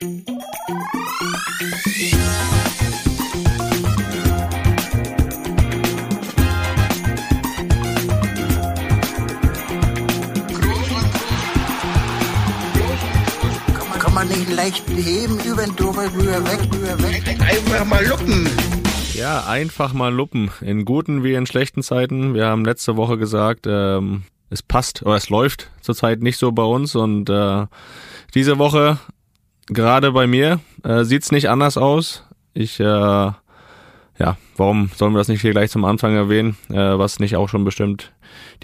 Kann 0.00 0.12
man 14.14 14.28
nicht 14.28 14.54
leicht 14.54 14.88
heben, 14.88 15.40
über 15.40 15.62
den 15.62 15.72
rüber, 15.72 16.44
weg, 16.44 16.60
rüber, 16.72 17.02
weg. 17.02 17.24
Einfach 17.40 17.84
mal 17.84 18.06
luppen. 18.06 18.48
Ja, 19.14 19.46
einfach 19.46 19.92
mal 19.92 20.14
luppen. 20.14 20.52
In 20.60 20.84
guten 20.84 21.24
wie 21.24 21.34
in 21.34 21.46
schlechten 21.46 21.82
Zeiten. 21.82 22.34
Wir 22.34 22.46
haben 22.46 22.64
letzte 22.64 22.96
Woche 22.96 23.18
gesagt, 23.18 23.66
ähm, 23.66 24.22
es 24.48 24.62
passt 24.62 25.02
oder 25.02 25.16
es 25.16 25.28
läuft 25.28 25.72
zurzeit 25.80 26.22
nicht 26.22 26.38
so 26.38 26.52
bei 26.52 26.62
uns 26.62 26.94
und 26.94 27.28
äh, 27.28 27.66
diese 28.34 28.58
Woche 28.58 29.00
gerade 29.68 30.12
bei 30.12 30.26
mir 30.26 30.60
äh, 30.84 31.04
sieht's 31.04 31.32
nicht 31.32 31.48
anders 31.48 31.76
aus. 31.76 32.24
Ich 32.54 32.80
äh, 32.80 33.32
ja, 34.18 34.36
warum 34.56 34.90
sollen 34.94 35.12
wir 35.12 35.18
das 35.18 35.28
nicht 35.28 35.42
hier 35.42 35.52
gleich 35.52 35.70
zum 35.70 35.84
Anfang 35.84 36.14
erwähnen, 36.14 36.56
äh, 36.70 36.74
was 36.74 37.20
nicht 37.20 37.36
auch 37.36 37.48
schon 37.48 37.64
bestimmt 37.64 38.12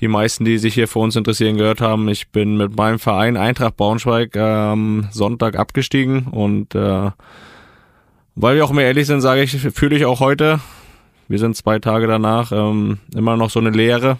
die 0.00 0.08
meisten, 0.08 0.44
die 0.44 0.58
sich 0.58 0.74
hier 0.74 0.88
für 0.88 0.98
uns 0.98 1.16
interessieren, 1.16 1.56
gehört 1.56 1.80
haben. 1.80 2.08
Ich 2.08 2.28
bin 2.30 2.56
mit 2.56 2.76
meinem 2.76 2.98
Verein 2.98 3.36
Eintracht 3.36 3.76
Braunschweig 3.76 4.34
ähm, 4.34 5.08
Sonntag 5.12 5.56
abgestiegen 5.56 6.24
und 6.26 6.74
äh, 6.74 7.10
weil 8.34 8.56
wir 8.56 8.64
auch 8.64 8.72
mehr 8.72 8.86
ehrlich 8.86 9.06
sind, 9.06 9.20
sage 9.20 9.42
ich, 9.42 9.56
fühle 9.56 9.96
ich 9.96 10.04
auch 10.04 10.18
heute, 10.18 10.58
wir 11.28 11.38
sind 11.38 11.56
zwei 11.56 11.78
Tage 11.78 12.08
danach, 12.08 12.50
ähm, 12.50 12.98
immer 13.14 13.36
noch 13.36 13.50
so 13.50 13.60
eine 13.60 13.70
Leere, 13.70 14.18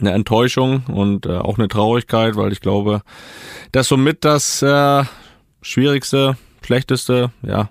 eine 0.00 0.12
Enttäuschung 0.12 0.84
und 0.88 1.26
äh, 1.26 1.36
auch 1.36 1.58
eine 1.58 1.68
Traurigkeit, 1.68 2.36
weil 2.36 2.52
ich 2.52 2.62
glaube, 2.62 3.02
dass 3.72 3.88
somit 3.88 4.24
das 4.24 4.62
äh, 4.62 5.04
schwierigste, 5.62 6.36
schlechteste, 6.62 7.30
ja, 7.42 7.68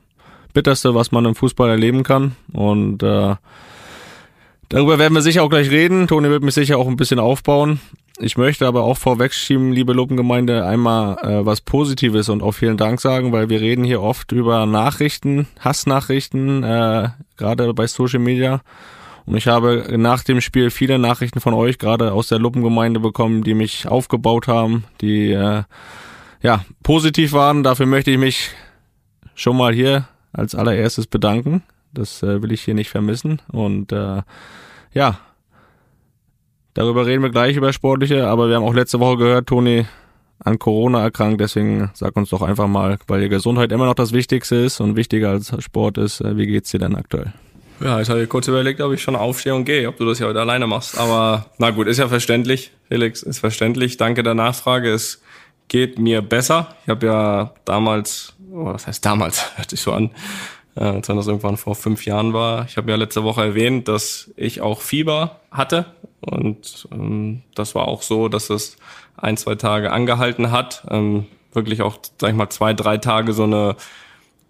bitterste, 0.54 0.96
was 0.96 1.12
man 1.12 1.26
im 1.26 1.36
Fußball 1.36 1.70
erleben 1.70 2.04
kann. 2.04 2.36
Und 2.54 3.04
äh, 3.04 3.36
darüber 4.70 5.00
werden 5.00 5.14
wir 5.14 5.22
sicher 5.22 5.44
auch 5.44 5.50
gleich 5.50 5.70
reden. 5.70 6.08
Toni 6.08 6.30
wird 6.30 6.44
mich 6.44 6.56
sicher 6.56 6.78
auch 6.78 6.88
ein 6.88 6.98
bisschen 6.98 7.20
aufbauen. 7.20 7.80
Ich 8.22 8.38
möchte 8.38 8.68
aber 8.68 8.84
auch 8.84 8.98
vorwegschieben, 8.98 9.72
liebe 9.72 9.94
Lopengemeinde, 9.94 10.66
einmal 10.66 11.18
äh, 11.20 11.46
was 11.46 11.62
Positives 11.62 12.28
und 12.28 12.44
auch 12.44 12.52
vielen 12.52 12.76
Dank 12.76 13.00
sagen, 13.00 13.32
weil 13.32 13.48
wir 13.48 13.62
reden 13.62 13.86
hier 13.86 14.02
oft 14.02 14.34
über 14.34 14.66
Nachrichten, 14.66 15.48
Hassnachrichten, 15.62 16.64
äh, 16.64 17.10
gerade 17.38 17.74
bei 17.74 17.88
Social 17.88 18.20
Media. 18.20 18.62
Und 19.26 19.38
ich 19.38 19.48
habe 19.48 19.96
nach 19.98 20.24
dem 20.24 20.42
Spiel 20.42 20.70
viele 20.70 21.00
Nachrichten 21.00 21.40
von 21.40 21.54
euch, 21.54 21.78
gerade 21.78 22.12
aus 22.12 22.28
der 22.28 22.40
Luppengemeinde 22.40 23.00
bekommen, 23.00 23.44
die 23.44 23.54
mich 23.54 23.88
aufgebaut 23.88 24.48
haben, 24.48 24.84
die 25.00 25.32
äh, 25.32 25.64
ja 26.42 26.66
positiv 26.84 27.34
waren. 27.34 27.64
Dafür 27.64 27.86
möchte 27.86 28.12
ich 28.12 28.18
mich 28.18 28.50
schon 29.36 29.58
mal 29.58 29.74
hier 29.74 30.08
als 30.32 30.56
allererstes 30.56 31.08
bedanken. 31.08 31.64
Das 31.94 32.22
äh, 32.24 32.42
will 32.42 32.52
ich 32.52 32.62
hier 32.62 32.76
nicht 32.76 32.90
vermissen. 32.90 33.42
Und 33.52 33.92
äh, 33.92 34.22
ja, 34.94 35.20
darüber 36.74 37.06
reden 37.06 37.24
wir 37.24 37.30
gleich 37.30 37.56
über 37.56 37.74
Sportliche, 37.74 38.28
aber 38.28 38.50
wir 38.50 38.56
haben 38.56 38.64
auch 38.64 38.74
letzte 38.74 39.00
Woche 39.00 39.18
gehört, 39.18 39.48
Toni 39.48 39.86
an 40.42 40.58
Corona 40.58 41.02
erkrankt, 41.02 41.42
deswegen 41.42 41.92
sag 41.94 42.16
uns 42.16 42.30
doch 42.30 42.42
einfach 42.42 42.68
mal, 42.68 42.98
weil 43.08 43.22
die 43.22 43.30
Gesundheit 43.30 43.72
immer 43.74 43.86
noch 43.86 43.94
das 43.94 44.14
Wichtigste 44.14 44.56
ist 44.56 44.80
und 44.80 44.96
wichtiger 44.96 45.32
als 45.32 45.54
Sport 45.62 45.98
ist, 45.98 46.22
äh, 46.22 46.38
wie 46.38 46.48
geht's 46.48 46.72
dir 46.72 46.80
denn 46.80 46.96
aktuell? 46.96 47.34
Ja, 47.82 48.02
ich 48.02 48.10
habe 48.10 48.26
kurz 48.28 48.48
überlegt, 48.48 48.82
ob 48.82 48.94
ich 48.94 49.02
schon 49.02 49.16
aufstehe 49.16 49.56
und 49.56 49.64
gehe, 49.64 49.88
ob 49.88 49.98
du 49.98 50.06
das 50.06 50.20
ja 50.20 50.28
heute 50.28 50.42
alleine 50.42 50.68
machst. 50.68 50.98
Aber 50.98 51.46
na 51.60 51.72
gut, 51.72 51.88
ist 51.88 51.98
ja 51.98 52.10
verständlich, 52.10 52.72
Felix, 52.90 53.24
ist 53.24 53.40
verständlich. 53.40 53.96
Danke 53.96 54.22
der 54.22 54.34
Nachfrage. 54.34 54.92
Es 54.92 55.22
geht 55.70 55.98
mir 55.98 56.22
besser. 56.22 56.76
Ich 56.84 56.90
habe 56.90 57.06
ja 57.06 57.54
damals, 57.64 58.34
oh, 58.52 58.66
was 58.66 58.88
heißt 58.88 59.06
damals, 59.06 59.46
hört 59.58 59.70
sich 59.70 59.82
so 59.82 59.94
an, 59.94 60.12
äh, 60.76 60.84
als 60.84 61.08
wenn 61.08 61.16
das 61.16 61.28
irgendwann 61.28 61.58
vor 61.58 61.76
fünf 61.76 62.06
Jahren 62.06 62.34
war. 62.34 62.66
Ich 62.66 62.76
habe 62.76 62.92
ja 62.92 62.98
letzte 62.98 63.24
Woche 63.24 63.42
erwähnt, 63.42 63.88
dass 63.88 64.32
ich 64.36 64.62
auch 64.62 64.82
Fieber 64.82 65.40
hatte. 65.52 65.86
Und 66.20 66.88
ähm, 66.92 67.44
das 67.56 67.76
war 67.76 67.88
auch 67.88 68.02
so, 68.02 68.28
dass 68.28 68.50
es 68.50 68.76
ein, 69.16 69.38
zwei 69.38 69.56
Tage 69.56 69.92
angehalten 69.92 70.52
hat. 70.52 70.84
Ähm, 70.90 71.28
wirklich 71.54 71.82
auch, 71.82 71.98
sag 72.20 72.32
ich 72.32 72.36
mal, 72.36 72.50
zwei, 72.50 72.74
drei 72.74 72.98
Tage 72.98 73.32
so 73.32 73.44
eine 73.44 73.76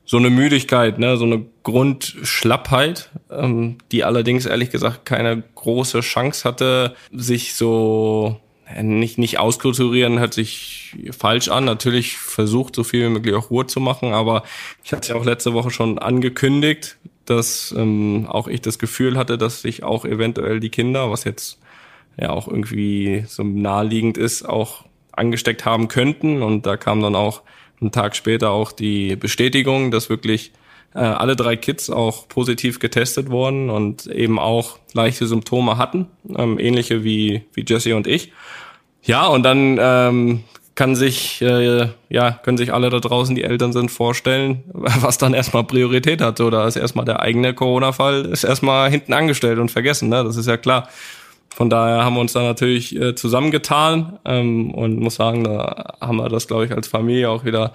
so 0.10 0.18
eine 0.18 0.32
Müdigkeit, 0.32 0.98
ne, 0.98 1.18
so 1.18 1.26
eine 1.26 1.46
Grundschlappheit, 1.62 3.12
ähm, 3.30 3.78
die 3.92 4.04
allerdings 4.04 4.48
ehrlich 4.48 4.72
gesagt 4.72 5.06
keine 5.06 5.44
große 5.54 6.00
Chance 6.00 6.50
hatte, 6.50 6.96
sich 7.12 7.54
so 7.54 8.40
nicht 8.82 9.18
nicht 9.18 9.40
auskulturieren, 9.40 10.20
hört 10.20 10.34
sich 10.34 10.96
falsch 11.12 11.50
an. 11.50 11.66
Natürlich 11.66 12.18
versucht 12.18 12.76
so 12.76 12.84
viel 12.84 13.06
wie 13.06 13.14
möglich 13.14 13.36
auch 13.36 13.50
Ruhe 13.50 13.68
zu 13.68 13.80
machen, 13.80 14.14
aber 14.14 14.44
ich 14.84 14.94
hatte 14.94 15.10
ja 15.10 15.16
auch 15.16 15.26
letzte 15.26 15.54
Woche 15.54 15.72
schon 15.72 15.98
angekündigt, 16.00 16.98
dass 17.26 17.74
ähm, 17.78 18.26
auch 18.28 18.48
ich 18.48 18.62
das 18.62 18.80
Gefühl 18.80 19.18
hatte, 19.18 19.38
dass 19.38 19.62
sich 19.62 19.84
auch 19.84 20.06
eventuell 20.06 20.60
die 20.60 20.70
Kinder, 20.70 21.12
was 21.12 21.24
jetzt 21.24 21.60
ja 22.18 22.32
auch 22.32 22.48
irgendwie 22.48 23.24
so 23.28 23.44
naheliegend 23.44 24.18
ist, 24.18 24.44
auch 24.48 24.86
angesteckt 25.12 25.66
haben 25.66 25.88
könnten. 25.88 26.42
Und 26.42 26.66
da 26.66 26.78
kam 26.78 27.02
dann 27.02 27.16
auch 27.16 27.42
einen 27.82 27.92
Tag 27.92 28.16
später 28.16 28.52
auch 28.52 28.72
die 28.72 29.16
Bestätigung, 29.16 29.92
dass 29.92 30.10
wirklich 30.10 30.52
äh, 30.94 31.00
alle 31.00 31.36
drei 31.36 31.56
Kids 31.56 31.90
auch 31.90 32.28
positiv 32.28 32.80
getestet 32.80 33.30
wurden 33.30 33.70
und 33.70 34.08
eben 34.08 34.40
auch 34.40 34.80
leichte 34.94 35.28
Symptome 35.28 35.78
hatten, 35.78 36.08
ähm, 36.36 36.60
ähnliche 36.60 37.04
wie, 37.04 37.44
wie 37.54 37.66
Jesse 37.68 37.96
und 37.96 38.08
ich. 38.08 38.32
Ja, 39.04 39.28
und 39.28 39.44
dann 39.44 39.78
ähm, 39.80 40.44
kann 40.76 40.96
sich, 40.96 41.42
äh, 41.42 41.90
ja, 42.10 42.32
können 42.32 42.58
sich 42.58 42.74
alle 42.74 42.90
da 42.90 43.00
draußen, 43.00 43.36
die 43.36 43.44
Eltern 43.44 43.74
sind, 43.74 43.92
vorstellen, 43.92 44.64
was 44.74 45.18
dann 45.18 45.34
erstmal 45.34 45.64
Priorität 45.64 46.22
hatte 46.22 46.44
oder 46.44 46.66
ist 46.68 46.76
erstmal 46.76 47.06
der 47.06 47.22
eigene 47.22 47.54
Corona-Fall, 47.54 48.26
ist 48.26 48.44
erstmal 48.44 48.90
hinten 48.90 49.14
angestellt 49.14 49.60
und 49.60 49.70
vergessen, 49.72 50.10
ne? 50.10 50.24
Das 50.24 50.38
ist 50.38 50.48
ja 50.48 50.58
klar. 50.58 50.88
Von 51.54 51.70
daher 51.70 52.06
haben 52.06 52.14
wir 52.14 52.22
uns 52.22 52.32
da 52.32 52.44
natürlich 52.44 52.96
äh, 52.96 53.14
zusammengetan 53.16 54.20
ähm, 54.24 54.72
und 54.74 55.00
muss 55.00 55.16
sagen, 55.16 55.44
da 55.44 55.98
haben 56.00 56.16
wir 56.16 56.30
das, 56.30 56.48
glaube 56.48 56.66
ich, 56.66 56.72
als 56.72 56.88
Familie 56.88 57.30
auch 57.30 57.44
wieder 57.44 57.74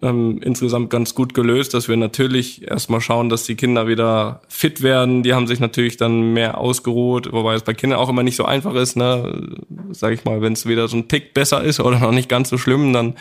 ähm, 0.00 0.40
insgesamt 0.42 0.88
ganz 0.90 1.14
gut 1.14 1.34
gelöst, 1.34 1.74
dass 1.74 1.88
wir 1.88 1.96
natürlich 1.96 2.66
erstmal 2.66 3.00
schauen, 3.00 3.28
dass 3.28 3.44
die 3.44 3.56
Kinder 3.56 3.86
wieder 3.86 4.40
fit 4.48 4.82
werden. 4.82 5.22
Die 5.22 5.34
haben 5.34 5.46
sich 5.46 5.60
natürlich 5.60 5.96
dann 5.96 6.32
mehr 6.32 6.58
ausgeruht, 6.58 7.30
wobei 7.32 7.54
es 7.54 7.62
bei 7.62 7.74
Kindern 7.74 7.98
auch 7.98 8.08
immer 8.08 8.22
nicht 8.22 8.36
so 8.36 8.44
einfach 8.44 8.74
ist, 8.74 8.96
ne? 8.96 9.56
Sag 9.90 10.12
ich 10.12 10.24
mal, 10.24 10.40
wenn 10.40 10.54
es 10.54 10.66
wieder 10.66 10.88
so 10.88 10.96
ein 10.96 11.08
Tick 11.08 11.34
besser 11.34 11.62
ist 11.62 11.80
oder 11.80 11.98
noch 11.98 12.12
nicht 12.12 12.28
ganz 12.28 12.48
so 12.48 12.56
schlimm, 12.56 12.92
dann 12.92 13.14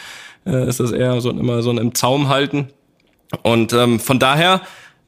äh, 0.45 0.67
ist 0.67 0.79
das 0.79 0.91
eher 0.91 1.19
so 1.19 1.31
immer 1.31 1.61
so 1.61 1.71
ein 1.71 1.77
im 1.77 1.93
Zaum 1.93 2.29
halten. 2.29 2.69
Und 3.43 3.73
ähm, 3.73 3.99
von 3.99 4.19
daher 4.19 4.61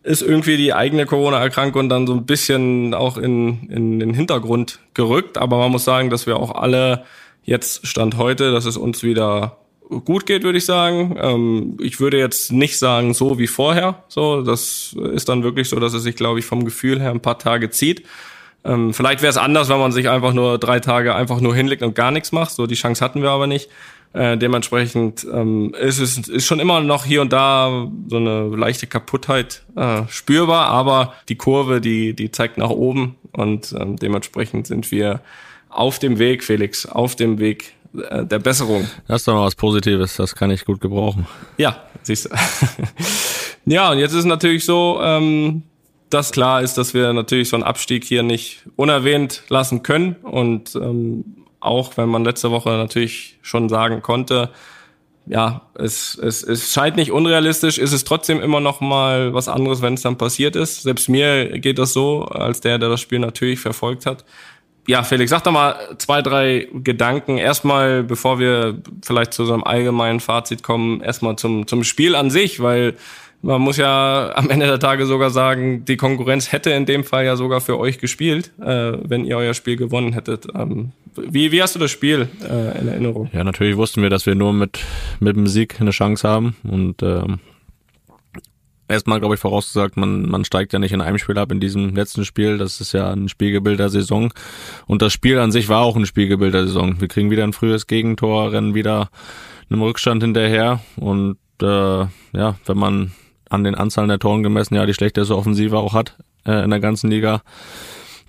ist 0.04 0.22
irgendwie 0.22 0.58
die 0.58 0.74
eigene 0.74 1.06
Corona-Erkrankung 1.06 1.88
dann 1.88 2.08
so 2.08 2.14
ein 2.14 2.26
bisschen 2.26 2.94
auch 2.94 3.18
in, 3.18 3.70
in 3.70 4.00
den 4.00 4.14
Hintergrund 4.14 4.80
gerückt. 4.94 5.38
Aber 5.38 5.58
man 5.58 5.72
muss 5.72 5.86
sagen, 5.86 6.10
dass 6.10 6.28
wir 6.28 6.38
auch 6.38 6.56
alle 6.56 7.06
jetzt 7.44 7.88
Stand 7.88 8.18
heute, 8.18 8.52
dass 8.52 8.66
es 8.66 8.76
uns 8.76 9.02
wieder 9.04 9.58
gut 10.02 10.26
geht, 10.26 10.44
würde 10.44 10.58
ich 10.58 10.66
sagen. 10.66 11.18
Ähm, 11.20 11.78
ich 11.82 12.00
würde 12.00 12.18
jetzt 12.18 12.52
nicht 12.52 12.78
sagen, 12.78 13.14
so 13.14 13.40
wie 13.40 13.48
vorher. 13.48 14.04
So, 14.08 14.42
das 14.42 14.96
ist 15.14 15.30
dann 15.30 15.44
wirklich 15.44 15.70
so, 15.70 15.80
dass 15.80 15.94
es 15.94 16.04
sich, 16.04 16.16
glaube 16.16 16.40
ich, 16.40 16.46
vom 16.46 16.66
Gefühl 16.66 17.02
her 17.02 17.12
ein 17.12 17.22
paar 17.22 17.40
Tage 17.40 17.70
zieht. 17.70 18.04
Ähm, 18.66 18.94
vielleicht 18.94 19.22
wäre 19.22 19.30
es 19.30 19.38
anders, 19.38 19.70
wenn 19.70 19.80
man 19.80 19.92
sich 19.92 20.10
einfach 20.10 20.34
nur 20.34 20.58
drei 20.58 20.80
Tage 20.80 21.16
einfach 21.16 21.42
nur 21.42 21.56
hinlegt 21.56 21.84
und 21.84 21.96
gar 21.96 22.12
nichts 22.12 22.32
macht. 22.32 22.52
So 22.52 22.68
die 22.68 22.76
Chance 22.76 23.04
hatten 23.04 23.22
wir 23.22 23.30
aber 23.30 23.48
nicht. 23.48 23.70
Äh, 24.14 24.38
dementsprechend 24.38 25.26
ähm, 25.32 25.74
ist 25.74 25.98
es 26.00 26.20
ist 26.28 26.46
schon 26.46 26.60
immer 26.60 26.82
noch 26.82 27.04
hier 27.04 27.22
und 27.22 27.34
da 27.34 27.88
so 28.08 28.18
eine 28.18 28.56
leichte 28.56 28.86
Kaputtheit 28.86 29.64
äh, 29.76 30.04
spürbar, 30.08 30.68
aber 30.68 31.16
die 31.30 31.36
Kurve, 31.36 31.82
die, 31.82 32.14
die 32.14 32.30
zeigt 32.30 32.60
nach 32.60 32.70
oben 32.70 33.16
und 33.32 33.74
ähm, 33.78 33.96
dementsprechend 33.96 34.68
sind 34.68 34.92
wir 34.92 35.22
auf 35.70 35.98
dem 35.98 36.20
Weg, 36.20 36.44
Felix, 36.44 36.86
auf 36.86 37.16
dem 37.16 37.40
Weg 37.40 37.74
äh, 38.10 38.26
der 38.26 38.40
Besserung. 38.40 38.88
Das 39.08 39.22
ist 39.22 39.28
doch 39.28 39.34
mal 39.34 39.46
was 39.46 39.56
Positives, 39.56 40.16
das 40.16 40.36
kann 40.36 40.52
ich 40.52 40.66
gut 40.66 40.82
gebrauchen. 40.82 41.28
Ja, 41.58 41.84
siehst 42.02 42.26
du. 42.26 42.30
ja, 43.66 43.92
und 43.92 44.00
jetzt 44.00 44.14
ist 44.14 44.26
natürlich 44.26 44.66
so, 44.66 45.00
ähm, 45.02 45.64
dass 46.10 46.32
klar 46.32 46.62
ist, 46.62 46.78
dass 46.78 46.94
wir 46.94 47.14
natürlich 47.14 47.50
so 47.50 47.56
einen 47.56 47.64
Abstieg 47.64 48.04
hier 48.04 48.24
nicht 48.24 48.64
unerwähnt 48.76 49.44
lassen 49.50 49.84
können 49.84 50.16
und 50.24 50.76
ähm, 50.76 51.44
auch 51.60 51.98
wenn 51.98 52.10
man 52.10 52.26
letzte 52.26 52.52
Woche 52.52 52.70
natürlich 52.70 53.40
schon 53.42 53.70
sagen 53.70 54.02
konnte, 54.02 54.50
ja, 55.26 55.62
es, 55.76 56.18
es, 56.18 56.44
es 56.44 56.74
scheint 56.74 56.98
nicht 56.98 57.12
unrealistisch, 57.12 57.78
ist 57.78 57.94
es 57.94 58.04
trotzdem 58.04 58.42
immer 58.42 58.60
noch 58.60 58.82
mal 58.82 59.34
was 59.34 59.48
anderes, 59.48 59.82
wenn 59.82 59.94
es 59.94 60.02
dann 60.02 60.18
passiert 60.18 60.56
ist. 60.56 60.84
Selbst 60.84 61.08
mir 61.08 61.60
geht 61.60 61.80
das 61.80 61.94
so, 61.94 62.26
als 62.26 62.60
der, 62.60 62.78
der 62.78 62.90
das 62.90 63.00
Spiel 63.00 63.20
natürlich 63.20 63.60
verfolgt 63.62 64.06
hat. 64.06 64.26
Ja, 64.88 65.04
Felix, 65.04 65.30
sag 65.30 65.44
doch 65.44 65.52
mal 65.52 65.76
zwei, 65.98 66.22
drei 66.22 66.68
Gedanken. 66.74 67.38
Erstmal, 67.38 68.04
bevor 68.04 68.40
wir 68.40 68.80
vielleicht 69.02 69.34
zu 69.34 69.46
so 69.46 69.54
einem 69.54 69.64
allgemeinen 69.64 70.20
Fazit 70.20 70.62
kommen, 70.62 71.02
erstmal 71.02 71.38
zum, 71.38 71.68
zum 71.68 71.84
Spiel 71.84 72.16
an 72.16 72.30
sich, 72.30 72.62
weil 72.62 72.96
man 73.42 73.62
muss 73.62 73.78
ja 73.78 74.32
am 74.36 74.50
Ende 74.50 74.66
der 74.66 74.80
Tage 74.80 75.06
sogar 75.06 75.30
sagen, 75.30 75.86
die 75.86 75.98
Konkurrenz 75.98 76.52
hätte 76.52 76.72
in 76.72 76.86
dem 76.86 77.04
Fall 77.04 77.26
ja 77.26 77.36
sogar 77.36 77.62
für 77.62 77.80
euch 77.80 78.00
gespielt, 78.00 78.52
äh, 78.60 78.94
wenn 79.04 79.26
ihr 79.26 79.38
euer 79.38 79.54
Spiel 79.54 79.78
gewonnen 79.78 80.14
hättet. 80.14 80.48
Ähm, 80.54 80.92
wie, 81.16 81.52
wie 81.52 81.62
hast 81.62 81.76
du 81.76 81.80
das 81.80 81.92
Spiel 81.92 82.28
äh, 82.42 82.80
in 82.80 82.88
Erinnerung? 82.88 83.30
Ja, 83.34 83.44
natürlich 83.44 83.78
wussten 83.78 84.02
wir, 84.02 84.10
dass 84.10 84.26
wir 84.26 84.36
nur 84.36 84.52
mit, 84.52 84.80
mit 85.20 85.36
dem 85.36 85.48
Sieg 85.48 85.80
eine 85.80 85.92
Chance 85.92 86.28
haben 86.28 86.56
und 86.64 87.04
ähm, 87.04 87.40
erstmal, 88.88 89.20
glaube 89.20 89.36
ich, 89.36 89.42
vorausgesagt, 89.42 89.98
man, 89.98 90.30
man 90.30 90.46
steigt 90.46 90.74
ja 90.74 90.80
nicht 90.80 90.92
in 90.92 91.02
einem 91.02 91.18
Spiel 91.18 91.38
ab 91.38 91.52
in 91.52 91.60
diesem 91.60 91.96
letzten 91.96 92.26
Spiel. 92.26 92.58
Das 92.58 92.82
ist 92.82 92.94
ja 92.94 93.12
ein 93.12 93.30
Spiegelbild 93.30 93.80
Saison. 93.92 94.34
Und 94.86 95.02
das 95.02 95.14
Spiel 95.14 95.40
an 95.40 95.52
sich 95.52 95.70
war 95.70 95.82
auch 95.82 95.96
ein 95.96 96.06
Spiegelbild 96.06 96.54
Saison. 96.54 97.00
Wir 97.00 97.08
kriegen 97.08 97.32
wieder 97.32 97.44
ein 97.44 97.54
frühes 97.54 97.88
Gegentor, 97.88 98.52
rennen 98.52 98.74
wieder 98.74 99.10
einem 99.70 99.82
Rückstand 99.82 100.24
hinterher. 100.24 100.80
Und 100.96 101.38
äh, 101.62 101.66
ja, 101.66 102.56
wenn 102.66 102.78
man 102.78 103.12
an 103.50 103.64
den 103.64 103.76
Anzahlen 103.76 104.10
der 104.10 104.20
Toren 104.20 104.44
gemessen 104.44 104.76
ja 104.76 104.86
die 104.86 104.94
schlechteste 104.94 105.36
Offensive 105.36 105.78
auch 105.78 105.94
hat 105.94 106.18
äh, 106.46 106.64
in 106.64 106.70
der 106.70 106.80
ganzen 106.80 107.10
Liga, 107.10 107.42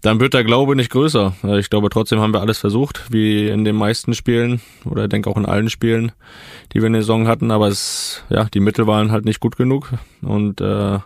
dann 0.04 0.20
wird 0.20 0.34
der 0.34 0.44
Glaube 0.44 0.76
nicht 0.76 0.90
größer. 0.90 1.34
Äh, 1.44 1.58
ich 1.58 1.70
glaube, 1.70 1.88
trotzdem 1.88 2.20
haben 2.20 2.34
wir 2.34 2.42
alles 2.42 2.58
versucht, 2.58 3.04
wie 3.10 3.48
in 3.48 3.64
den 3.64 3.74
meisten 3.74 4.12
Spielen 4.12 4.60
oder 4.84 5.04
ich 5.04 5.08
denke 5.08 5.30
auch 5.30 5.38
in 5.38 5.46
allen 5.46 5.70
Spielen, 5.70 6.12
die 6.72 6.80
wir 6.80 6.88
in 6.88 6.92
der 6.92 7.02
Saison 7.02 7.26
hatten. 7.26 7.50
Aber 7.50 7.68
es, 7.68 8.22
ja, 8.28 8.44
die 8.44 8.60
Mittel 8.60 8.86
waren 8.86 9.10
halt 9.10 9.24
nicht 9.24 9.40
gut 9.40 9.56
genug 9.56 9.90
und 10.20 10.60
äh, 10.60 10.98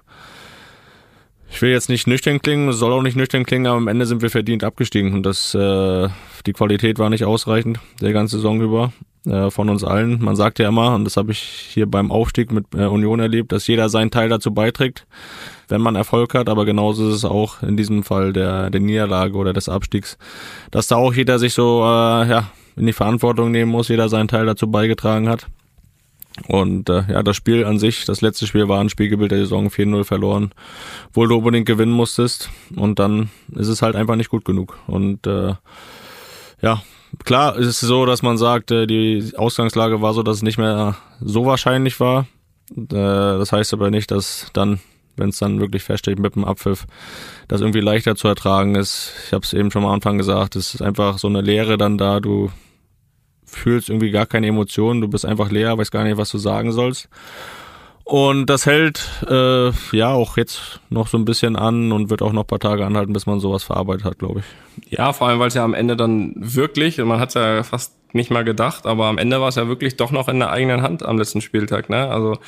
ich 1.51 1.63
will 1.63 1.71
jetzt 1.71 1.89
nicht 1.89 2.07
nüchtern 2.07 2.41
klingen, 2.41 2.73
soll 2.73 2.93
auch 2.93 3.03
nicht 3.03 3.17
nüchtern 3.17 3.45
klingen, 3.45 3.67
aber 3.67 3.77
am 3.77 3.89
Ende 3.89 4.07
sind 4.07 4.23
wir 4.23 4.31
verdient 4.31 4.65
abgestiegen 4.65 5.13
und 5.13 5.25
das, 5.25 5.55
äh, 5.55 6.09
die 6.47 6.53
Qualität 6.53 6.99
war 6.99 7.11
nicht 7.11 7.25
ausreichend 7.25 7.81
der 8.01 8.13
ganze 8.13 8.37
Saison 8.37 8.61
über 8.61 8.93
äh, 9.27 9.51
von 9.51 9.69
uns 9.69 9.85
allen. 9.85 10.23
Man 10.23 10.37
sagt 10.37 10.59
ja 10.59 10.69
immer, 10.69 10.95
und 10.95 11.05
das 11.05 11.17
habe 11.17 11.33
ich 11.33 11.41
hier 11.41 11.87
beim 11.87 12.11
Aufstieg 12.11 12.53
mit 12.53 12.67
äh, 12.75 12.85
Union 12.85 13.21
erlebt, 13.21 13.53
dass 13.53 13.67
jeder 13.67 13.89
seinen 13.89 14.11
Teil 14.11 14.29
dazu 14.29 14.53
beiträgt, 14.53 15.07
wenn 15.69 15.81
man 15.81 15.97
Erfolg 15.97 16.35
hat, 16.35 16.49
aber 16.49 16.65
genauso 16.65 17.09
ist 17.09 17.15
es 17.15 17.25
auch 17.25 17.63
in 17.63 17.77
diesem 17.77 18.05
Fall 18.05 18.33
der, 18.33 18.71
der 18.71 18.81
Niederlage 18.81 19.37
oder 19.37 19.53
des 19.53 19.69
Abstiegs, 19.69 20.19
dass 20.71 20.87
da 20.87 20.97
auch 20.97 21.15
jeder 21.15 21.39
sich 21.39 21.55
so 21.55 21.83
äh, 21.83 22.29
ja, 22.29 22.51
in 22.77 22.87
die 22.87 22.93
Verantwortung 22.93 23.51
nehmen 23.51 23.71
muss, 23.71 23.89
jeder 23.89 24.09
seinen 24.09 24.29
Teil 24.29 24.47
dazu 24.47 24.71
beigetragen 24.71 25.29
hat. 25.29 25.47
Und 26.47 26.89
äh, 26.89 27.05
ja, 27.11 27.23
das 27.23 27.37
Spiel 27.37 27.65
an 27.65 27.79
sich, 27.79 28.05
das 28.05 28.21
letzte 28.21 28.47
Spiel 28.47 28.69
war 28.69 28.81
ein 28.81 28.89
Spiegelbild 28.89 29.33
der 29.33 29.41
Saison 29.41 29.69
4-0 29.69 30.05
verloren, 30.05 30.53
wo 31.13 31.27
du 31.27 31.37
unbedingt 31.37 31.67
gewinnen 31.67 31.93
musstest. 31.93 32.51
Und 32.77 32.99
dann 32.99 33.31
ist 33.55 33.69
es 33.69 33.83
halt 33.83 33.97
einfach 33.97 34.17
nicht 34.17 34.31
gut 34.31 34.45
genug. 34.45 34.79
Und 34.87 35.27
äh, 35.27 35.55
ja, 36.63 36.83
klar 37.25 37.57
ist 37.57 37.67
es 37.67 37.81
so, 37.81 38.07
dass 38.07 38.23
man 38.23 38.39
sagt, 38.39 38.71
äh, 38.71 38.87
die 38.87 39.33
Ausgangslage 39.37 40.01
war 40.01 40.15
so, 40.15 40.23
dass 40.23 40.39
es 40.39 40.43
nicht 40.43 40.59
mehr 40.59 40.97
so 41.21 41.47
wahrscheinlich 41.47 42.01
war. 42.01 42.27
Äh, 42.77 42.85
das 42.91 43.53
heißt 43.53 43.73
aber 43.73 43.91
nicht, 43.91 44.11
dass 44.11 44.47
dann, 44.53 44.81
wenn 45.17 45.31
es 45.31 45.39
dann 45.39 45.61
wirklich 45.61 45.83
feststeht 45.83 46.19
mit 46.19 46.35
dem 46.35 46.45
Abpfiff, 46.45 46.87
das 47.49 47.61
irgendwie 47.61 47.81
leichter 47.81 48.17
zu 48.17 48.29
ertragen 48.29 48.75
ist. 48.75 49.13
Ich 49.27 49.33
habe 49.33 49.45
es 49.45 49.53
eben 49.53 49.71
schon 49.71 49.85
am 49.85 49.91
Anfang 49.91 50.19
gesagt, 50.19 50.57
es 50.57 50.75
ist 50.75 50.83
einfach 50.83 51.19
so 51.19 51.29
eine 51.29 51.41
Leere 51.41 51.79
dann 51.79 51.99
da. 51.99 52.21
Du 52.21 52.51
fühlst 53.49 53.89
irgendwie 53.89 54.11
gar 54.11 54.27
keine 54.27 54.47
Emotionen, 54.47 55.01
du 55.01 55.09
bist 55.09 55.25
einfach 55.25 55.51
leer, 55.51 55.77
weißt 55.77 55.93
gar 55.93 56.05
nicht, 56.05 56.17
was 56.17 56.31
du 56.31 56.39
sagen 56.39 56.73
sollst. 56.73 57.09
Und 58.05 58.47
das 58.47 58.65
hält 58.65 59.07
äh, 59.29 59.71
ja 59.93 60.13
auch 60.13 60.39
jetzt 60.39 60.81
noch 60.89 61.09
so 61.09 61.19
ein 61.19 61.27
bisschen 61.27 61.57
an 61.57 61.93
und 61.93 62.09
wird 62.09 62.23
auch 62.23 62.33
noch 62.33 62.45
ein 62.45 62.47
paar 62.47 62.59
Tage 62.59 62.87
anhalten, 62.87 63.13
bis 63.13 63.27
man 63.27 63.39
sowas 63.39 63.65
verarbeitet 63.65 64.05
hat, 64.05 64.19
glaube 64.19 64.41
ich. 64.41 64.91
Ja, 64.91 65.13
vor 65.13 65.29
allem, 65.29 65.41
weil 65.41 65.49
es 65.49 65.55
ja 65.55 65.63
am 65.63 65.75
Ende 65.75 65.95
dann 65.95 66.33
wirklich, 66.37 66.97
man 66.97 67.21
hat 67.21 67.29
es 67.29 67.35
ja 67.35 67.63
fast 67.63 67.99
nicht 68.15 68.31
mal 68.31 68.45
gedacht, 68.45 68.87
aber 68.87 69.07
am 69.07 69.19
Ende 69.19 69.43
war 69.43 69.49
es 69.49 69.57
ja 69.57 69.69
wirklich 69.69 69.97
doch 69.97 70.11
noch 70.11 70.29
in 70.29 70.39
der 70.39 70.51
eigenen 70.51 70.81
Hand 70.81 71.05
am 71.05 71.19
letzten 71.19 71.43
Spieltag. 71.43 71.91
Ne? 71.91 72.09
Also 72.09 72.39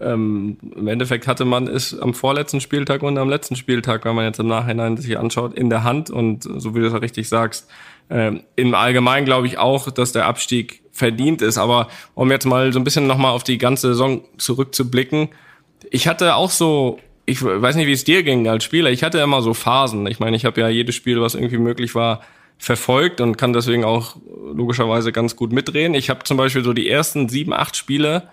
ähm, 0.00 0.58
im 0.74 0.88
Endeffekt 0.88 1.26
hatte 1.26 1.44
man 1.44 1.68
es 1.68 1.98
am 1.98 2.12
vorletzten 2.12 2.60
Spieltag 2.60 3.02
und 3.02 3.16
am 3.16 3.28
letzten 3.28 3.56
Spieltag, 3.56 4.04
wenn 4.04 4.14
man 4.14 4.24
jetzt 4.24 4.40
im 4.40 4.48
Nachhinein 4.48 4.96
sich 4.96 5.18
anschaut, 5.18 5.54
in 5.54 5.70
der 5.70 5.84
Hand 5.84 6.10
und 6.10 6.42
so 6.42 6.74
wie 6.74 6.80
du 6.80 6.86
es 6.86 6.92
ja 6.92 6.98
richtig 6.98 7.28
sagst, 7.28 7.68
ähm, 8.10 8.42
im 8.54 8.74
Allgemeinen 8.74 9.26
glaube 9.26 9.46
ich 9.46 9.58
auch, 9.58 9.90
dass 9.90 10.12
der 10.12 10.26
Abstieg 10.26 10.82
verdient 10.92 11.42
ist. 11.42 11.58
Aber 11.58 11.88
um 12.14 12.30
jetzt 12.30 12.46
mal 12.46 12.72
so 12.72 12.80
ein 12.80 12.84
bisschen 12.84 13.06
nochmal 13.06 13.32
auf 13.32 13.44
die 13.44 13.58
ganze 13.58 13.88
Saison 13.88 14.22
zurückzublicken, 14.38 15.28
ich 15.90 16.08
hatte 16.08 16.34
auch 16.34 16.50
so, 16.50 16.98
ich 17.26 17.42
weiß 17.42 17.76
nicht, 17.76 17.86
wie 17.86 17.92
es 17.92 18.04
dir 18.04 18.22
ging 18.22 18.48
als 18.48 18.64
Spieler, 18.64 18.90
ich 18.90 19.02
hatte 19.02 19.18
immer 19.18 19.42
so 19.42 19.54
Phasen. 19.54 20.06
Ich 20.06 20.20
meine, 20.20 20.36
ich 20.36 20.44
habe 20.44 20.60
ja 20.60 20.68
jedes 20.68 20.94
Spiel, 20.94 21.20
was 21.20 21.34
irgendwie 21.34 21.58
möglich 21.58 21.94
war, 21.94 22.22
verfolgt 22.58 23.20
und 23.20 23.36
kann 23.36 23.52
deswegen 23.52 23.84
auch 23.84 24.16
logischerweise 24.54 25.12
ganz 25.12 25.36
gut 25.36 25.52
mitdrehen. 25.52 25.94
Ich 25.94 26.08
habe 26.08 26.24
zum 26.24 26.36
Beispiel 26.36 26.64
so 26.64 26.72
die 26.72 26.88
ersten 26.88 27.28
sieben, 27.28 27.52
acht 27.52 27.76
Spiele, 27.76 28.28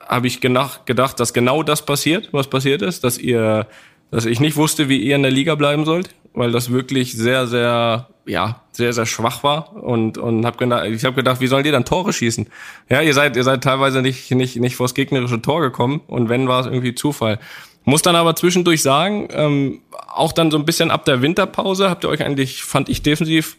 habe 0.00 0.26
ich 0.26 0.40
gedacht, 0.40 1.20
dass 1.20 1.32
genau 1.32 1.62
das 1.62 1.86
passiert, 1.86 2.28
was 2.32 2.48
passiert 2.48 2.82
ist, 2.82 3.04
dass 3.04 3.16
ihr, 3.16 3.66
dass 4.10 4.26
ich 4.26 4.40
nicht 4.40 4.56
wusste, 4.56 4.88
wie 4.88 4.98
ihr 4.98 5.16
in 5.16 5.22
der 5.22 5.30
Liga 5.30 5.54
bleiben 5.54 5.84
sollt, 5.84 6.10
weil 6.34 6.50
das 6.50 6.70
wirklich 6.70 7.12
sehr, 7.12 7.46
sehr 7.46 8.08
ja 8.26 8.62
sehr 8.72 8.92
sehr 8.92 9.06
schwach 9.06 9.44
war 9.44 9.74
und 9.76 10.18
und 10.18 10.44
habe 10.44 10.56
gedacht 10.56 10.86
ich 10.86 11.04
habe 11.04 11.14
gedacht 11.14 11.40
wie 11.40 11.46
sollen 11.46 11.64
die 11.64 11.70
dann 11.70 11.84
Tore 11.84 12.12
schießen? 12.12 12.48
Ja 12.88 13.00
ihr 13.00 13.14
seid 13.14 13.36
ihr 13.36 13.44
seid 13.44 13.62
teilweise 13.62 14.02
nicht 14.02 14.30
nicht 14.30 14.56
nicht 14.56 14.76
vors 14.76 14.94
gegnerische 14.94 15.40
Tor 15.40 15.60
gekommen 15.60 16.00
und 16.06 16.28
wenn 16.28 16.48
war 16.48 16.60
es 16.60 16.66
irgendwie 16.66 16.94
Zufall. 16.94 17.38
Muss 17.84 18.00
dann 18.02 18.16
aber 18.16 18.34
zwischendurch 18.34 18.82
sagen 18.82 19.28
ähm, 19.30 19.82
auch 20.08 20.32
dann 20.32 20.50
so 20.50 20.58
ein 20.58 20.64
bisschen 20.64 20.90
ab 20.90 21.04
der 21.04 21.22
Winterpause 21.22 21.90
habt 21.90 22.04
ihr 22.04 22.08
euch 22.08 22.24
eigentlich 22.24 22.64
fand 22.64 22.88
ich 22.88 23.02
defensiv 23.02 23.56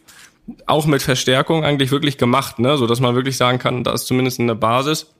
auch 0.66 0.86
mit 0.86 1.02
Verstärkung 1.02 1.64
eigentlich 1.64 1.90
wirklich 1.90 2.18
gemacht 2.18 2.58
ne? 2.58 2.76
So 2.76 2.86
dass 2.86 3.00
man 3.00 3.14
wirklich 3.14 3.36
sagen 3.36 3.58
kann 3.58 3.84
da 3.84 3.92
ist 3.92 4.06
zumindest 4.06 4.40
eine 4.40 4.54
Basis. 4.54 5.12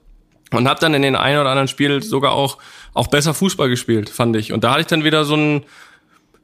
Und 0.53 0.69
habe 0.69 0.79
dann 0.79 0.95
in 0.95 1.03
den 1.03 1.17
einen 1.17 1.41
oder 1.41 1.51
anderen 1.51 1.67
Spiel 1.67 2.05
sogar 2.05 2.31
auch 2.33 2.59
auch 2.95 3.09
besser 3.09 3.35
Fußball 3.35 3.69
gespielt 3.69 4.11
fand 4.11 4.37
ich. 4.37 4.53
Und 4.53 4.63
da 4.63 4.73
hatte 4.73 4.83
ich 4.83 4.87
dann 4.87 5.03
wieder 5.03 5.25
so 5.25 5.35
ein 5.35 5.65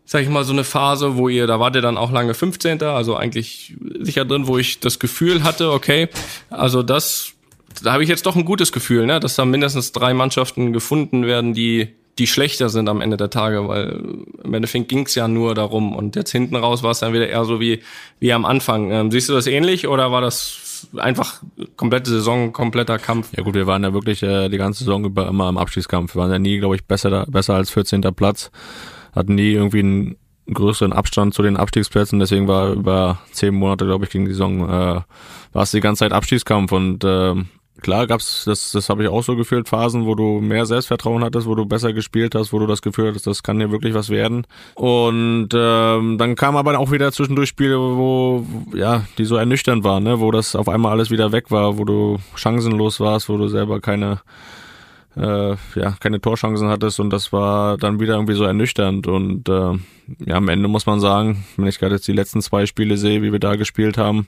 sag 0.04 0.22
ich 0.22 0.28
mal, 0.28 0.44
so 0.44 0.52
eine 0.52 0.64
Phase, 0.64 1.16
wo 1.16 1.28
ihr, 1.28 1.46
da 1.46 1.60
wart 1.60 1.76
ihr 1.76 1.82
dann 1.82 1.96
auch 1.96 2.10
lange 2.10 2.34
15. 2.34 2.82
Also 2.82 3.16
eigentlich 3.16 3.74
sicher 4.00 4.24
drin, 4.24 4.46
wo 4.46 4.58
ich 4.58 4.80
das 4.80 4.98
Gefühl 4.98 5.44
hatte, 5.44 5.72
okay, 5.72 6.08
also 6.50 6.82
das, 6.82 7.32
da 7.82 7.92
habe 7.92 8.02
ich 8.02 8.08
jetzt 8.08 8.26
doch 8.26 8.36
ein 8.36 8.44
gutes 8.44 8.72
Gefühl, 8.72 9.06
ne, 9.06 9.20
dass 9.20 9.36
da 9.36 9.44
mindestens 9.44 9.92
drei 9.92 10.14
Mannschaften 10.14 10.72
gefunden 10.72 11.26
werden, 11.26 11.54
die 11.54 11.94
die 12.18 12.26
schlechter 12.26 12.68
sind 12.68 12.88
am 12.88 13.00
Ende 13.00 13.16
der 13.16 13.30
Tage, 13.30 13.68
weil 13.68 14.04
im 14.44 14.52
Endeffekt 14.52 14.88
ging 14.88 15.06
es 15.06 15.14
ja 15.14 15.28
nur 15.28 15.54
darum 15.54 15.96
und 15.96 16.14
jetzt 16.14 16.30
hinten 16.30 16.56
raus 16.56 16.82
war 16.82 16.90
es 16.90 16.98
dann 16.98 17.14
wieder 17.14 17.28
eher 17.28 17.44
so 17.44 17.58
wie, 17.58 17.82
wie 18.20 18.32
am 18.32 18.44
Anfang. 18.44 18.90
Ähm, 18.90 19.10
siehst 19.10 19.30
du 19.30 19.32
das 19.32 19.46
ähnlich 19.46 19.88
oder 19.88 20.12
war 20.12 20.20
das 20.20 20.88
einfach 20.96 21.42
komplette 21.76 22.10
Saison, 22.10 22.52
kompletter 22.52 22.98
Kampf? 22.98 23.30
Ja 23.34 23.42
gut, 23.42 23.54
wir 23.54 23.66
waren 23.66 23.82
ja 23.82 23.94
wirklich 23.94 24.22
äh, 24.22 24.50
die 24.50 24.58
ganze 24.58 24.80
Saison 24.80 25.04
über 25.04 25.26
immer 25.28 25.48
im 25.48 25.56
Abstiegskampf. 25.56 26.14
Wir 26.14 26.20
waren 26.20 26.30
ja 26.30 26.38
nie, 26.38 26.58
glaube 26.58 26.74
ich, 26.74 26.84
besser, 26.84 27.24
besser 27.28 27.54
als 27.54 27.70
14. 27.70 28.02
Platz 28.14 28.50
hatten 29.12 29.34
nie 29.34 29.52
irgendwie 29.52 29.80
einen 29.80 30.16
größeren 30.52 30.92
Abstand 30.92 31.34
zu 31.34 31.42
den 31.42 31.56
Abstiegsplätzen, 31.56 32.18
deswegen 32.18 32.48
war 32.48 32.72
über 32.72 33.18
zehn 33.32 33.54
Monate, 33.54 33.84
glaube 33.84 34.04
ich, 34.04 34.10
gegen 34.10 34.24
die 34.24 34.32
Saison, 34.32 34.68
äh, 34.68 35.00
war 35.52 35.62
es 35.62 35.70
die 35.70 35.80
ganze 35.80 36.00
Zeit 36.00 36.12
Abstiegskampf. 36.12 36.72
Und 36.72 37.04
äh, 37.04 37.34
klar 37.80 38.06
gab's, 38.06 38.44
das, 38.44 38.72
das 38.72 38.88
habe 38.88 39.02
ich 39.02 39.08
auch 39.08 39.22
so 39.22 39.36
gefühlt, 39.36 39.68
Phasen, 39.68 40.06
wo 40.06 40.14
du 40.14 40.40
mehr 40.40 40.66
Selbstvertrauen 40.66 41.22
hattest, 41.22 41.46
wo 41.46 41.54
du 41.54 41.64
besser 41.64 41.92
gespielt 41.92 42.34
hast, 42.34 42.52
wo 42.52 42.58
du 42.58 42.66
das 42.66 42.82
Gefühl 42.82 43.08
hattest, 43.08 43.26
das 43.26 43.42
kann 43.42 43.58
hier 43.58 43.70
wirklich 43.70 43.94
was 43.94 44.08
werden. 44.10 44.46
Und 44.74 45.50
ähm, 45.54 46.18
dann 46.18 46.34
kam 46.34 46.56
aber 46.56 46.78
auch 46.78 46.90
wieder 46.90 47.12
zwischendurch 47.12 47.48
Spiele, 47.48 47.78
wo, 47.78 48.44
ja, 48.74 49.04
die 49.18 49.24
so 49.24 49.36
ernüchternd 49.36 49.84
waren, 49.84 50.02
ne, 50.04 50.20
wo 50.20 50.30
das 50.30 50.56
auf 50.56 50.68
einmal 50.68 50.92
alles 50.92 51.10
wieder 51.10 51.32
weg 51.32 51.50
war, 51.50 51.78
wo 51.78 51.84
du 51.84 52.18
chancenlos 52.34 53.00
warst, 53.00 53.28
wo 53.28 53.36
du 53.36 53.48
selber 53.48 53.80
keine 53.80 54.20
äh, 55.16 55.56
ja, 55.74 55.94
keine 56.00 56.20
Torchancen 56.20 56.68
hattest 56.68 57.00
und 57.00 57.10
das 57.10 57.32
war 57.32 57.76
dann 57.76 58.00
wieder 58.00 58.14
irgendwie 58.14 58.34
so 58.34 58.44
ernüchternd 58.44 59.06
und 59.06 59.48
äh, 59.48 59.78
ja, 60.26 60.36
am 60.36 60.48
Ende 60.48 60.68
muss 60.68 60.86
man 60.86 61.00
sagen, 61.00 61.44
wenn 61.56 61.66
ich 61.66 61.78
gerade 61.78 61.96
jetzt 61.96 62.08
die 62.08 62.12
letzten 62.12 62.40
zwei 62.40 62.66
Spiele 62.66 62.96
sehe, 62.96 63.22
wie 63.22 63.32
wir 63.32 63.40
da 63.40 63.56
gespielt 63.56 63.98
haben, 63.98 64.26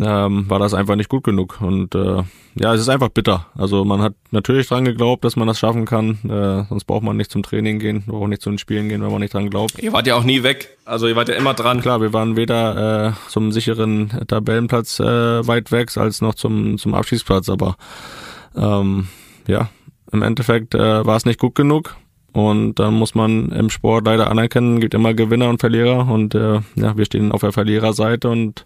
ähm, 0.00 0.48
war 0.48 0.58
das 0.58 0.72
einfach 0.72 0.96
nicht 0.96 1.10
gut 1.10 1.24
genug 1.24 1.60
und 1.60 1.94
äh, 1.94 2.22
ja, 2.54 2.74
es 2.74 2.80
ist 2.80 2.88
einfach 2.88 3.08
bitter. 3.08 3.46
Also 3.56 3.84
man 3.84 4.02
hat 4.02 4.14
natürlich 4.30 4.68
dran 4.68 4.84
geglaubt, 4.84 5.24
dass 5.24 5.36
man 5.36 5.48
das 5.48 5.58
schaffen 5.58 5.84
kann, 5.84 6.18
äh, 6.24 6.64
sonst 6.68 6.84
braucht 6.84 7.02
man 7.02 7.16
nicht 7.16 7.30
zum 7.30 7.42
Training 7.42 7.78
gehen, 7.78 8.04
braucht 8.06 8.28
nicht 8.28 8.42
zu 8.42 8.50
den 8.50 8.58
Spielen 8.58 8.88
gehen, 8.88 9.02
wenn 9.02 9.10
man 9.10 9.20
nicht 9.20 9.34
dran 9.34 9.50
glaubt. 9.50 9.78
Ihr 9.82 9.92
wart 9.92 10.06
ja 10.06 10.14
auch 10.14 10.24
nie 10.24 10.42
weg, 10.42 10.78
also 10.86 11.08
ihr 11.08 11.16
wart 11.16 11.28
ja 11.28 11.34
immer 11.34 11.52
dran. 11.52 11.82
Klar, 11.82 12.00
wir 12.00 12.14
waren 12.14 12.36
weder 12.36 13.08
äh, 13.08 13.12
zum 13.30 13.52
sicheren 13.52 14.08
Tabellenplatz 14.26 14.98
äh, 15.00 15.46
weit 15.46 15.72
weg 15.72 15.94
als 15.96 16.22
noch 16.22 16.34
zum 16.34 16.78
zum 16.78 16.94
Abschiedsplatz, 16.94 17.50
aber 17.50 17.76
ähm, 18.56 19.08
ja, 19.46 19.70
im 20.10 20.22
Endeffekt 20.22 20.74
äh, 20.74 21.06
war 21.06 21.16
es 21.16 21.24
nicht 21.24 21.40
gut 21.40 21.54
genug. 21.54 21.96
Und 22.32 22.76
dann 22.76 22.94
muss 22.94 23.14
man 23.14 23.50
im 23.52 23.68
Sport 23.68 24.06
leider 24.06 24.30
anerkennen, 24.30 24.80
gibt 24.80 24.94
immer 24.94 25.12
Gewinner 25.12 25.50
und 25.50 25.60
Verlierer 25.60 26.08
und 26.08 26.34
äh, 26.34 26.60
ja, 26.76 26.96
wir 26.96 27.04
stehen 27.04 27.30
auf 27.30 27.42
der 27.42 27.52
Verliererseite 27.52 28.30
und 28.30 28.64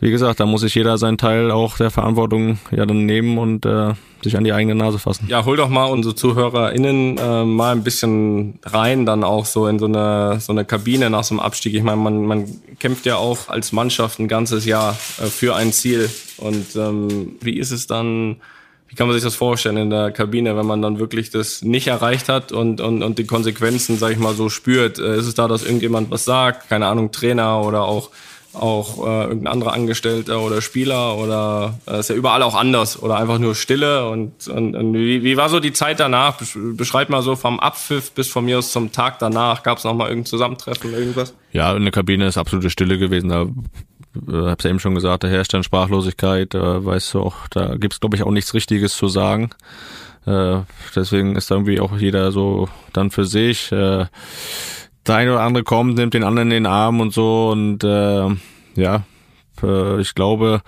wie 0.00 0.10
gesagt, 0.10 0.40
da 0.40 0.46
muss 0.46 0.62
sich 0.62 0.74
jeder 0.74 0.98
seinen 0.98 1.18
Teil 1.18 1.52
auch 1.52 1.76
der 1.76 1.90
Verantwortung 1.90 2.58
ja 2.72 2.84
dann 2.84 3.06
nehmen 3.06 3.38
und 3.38 3.64
äh, 3.64 3.94
sich 4.22 4.36
an 4.36 4.42
die 4.42 4.52
eigene 4.52 4.74
Nase 4.74 4.98
fassen. 4.98 5.26
Ja, 5.28 5.44
hol 5.44 5.56
doch 5.56 5.68
mal 5.68 5.84
unsere 5.84 6.16
ZuhörerInnen 6.16 7.16
äh, 7.16 7.44
mal 7.44 7.72
ein 7.72 7.84
bisschen 7.84 8.58
rein, 8.64 9.06
dann 9.06 9.22
auch 9.22 9.44
so 9.44 9.68
in 9.68 9.78
so 9.78 9.86
eine, 9.86 10.40
so 10.40 10.52
eine 10.52 10.64
Kabine 10.64 11.10
nach 11.10 11.22
so 11.22 11.34
einem 11.34 11.40
Abstieg. 11.40 11.74
Ich 11.74 11.82
meine, 11.82 11.98
man, 11.98 12.26
man 12.26 12.44
kämpft 12.80 13.06
ja 13.06 13.16
auch 13.16 13.48
als 13.48 13.70
Mannschaft 13.70 14.18
ein 14.18 14.26
ganzes 14.26 14.64
Jahr 14.64 14.96
äh, 15.22 15.26
für 15.26 15.54
ein 15.54 15.72
Ziel. 15.72 16.10
Und 16.38 16.74
ähm, 16.74 17.36
wie 17.40 17.56
ist 17.56 17.70
es 17.70 17.86
dann, 17.86 18.36
wie 18.94 18.96
kann 18.96 19.08
man 19.08 19.14
sich 19.14 19.24
das 19.24 19.34
vorstellen 19.34 19.76
in 19.76 19.90
der 19.90 20.12
Kabine, 20.12 20.56
wenn 20.56 20.66
man 20.66 20.80
dann 20.80 21.00
wirklich 21.00 21.30
das 21.30 21.62
nicht 21.62 21.88
erreicht 21.88 22.28
hat 22.28 22.52
und, 22.52 22.80
und, 22.80 23.02
und 23.02 23.18
die 23.18 23.26
Konsequenzen, 23.26 23.98
sag 23.98 24.12
ich 24.12 24.18
mal, 24.18 24.34
so 24.34 24.48
spürt? 24.48 25.00
Äh, 25.00 25.16
ist 25.16 25.26
es 25.26 25.34
da, 25.34 25.48
dass 25.48 25.64
irgendjemand 25.64 26.12
was 26.12 26.24
sagt? 26.24 26.68
Keine 26.68 26.86
Ahnung, 26.86 27.10
Trainer 27.10 27.62
oder 27.62 27.82
auch 27.82 28.10
auch 28.52 29.04
äh, 29.04 29.24
irgendein 29.24 29.52
anderer 29.52 29.72
Angestellter 29.72 30.40
oder 30.40 30.62
Spieler 30.62 31.16
oder 31.16 31.80
äh, 31.88 31.98
ist 31.98 32.10
ja 32.10 32.14
überall 32.14 32.40
auch 32.44 32.54
anders 32.54 33.02
oder 33.02 33.16
einfach 33.16 33.40
nur 33.40 33.56
Stille 33.56 34.08
und, 34.08 34.46
und, 34.46 34.76
und 34.76 34.94
wie, 34.94 35.24
wie 35.24 35.36
war 35.36 35.48
so 35.48 35.58
die 35.58 35.72
Zeit 35.72 35.98
danach? 35.98 36.40
Beschreib 36.54 37.08
mal 37.08 37.22
so 37.22 37.34
vom 37.34 37.58
Abpfiff 37.58 38.12
bis 38.12 38.28
von 38.28 38.44
mir 38.44 38.58
aus 38.58 38.70
zum 38.70 38.92
Tag 38.92 39.18
danach. 39.18 39.64
Gab 39.64 39.78
es 39.78 39.84
noch 39.84 39.94
mal 39.94 40.06
irgendein 40.06 40.26
Zusammentreffen 40.26 40.92
irgendwas? 40.92 41.34
Ja, 41.50 41.74
in 41.74 41.82
der 41.82 41.90
Kabine 41.90 42.28
ist 42.28 42.38
absolute 42.38 42.70
Stille 42.70 42.96
gewesen. 42.96 43.28
Da 43.28 43.46
äh, 44.28 44.48
hab's 44.48 44.64
ja 44.64 44.70
eben 44.70 44.80
schon 44.80 44.94
gesagt, 44.94 45.24
da 45.24 45.28
herrscht 45.28 45.54
dann 45.54 45.62
Sprachlosigkeit. 45.62 46.54
Da 46.54 46.84
weißt 46.84 47.14
du 47.14 47.20
auch, 47.20 47.48
da 47.48 47.76
gibt's 47.76 48.00
glaube 48.00 48.16
ich 48.16 48.22
auch 48.22 48.30
nichts 48.30 48.54
Richtiges 48.54 48.96
zu 48.96 49.08
sagen. 49.08 49.50
Äh, 50.26 50.60
deswegen 50.94 51.36
ist 51.36 51.50
irgendwie 51.50 51.80
auch 51.80 51.96
jeder 51.96 52.32
so 52.32 52.68
dann 52.92 53.10
für 53.10 53.24
sich. 53.24 53.70
Äh, 53.72 54.06
der 55.06 55.16
eine 55.16 55.32
oder 55.32 55.42
andere 55.42 55.64
kommt, 55.64 55.96
nimmt 55.96 56.14
den 56.14 56.24
anderen 56.24 56.50
in 56.50 56.64
den 56.64 56.66
Arm 56.66 57.00
und 57.00 57.12
so 57.12 57.50
und 57.50 57.84
äh, 57.84 58.28
ja, 58.74 59.04
äh, 59.62 60.00
ich 60.00 60.14
glaube, 60.14 60.62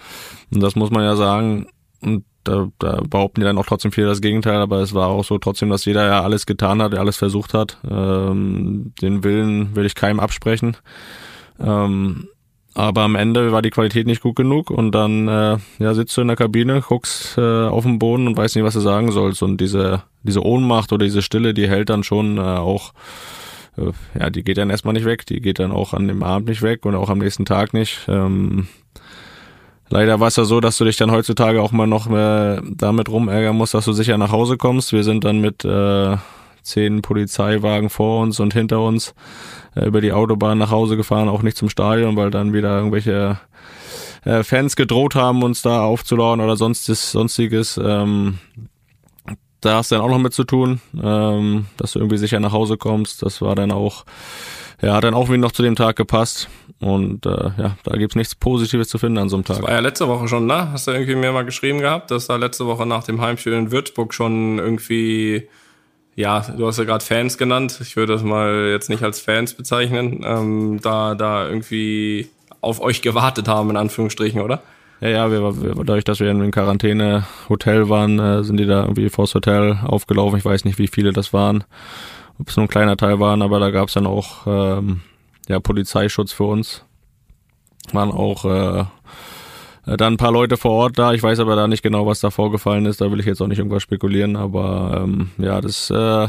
und 0.53 0.63
das 0.63 0.77
muss 0.77 0.91
man 0.91 1.05
ja 1.05 1.17
sagen, 1.17 1.69
und 2.01 2.25
da, 2.45 2.69
da 2.79 3.01
behaupten 3.09 3.41
die 3.41 3.45
dann 3.45 3.59
auch 3.59 3.67
trotzdem 3.67 3.93
viele 3.93 4.07
das 4.07 4.21
Gegenteil, 4.21 4.61
aber 4.61 4.81
es 4.81 4.95
war 4.95 5.09
auch 5.09 5.25
so 5.25 5.39
trotzdem, 5.39 5.71
dass 5.71 5.85
jeder 5.85 6.07
ja 6.07 6.23
alles 6.23 6.47
getan 6.47 6.81
hat, 6.81 6.95
alles 6.95 7.17
versucht 7.17 7.55
hat. 7.55 7.79
Ähm, 7.89 8.93
den 9.03 9.25
Willen 9.25 9.75
will 9.75 9.85
ich 9.85 9.95
keinem 9.95 10.21
absprechen. 10.21 10.77
Ähm, 11.59 12.29
aber 12.77 13.03
am 13.03 13.15
Ende 13.15 13.53
war 13.53 13.63
die 13.63 13.71
Qualität 13.71 14.07
nicht 14.07 14.21
gut 14.21 14.37
genug 14.37 14.71
und 14.71 14.93
dann 14.93 15.29
äh, 15.29 15.57
ja, 15.79 15.95
sitzt 15.95 16.17
du 16.17 16.21
in 16.21 16.29
der 16.29 16.37
Kabine, 16.37 16.83
guckst 16.87 17.39
äh, 17.39 17.41
auf 17.41 17.85
den 17.85 17.99
Boden 17.99 18.27
und 18.27 18.37
weißt 18.37 18.55
nicht, 18.55 18.65
was 18.65 18.75
du 18.75 18.81
sagen 18.81 19.13
sollst. 19.13 19.43
Und 19.43 19.61
diese, 19.61 20.03
diese 20.23 20.45
Ohnmacht 20.45 20.93
oder 20.93 21.05
diese 21.05 21.23
Stille, 21.23 21.55
die 21.55 21.69
hält 21.69 21.89
dann 21.89 22.05
schon 22.05 22.37
äh, 22.37 22.41
auch 22.41 22.93
äh, 23.79 23.93
ja, 24.19 24.31
die 24.31 24.45
geht 24.45 24.59
dann 24.59 24.71
erstmal 24.71 24.95
nicht 24.95 25.07
weg, 25.07 25.25
die 25.27 25.41
geht 25.41 25.59
dann 25.59 25.73
auch 25.73 25.95
an 25.95 26.09
dem 26.09 26.23
Abend 26.23 26.49
nicht 26.49 26.63
weg 26.63 26.85
und 26.85 26.95
auch 26.95 27.09
am 27.09 27.19
nächsten 27.19 27.45
Tag 27.45 27.73
nicht. 27.73 28.01
Ähm, 28.09 28.69
leider 29.89 30.21
war 30.21 30.29
es 30.29 30.37
ja 30.37 30.45
so, 30.45 30.61
dass 30.61 30.79
du 30.79 30.85
dich 30.85 30.97
dann 30.97 31.11
heutzutage 31.11 31.63
auch 31.63 31.73
mal 31.73 31.87
noch 31.87 32.09
mehr 32.09 32.63
damit 32.65 33.09
rumärgern 33.09 33.57
musst, 33.57 33.75
dass 33.75 33.85
du 33.85 33.93
sicher 33.93 34.19
nach 34.19 34.33
Hause 34.33 34.57
kommst. 34.57 34.93
Wir 34.93 35.03
sind 35.03 35.25
dann 35.25 35.41
mit 35.41 35.65
äh, 35.65 36.17
zehn 36.67 37.03
Polizeiwagen 37.03 37.91
vor 37.91 38.23
uns 38.23 38.41
und 38.41 38.53
hinter 38.53 38.81
uns 38.81 39.15
äh, 39.75 39.87
über 39.87 40.01
die 40.01 40.13
Autobahn 40.13 40.59
nach 40.59 40.71
Hause 40.71 40.97
gefahren, 40.97 41.29
auch 41.29 41.43
nicht 41.43 41.57
zum 41.57 41.69
Stadion, 41.69 42.17
weil 42.17 42.31
dann 42.31 42.53
wieder 42.53 42.77
irgendwelche 42.77 43.39
äh, 44.25 44.43
Fans 44.43 44.77
gedroht 44.77 45.15
haben, 45.15 45.43
uns 45.43 45.63
da 45.63 45.83
aufzulauen 45.83 46.41
oder 46.41 46.57
sonstiges. 46.57 47.13
sonstiges 47.13 47.81
ähm, 47.83 48.39
da 49.61 49.77
hast 49.77 49.91
du 49.91 49.97
dann 49.97 50.05
auch 50.05 50.11
noch 50.11 50.19
mit 50.19 50.33
zu 50.33 50.45
tun, 50.45 50.81
ähm, 51.03 51.67
dass 51.77 51.93
du 51.93 51.99
irgendwie 51.99 52.19
sicher 52.19 52.41
nach 52.41 52.53
Hause 52.53 52.77
kommst. 52.77 53.23
Das 53.23 53.41
war 53.43 53.55
dann 53.55 53.73
auch, 53.73 54.05
ja, 54.81 54.95
hat 54.95 55.05
dann 55.05 55.15
auch 55.15 55.29
wieder 55.29 55.39
noch 55.39 55.53
zu 55.53 55.63
dem 55.63 55.77
Tag 55.77 55.97
gepasst. 55.97 56.49
Und 56.79 57.25
äh, 57.25 57.51
ja, 57.57 57.77
da 57.85 57.97
gibt's 57.97 58.17
nichts 58.17 58.35
Positives 58.35 58.89
zu 58.89 58.99
finden 58.99 59.19
an 59.19 59.29
so 59.29 59.37
einem 59.37 59.45
Tag. 59.45 59.57
Das 59.57 59.67
war 59.67 59.73
ja 59.73 59.81
letzte 59.81 60.09
Woche 60.09 60.29
schon, 60.29 60.47
ne? 60.47 60.71
Hast 60.73 60.87
du 60.87 60.91
irgendwie 60.91 61.15
mir 61.15 61.33
mal 61.33 61.45
geschrieben 61.45 61.81
gehabt, 61.81 62.11
dass 62.11 62.27
da 62.27 62.37
letzte 62.37 62.67
Woche 62.67 62.85
nach 62.85 63.05
dem 63.05 63.21
Heimspiel 63.21 63.55
in 63.55 63.71
Würzburg 63.73 64.13
schon 64.13 64.59
irgendwie, 64.59 65.49
ja, 66.17 66.41
du 66.41 66.67
hast 66.67 66.79
ja 66.79 66.85
gerade 66.85 67.05
Fans 67.05 67.37
genannt, 67.37 67.79
ich 67.83 67.95
würde 67.95 68.15
das 68.15 68.23
mal 68.23 68.71
jetzt 68.71 68.89
nicht 68.89 69.03
als 69.03 69.21
Fans 69.21 69.53
bezeichnen, 69.53 70.25
ähm, 70.25 70.81
da, 70.83 71.15
da 71.15 71.47
irgendwie 71.47 72.31
auf 72.63 72.81
euch 72.81 73.03
gewartet 73.03 73.49
haben, 73.49 73.71
in 73.71 73.77
Anführungsstrichen, 73.77 74.41
oder? 74.41 74.63
Ja, 75.01 75.09
ja, 75.09 75.31
wir, 75.31 75.63
wir, 75.63 75.75
dadurch, 75.85 76.05
dass 76.05 76.21
wir 76.21 76.31
in 76.31 76.41
einem 76.41 76.53
Quarantäne-Hotel 76.53 77.91
waren, 77.91 78.19
äh, 78.19 78.43
sind 78.45 78.57
die 78.57 78.65
da 78.65 78.83
irgendwie 78.83 79.11
vors 79.11 79.35
Hotel 79.35 79.79
aufgelaufen. 79.85 80.39
Ich 80.39 80.45
weiß 80.45 80.65
nicht, 80.65 80.79
wie 80.79 80.89
viele 80.89 81.13
das 81.13 81.35
waren, 81.35 81.65
ob 82.41 82.49
es 82.49 82.57
nur 82.57 82.65
ein 82.65 82.71
kleiner 82.71 82.97
Teil 82.97 83.21
waren, 83.21 83.43
aber 83.43 83.61
da 83.61 83.71
gab 83.71 83.89
es 83.89 83.95
dann 83.95 84.07
auch 84.07 84.47
ähm, 84.47 85.03
ja, 85.49 85.61
Polizeischutz 85.61 86.33
für 86.33 86.45
uns. 86.45 86.83
Waren 87.93 88.11
auch 88.11 88.45
äh, 88.47 88.85
dann 89.87 90.15
ein 90.15 90.17
paar 90.17 90.33
Leute 90.33 90.57
vor 90.57 90.73
Ort 90.73 90.99
da. 90.99 91.13
Ich 91.13 91.23
weiß 91.23 91.39
aber 91.39 91.57
da 91.57 91.69
nicht 91.69 91.83
genau, 91.83 92.07
was 92.07 92.21
da 92.21 92.31
vorgefallen 92.31 92.87
ist. 92.87 93.01
Da 93.01 93.11
will 93.11 93.21
ich 93.21 93.27
jetzt 93.27 93.41
auch 93.41 93.47
nicht 93.47 93.59
irgendwas 93.59 93.83
spekulieren, 93.83 94.37
aber 94.37 95.03
ähm, 95.05 95.31
ja, 95.39 95.61
das 95.61 95.91
äh, 95.91 96.29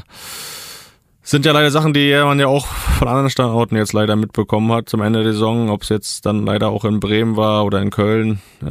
sind 1.28 1.46
ja 1.46 1.52
leider 1.52 1.72
Sachen, 1.72 1.94
die 1.94 2.14
man 2.14 2.40
ja 2.40 2.48
auch 2.48 2.68
von 2.68 3.08
anderen 3.08 3.30
Standorten 3.30 3.76
jetzt 3.76 3.92
leider 3.92 4.16
mitbekommen 4.16 4.72
hat 4.72 4.88
zum 4.88 5.02
Ende 5.02 5.24
der 5.24 5.34
Saison, 5.34 5.70
ob 5.70 5.84
es 5.84 5.90
jetzt 5.90 6.26
dann 6.26 6.46
leider 6.46 6.70
auch 6.70 6.86
in 6.86 7.02
Bremen 7.02 7.36
war 7.36 7.66
oder 7.66 7.82
in 7.82 7.90
Köln 7.90 8.40
äh, 8.62 8.66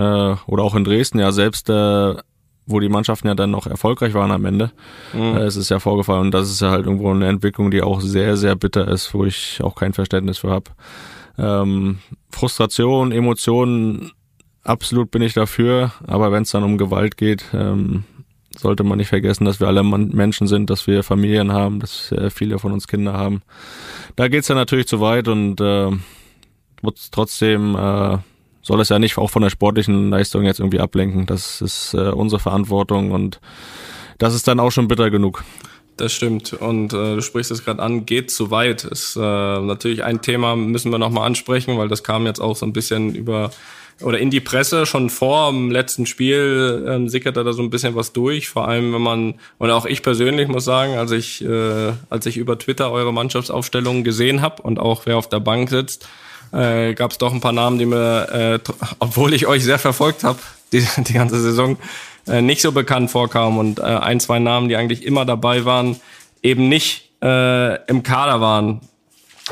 oder 0.47 0.63
auch 0.63 0.75
in 0.75 0.85
Dresden, 0.85 1.19
ja 1.19 1.33
selbst 1.33 1.69
äh, 1.69 2.15
wo 2.67 2.81
die 2.81 2.89
Mannschaften 2.89 3.29
ja 3.29 3.35
dann 3.35 3.51
noch 3.51 3.67
erfolgreich 3.67 4.15
waren 4.15 4.31
am 4.31 4.47
Ende, 4.47 4.73
mhm. 5.13 5.37
äh, 5.37 5.41
es 5.41 5.57
ist 5.57 5.69
ja 5.69 5.81
vorgefallen 5.81 6.23
und 6.23 6.31
das 6.33 6.51
ist 6.51 6.63
ja 6.63 6.71
halt 6.71 6.87
irgendwo 6.87 7.11
eine 7.11 7.29
Entwicklung, 7.29 7.71
die 7.71 7.83
auch 7.83 8.01
sehr, 8.01 8.39
sehr 8.39 8.57
bitter 8.57 8.89
ist, 8.89 9.13
wo 9.13 9.27
ich 9.27 9.61
auch 9.63 9.75
kein 9.75 9.93
Verständnis 9.93 10.39
für 10.39 10.51
habe. 10.51 10.71
Ähm, 11.39 11.99
Frustration, 12.31 13.13
Emotionen, 13.13 14.13
absolut 14.69 15.11
bin 15.11 15.23
ich 15.23 15.35
dafür, 15.35 15.93
aber 16.07 16.33
wenn 16.33 16.43
es 16.43 16.51
dann 16.51 16.65
um 16.65 16.79
Gewalt 16.79 17.17
geht, 17.17 17.45
ähm, 17.53 18.05
sollte 18.57 18.85
man 18.85 18.99
nicht 18.99 19.09
vergessen, 19.09 19.45
dass 19.45 19.61
wir 19.61 19.67
alle 19.67 19.83
Menschen 19.83 20.47
sind, 20.47 20.71
dass 20.71 20.87
wir 20.87 21.03
Familien 21.03 21.53
haben, 21.53 21.81
dass 21.81 22.15
viele 22.31 22.59
von 22.59 22.73
uns 22.73 22.89
Kinder 22.89 23.13
haben. 23.13 23.43
Da 24.17 24.29
geht's 24.29 24.49
ja 24.49 24.55
natürlich 24.55 24.89
zu 24.89 25.01
weit 25.01 25.29
und 25.29 25.61
äh, 25.61 25.91
trotzdem 27.11 27.75
äh, 27.75 28.19
soll 28.63 28.81
es 28.81 28.89
ja 28.89 28.99
nicht 28.99 29.17
auch 29.19 29.31
von 29.31 29.43
der 29.43 29.51
sportlichen 29.51 30.11
Leistung 30.11 30.43
jetzt 30.43 30.59
irgendwie 30.59 30.81
ablenken. 30.81 31.27
Das 31.27 31.61
ist 31.61 31.95
äh, 31.95 32.09
unsere 32.09 32.41
Verantwortung 32.41 33.13
und 33.13 33.41
das 34.19 34.35
ist 34.35 34.49
dann 34.49 34.59
auch 34.59 34.71
schon 34.71 34.89
bitter 34.89 35.11
genug. 35.11 35.45
Das 35.97 36.13
stimmt. 36.13 36.53
Und 36.53 36.93
äh, 36.93 37.17
du 37.17 37.23
sprichst 37.23 37.51
es 37.51 37.65
gerade 37.65 37.83
an, 37.83 38.05
geht 38.05 38.31
zu 38.31 38.51
weit. 38.51 38.85
Ist 38.85 39.17
äh, 39.17 39.21
natürlich 39.21 40.05
ein 40.05 40.21
Thema, 40.21 40.55
müssen 40.55 40.93
wir 40.93 40.99
nochmal 40.99 41.27
ansprechen, 41.27 41.79
weil 41.79 41.89
das 41.89 42.05
kam 42.05 42.27
jetzt 42.27 42.41
auch 42.41 42.55
so 42.55 42.67
ein 42.67 42.73
bisschen 42.73 43.15
über 43.15 43.51
oder 44.03 44.19
in 44.19 44.29
die 44.29 44.41
Presse 44.41 44.85
schon 44.85 45.09
vor 45.09 45.51
dem 45.51 45.71
letzten 45.71 46.05
Spiel 46.05 46.85
ähm, 46.87 47.09
sickerte 47.09 47.43
da 47.45 47.55
so 47.55 47.63
ein 47.63 47.71
bisschen 47.71 47.95
was 47.95 48.13
durch. 48.13 48.51
Vor 48.51 48.69
allem, 48.69 48.93
wenn 48.93 49.01
man, 49.01 49.35
und 49.57 49.71
auch 49.71 49.87
ich 49.87 50.03
persönlich 50.03 50.49
muss 50.49 50.67
sagen, 50.67 50.97
als 50.97 51.13
ich, 51.13 51.43
äh, 51.43 51.93
als 52.11 52.27
ich 52.27 52.37
über 52.37 52.59
Twitter 52.59 52.93
eure 52.93 53.15
Mannschaftsaufstellungen 53.15 54.05
gesehen 54.05 54.43
habe 54.43 54.61
und 54.63 54.79
auch 54.79 55.07
wer 55.07 55.17
auf 55.17 55.31
der 55.31 55.41
Bank 55.41 55.71
sitzt, 55.71 56.07
äh, 56.53 56.93
gab 56.93 57.13
es 57.13 57.19
doch 57.19 57.33
ein 57.33 57.41
paar 57.41 57.53
Namen, 57.53 57.79
die 57.79 57.87
mir, 57.87 58.29
äh, 58.31 58.59
obwohl 58.99 59.33
ich 59.33 59.47
euch 59.47 59.65
sehr 59.65 59.79
verfolgt 59.79 60.25
habe, 60.25 60.39
die, 60.73 60.87
die 60.99 61.15
ganze 61.15 61.41
Saison, 61.41 61.79
äh, 62.27 62.43
nicht 62.43 62.61
so 62.61 62.73
bekannt 62.73 63.11
vorkamen 63.11 63.59
und 63.59 63.79
äh, 63.79 63.83
ein, 63.83 64.21
zwei 64.21 64.39
Namen, 64.39 64.69
die 64.69 64.77
eigentlich 64.77 65.05
immer 65.05 65.25
dabei 65.25 65.65
waren, 65.65 66.01
eben 66.43 66.69
nicht 66.69 67.11
äh, 67.23 67.85
im 67.87 68.03
Kader 68.03 68.41
waren. 68.41 68.81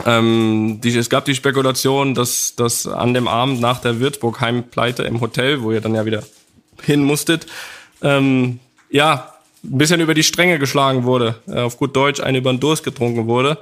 Ähm, 0.07 0.81
die, 0.83 0.97
es 0.97 1.09
gab 1.09 1.25
die 1.25 1.35
Spekulation, 1.35 2.15
dass, 2.15 2.57
dass 2.57 2.87
an 2.87 3.15
dem 3.15 3.29
Abend 3.29 3.61
nach 3.61 3.81
der 3.81 4.01
Würzburg-Heimpleite 4.01 5.05
im 5.05 5.21
Hotel, 5.21 5.63
wo 5.63 5.71
ihr 5.71 5.81
dann 5.81 5.95
ja 5.95 6.05
wieder 6.05 6.25
hin 6.83 7.05
musstet, 7.05 7.47
ähm, 8.03 8.59
ja, 8.91 9.35
ein 9.63 9.79
bisschen 9.79 10.01
über 10.01 10.15
die 10.15 10.25
Stränge 10.25 10.59
geschlagen 10.59 11.05
wurde, 11.05 11.37
äh, 11.47 11.61
auf 11.61 11.79
gut 11.79 11.97
Deutsch 11.97 12.21
eine 12.21 12.39
über 12.39 12.53
den 12.53 12.61
Durst 12.61 12.85
getrunken 12.85 13.27
wurde. 13.27 13.59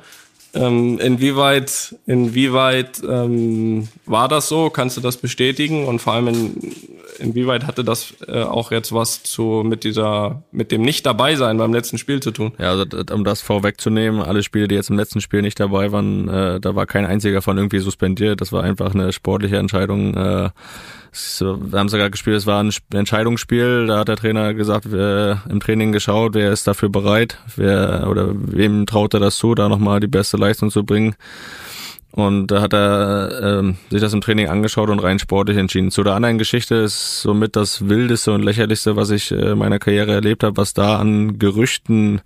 Ähm, 0.55 0.99
inwieweit, 0.99 1.97
inwieweit 2.07 3.03
ähm, 3.09 3.89
war 4.05 4.29
das 4.29 4.49
so? 4.49 4.69
Kannst 4.69 4.97
du 4.97 5.01
das 5.01 5.17
bestätigen? 5.17 5.87
Und 5.87 6.01
vor 6.01 6.13
allem 6.13 6.29
in, 6.29 6.73
inwieweit 7.19 7.67
hatte 7.67 7.85
das 7.85 8.15
äh, 8.29 8.43
auch 8.43 8.71
jetzt 8.71 8.93
was 8.93 9.23
zu 9.23 9.63
mit 9.65 9.85
dieser, 9.85 10.43
mit 10.53 10.71
dem 10.71 10.83
nicht 10.83 11.07
dabei 11.07 11.37
sein 11.37 11.57
beim 11.57 11.73
letzten 11.73 11.97
Spiel 11.97 12.21
zu 12.21 12.33
tun? 12.33 12.53
Ja, 12.59 12.71
also 12.71 12.85
um 13.13 13.25
das 13.25 13.41
vorwegzunehmen, 13.41 14.21
alle 14.21 14.43
Spiele, 14.43 14.69
die 14.69 14.75
jetzt 14.75 14.91
im 14.91 14.97
letzten 14.97 15.23
Spiel 15.23 15.41
nicht 15.41 15.59
dabei 15.59 15.91
waren, 15.91 16.29
äh, 16.29 16.61
da 16.61 16.75
war 16.75 16.85
kein 16.85 17.07
einziger 17.07 17.41
von 17.41 17.57
irgendwie 17.57 17.79
suspendiert. 17.79 18.43
Das 18.43 18.53
war 18.53 18.63
einfach 18.63 18.95
eine 18.95 19.13
sportliche 19.13 19.57
Entscheidung. 19.57 20.15
Äh, 20.15 20.51
so, 21.13 21.59
wir 21.61 21.79
haben 21.79 21.91
sogar 21.91 22.09
gespielt, 22.09 22.39
es 22.39 22.47
war 22.47 22.63
ein 22.63 22.73
Entscheidungsspiel, 22.93 23.87
da 23.87 23.99
hat 23.99 24.09
der 24.09 24.17
Trainer 24.17 24.55
gesagt, 24.55 24.87
äh, 24.87 25.33
im 25.51 25.61
Training 25.61 25.93
geschaut, 25.93 26.33
wer 26.33 26.51
ist 26.53 26.67
dafür 26.67 26.89
bereit, 26.89 27.39
wer 27.57 28.09
oder 28.09 28.31
wem 28.35 28.87
traut 28.87 29.13
er 29.13 29.21
das 29.21 29.37
zu, 29.37 29.55
da 29.55 29.69
nochmal 29.69 30.01
die 30.01 30.07
beste 30.07 30.39
Leistung 30.39 30.71
zu 30.71 30.85
bringen. 30.85 31.15
Und 32.13 32.49
da 32.49 32.61
hat 32.61 32.75
er 32.75 33.63
äh, 33.63 33.73
sich 33.91 34.01
das 34.01 34.13
im 34.13 34.21
Training 34.21 34.49
angeschaut 34.49 34.91
und 34.91 34.99
rein 34.99 35.19
sportlich 35.19 35.57
entschieden. 35.57 35.91
Zu 35.91 36.03
der 36.03 36.15
anderen 36.15 36.37
Geschichte 36.37 36.75
ist 36.75 37.23
somit 37.23 37.57
das 37.57 37.89
wildeste 37.89 38.33
und 38.33 38.43
lächerlichste, 38.43 38.97
was 38.97 39.11
ich 39.11 39.33
äh, 39.33 39.53
in 39.53 39.59
meiner 39.59 39.79
Karriere 39.79 40.13
erlebt 40.13 40.45
habe, 40.45 40.59
was 40.59 40.75
da 40.75 40.99
an 40.99 41.39
Gerüchten 41.39 42.21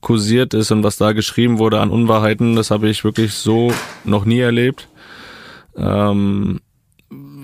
kursiert 0.00 0.54
ist 0.54 0.70
und 0.72 0.82
was 0.82 0.96
da 0.96 1.12
geschrieben 1.12 1.58
wurde 1.58 1.80
an 1.80 1.90
Unwahrheiten. 1.90 2.56
Das 2.56 2.70
habe 2.70 2.88
ich 2.88 3.04
wirklich 3.04 3.34
so 3.34 3.72
noch 4.04 4.24
nie 4.24 4.40
erlebt. 4.40 4.88
Ähm, 5.76 6.60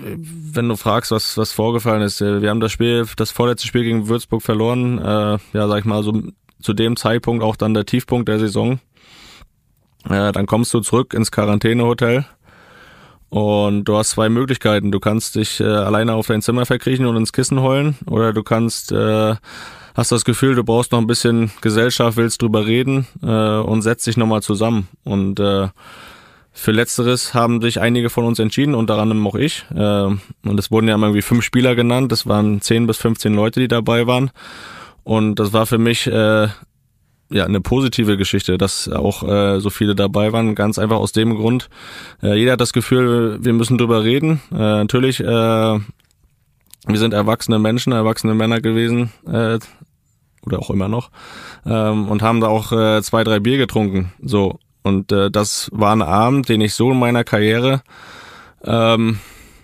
wenn 0.05 0.69
du 0.69 0.75
fragst, 0.75 1.11
was, 1.11 1.37
was 1.37 1.51
vorgefallen 1.51 2.01
ist, 2.01 2.21
äh, 2.21 2.41
wir 2.41 2.49
haben 2.49 2.59
das 2.59 2.71
Spiel, 2.71 3.05
das 3.17 3.31
vorletzte 3.31 3.67
Spiel 3.67 3.83
gegen 3.83 4.07
Würzburg 4.07 4.41
verloren, 4.41 4.99
äh, 4.99 5.37
ja, 5.53 5.67
sag 5.67 5.79
ich 5.79 5.85
mal, 5.85 6.03
so 6.03 6.21
zu 6.61 6.73
dem 6.73 6.95
Zeitpunkt 6.95 7.43
auch 7.43 7.55
dann 7.55 7.73
der 7.73 7.85
Tiefpunkt 7.85 8.29
der 8.29 8.39
Saison. 8.39 8.79
Äh, 10.09 10.31
dann 10.31 10.45
kommst 10.45 10.73
du 10.73 10.79
zurück 10.81 11.13
ins 11.13 11.31
Quarantänehotel 11.31 12.25
und 13.29 13.85
du 13.85 13.97
hast 13.97 14.11
zwei 14.11 14.29
Möglichkeiten. 14.29 14.91
Du 14.91 14.99
kannst 14.99 15.35
dich 15.35 15.59
äh, 15.59 15.63
alleine 15.63 16.13
auf 16.13 16.27
dein 16.27 16.41
Zimmer 16.41 16.65
verkriechen 16.65 17.05
und 17.05 17.17
ins 17.17 17.33
Kissen 17.33 17.61
heulen 17.61 17.95
oder 18.05 18.33
du 18.33 18.43
kannst 18.43 18.91
äh, 18.91 19.35
hast 19.95 20.11
das 20.11 20.25
Gefühl, 20.25 20.55
du 20.55 20.63
brauchst 20.63 20.91
noch 20.91 20.99
ein 20.99 21.07
bisschen 21.07 21.51
Gesellschaft, 21.61 22.17
willst 22.17 22.41
drüber 22.41 22.65
reden 22.65 23.07
äh, 23.21 23.27
und 23.27 23.81
setzt 23.81 24.07
dich 24.07 24.17
nochmal 24.17 24.41
zusammen. 24.41 24.87
Und 25.03 25.39
äh, 25.39 25.69
für 26.53 26.71
Letzteres 26.71 27.33
haben 27.33 27.61
sich 27.61 27.81
einige 27.81 28.09
von 28.09 28.25
uns 28.25 28.39
entschieden, 28.39 28.75
unter 28.75 28.97
anderem 28.99 29.25
auch 29.25 29.35
ich. 29.35 29.65
Äh, 29.75 30.03
und 30.05 30.59
es 30.59 30.69
wurden 30.69 30.87
ja 30.87 30.95
irgendwie 30.95 31.23
fünf 31.23 31.43
Spieler 31.43 31.75
genannt. 31.75 32.11
Das 32.11 32.27
waren 32.27 32.61
zehn 32.61 32.85
bis 32.85 32.97
15 32.97 33.33
Leute, 33.33 33.59
die 33.59 33.67
dabei 33.67 34.05
waren. 34.05 34.31
Und 35.03 35.35
das 35.39 35.51
war 35.51 35.65
für 35.65 35.79
mich 35.79 36.05
äh, 36.07 36.47
ja 37.31 37.45
eine 37.45 37.59
positive 37.59 38.17
Geschichte, 38.17 38.57
dass 38.57 38.87
auch 38.87 39.23
äh, 39.27 39.59
so 39.59 39.71
viele 39.71 39.95
dabei 39.95 40.31
waren. 40.31 40.53
Ganz 40.53 40.77
einfach 40.77 40.97
aus 40.97 41.11
dem 41.11 41.35
Grund, 41.35 41.69
äh, 42.21 42.35
jeder 42.35 42.53
hat 42.53 42.61
das 42.61 42.73
Gefühl, 42.73 43.39
wir 43.41 43.53
müssen 43.53 43.77
drüber 43.77 44.03
reden. 44.03 44.39
Äh, 44.51 44.55
natürlich, 44.55 45.19
äh, 45.19 45.25
wir 45.25 45.79
sind 46.99 47.13
erwachsene 47.13 47.59
Menschen, 47.59 47.93
erwachsene 47.93 48.35
Männer 48.35 48.61
gewesen 48.61 49.11
äh, 49.25 49.57
oder 50.45 50.59
auch 50.59 50.69
immer 50.69 50.89
noch 50.89 51.09
ähm, 51.65 52.09
und 52.09 52.21
haben 52.21 52.41
da 52.41 52.47
auch 52.47 52.71
äh, 52.71 53.01
zwei, 53.01 53.23
drei 53.23 53.39
Bier 53.39 53.57
getrunken. 53.57 54.13
So 54.21 54.59
und 54.83 55.11
äh, 55.11 55.31
das 55.31 55.69
war 55.73 55.95
ein 55.95 56.01
Abend, 56.01 56.49
den 56.49 56.61
ich 56.61 56.73
so 56.73 56.91
in 56.91 56.99
meiner 56.99 57.23
Karriere 57.23 57.81
ähm, 58.63 59.19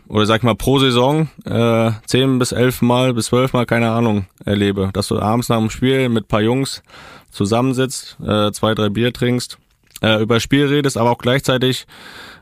oder 0.07 0.25
sag 0.25 0.43
mal 0.43 0.55
pro 0.55 0.79
Saison 0.79 1.29
äh, 1.45 1.91
zehn 2.05 2.39
bis 2.39 2.51
elf 2.51 2.81
Mal 2.81 3.13
bis 3.13 3.27
zwölf 3.27 3.53
Mal 3.53 3.65
keine 3.65 3.91
Ahnung 3.91 4.25
erlebe, 4.43 4.89
dass 4.93 5.07
du 5.07 5.19
abends 5.19 5.49
nach 5.49 5.59
dem 5.59 5.69
Spiel 5.69 6.09
mit 6.09 6.27
paar 6.27 6.41
Jungs 6.41 6.81
zusammensitzt, 7.31 8.17
äh, 8.25 8.51
zwei, 8.51 8.73
drei 8.73 8.89
Bier 8.89 9.13
trinkst, 9.13 9.59
äh, 10.01 10.21
über 10.21 10.39
Spiel 10.39 10.65
redest, 10.65 10.97
aber 10.97 11.11
auch 11.11 11.17
gleichzeitig 11.17 11.85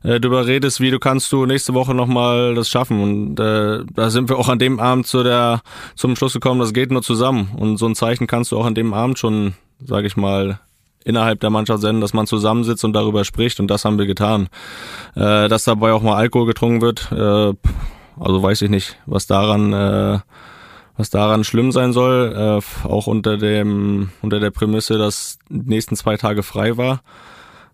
äh, 0.03 0.19
darüber 0.19 0.47
redest, 0.47 0.79
wie 0.79 0.91
du 0.91 0.99
kannst 0.99 1.31
du 1.31 1.45
nächste 1.45 1.73
Woche 1.73 1.93
nochmal 1.93 2.55
das 2.55 2.69
schaffen. 2.69 3.01
Und 3.01 3.39
äh, 3.39 3.83
da 3.93 4.09
sind 4.09 4.29
wir 4.29 4.37
auch 4.37 4.49
an 4.49 4.59
dem 4.59 4.79
Abend 4.79 5.07
zu 5.07 5.23
der, 5.23 5.61
zum 5.95 6.15
Schluss 6.15 6.33
gekommen, 6.33 6.59
das 6.59 6.73
geht 6.73 6.91
nur 6.91 7.01
zusammen. 7.01 7.49
Und 7.57 7.77
so 7.77 7.87
ein 7.87 7.95
Zeichen 7.95 8.27
kannst 8.27 8.51
du 8.51 8.57
auch 8.57 8.65
an 8.65 8.75
dem 8.75 8.93
Abend 8.93 9.19
schon, 9.19 9.55
sage 9.83 10.07
ich 10.07 10.15
mal, 10.17 10.59
innerhalb 11.07 11.39
der 11.39 11.49
Mannschaft 11.49 11.81
senden, 11.81 12.01
dass 12.01 12.13
man 12.13 12.27
zusammensitzt 12.27 12.83
und 12.83 12.93
darüber 12.93 13.23
spricht. 13.23 13.59
Und 13.59 13.67
das 13.67 13.85
haben 13.85 13.97
wir 13.97 14.05
getan. 14.05 14.49
Äh, 15.15 15.47
dass 15.47 15.63
dabei 15.63 15.93
auch 15.93 16.01
mal 16.01 16.15
Alkohol 16.15 16.45
getrunken 16.45 16.81
wird, 16.81 17.11
äh, 17.11 17.53
also 18.19 18.43
weiß 18.43 18.61
ich 18.63 18.69
nicht, 18.69 18.97
was 19.05 19.27
daran 19.27 19.73
äh, 19.73 20.19
was 20.97 21.11
daran 21.11 21.43
schlimm 21.43 21.71
sein 21.71 21.93
soll, 21.93 22.33
äh, 22.35 22.87
auch 22.87 23.07
unter 23.07 23.37
dem 23.37 24.09
unter 24.21 24.39
der 24.39 24.51
Prämisse, 24.51 24.97
dass 24.97 25.37
die 25.49 25.69
nächsten 25.69 25.95
zwei 25.95 26.17
Tage 26.17 26.43
frei 26.43 26.75
war. 26.75 27.01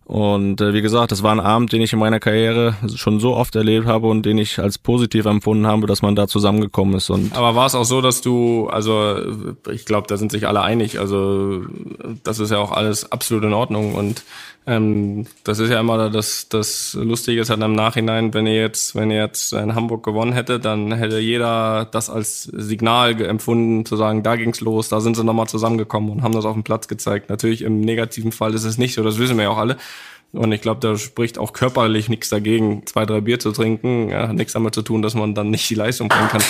Und 0.05 0.59
äh, 0.59 0.73
wie 0.73 0.81
gesagt, 0.81 1.11
das 1.13 1.23
war 1.23 1.31
ein 1.31 1.39
Abend, 1.39 1.71
den 1.71 1.81
ich 1.81 1.93
in 1.93 1.99
meiner 1.99 2.19
Karriere 2.19 2.75
schon 2.95 3.19
so 3.21 3.35
oft 3.35 3.55
erlebt 3.55 3.87
habe 3.87 4.07
und 4.07 4.25
den 4.25 4.37
ich 4.37 4.59
als 4.59 4.77
positiv 4.77 5.25
empfunden 5.25 5.65
habe, 5.65 5.87
dass 5.87 6.01
man 6.01 6.15
da 6.15 6.27
zusammengekommen 6.27 6.95
ist. 6.95 7.09
Und 7.09 7.35
Aber 7.35 7.55
war 7.55 7.67
es 7.67 7.75
auch 7.75 7.85
so, 7.85 8.01
dass 8.01 8.21
du, 8.21 8.67
also 8.67 9.15
ich 9.71 9.85
glaube, 9.85 10.07
da 10.07 10.17
sind 10.17 10.31
sich 10.31 10.45
alle 10.45 10.61
einig, 10.61 10.99
also 10.99 11.61
das 12.23 12.39
ist 12.39 12.51
ja 12.51 12.57
auch 12.57 12.71
alles 12.71 13.11
absolut 13.11 13.45
in 13.45 13.53
Ordnung 13.53 13.95
und 13.95 14.23
ähm, 14.65 15.25
das 15.43 15.59
ist 15.59 15.69
ja 15.69 15.79
immer 15.79 16.09
das, 16.09 16.47
das 16.49 16.93
Lustige 16.93 17.41
ist 17.41 17.49
halt 17.49 17.61
im 17.61 17.73
Nachhinein, 17.73 18.33
wenn 18.33 18.47
ihr 18.47 18.55
jetzt, 18.55 18.95
wenn 18.95 19.11
ihr 19.11 19.17
jetzt 19.17 19.51
in 19.53 19.75
Hamburg 19.75 20.03
gewonnen 20.03 20.33
hätte, 20.33 20.59
dann 20.59 20.93
hätte 20.93 21.19
jeder 21.19 21.85
das 21.85 22.09
als 22.09 22.43
Signal 22.43 23.19
empfunden, 23.21 23.85
zu 23.85 23.97
sagen, 23.97 24.23
da 24.23 24.35
ging's 24.35 24.61
los, 24.61 24.89
da 24.89 25.01
sind 25.01 25.15
sie 25.15 25.23
nochmal 25.23 25.47
zusammengekommen 25.47 26.09
und 26.09 26.23
haben 26.23 26.33
das 26.33 26.45
auf 26.45 26.53
dem 26.53 26.63
Platz 26.63 26.87
gezeigt. 26.87 27.29
Natürlich 27.29 27.61
im 27.61 27.81
negativen 27.81 28.31
Fall 28.31 28.53
ist 28.53 28.63
es 28.63 28.77
nicht 28.77 28.93
so, 28.93 29.03
das 29.03 29.19
wissen 29.19 29.37
wir 29.37 29.43
ja 29.43 29.49
auch 29.49 29.57
alle. 29.57 29.77
Und 30.33 30.51
ich 30.51 30.61
glaube, 30.61 30.79
da 30.79 30.97
spricht 30.97 31.37
auch 31.37 31.53
körperlich 31.53 32.09
nichts 32.09 32.29
dagegen, 32.29 32.87
zwei, 32.87 33.05
drei 33.05 33.21
Bier 33.21 33.39
zu 33.39 33.51
trinken. 33.51 34.09
Ja, 34.09 34.29
hat 34.29 34.35
nichts 34.35 34.53
damit 34.53 34.73
zu 34.73 34.81
tun, 34.81 35.03
dass 35.03 35.13
man 35.13 35.35
dann 35.35 35.51
nicht 35.51 35.69
die 35.69 35.75
Leistung 35.75 36.09
bringen 36.09 36.27
kann. 36.27 36.41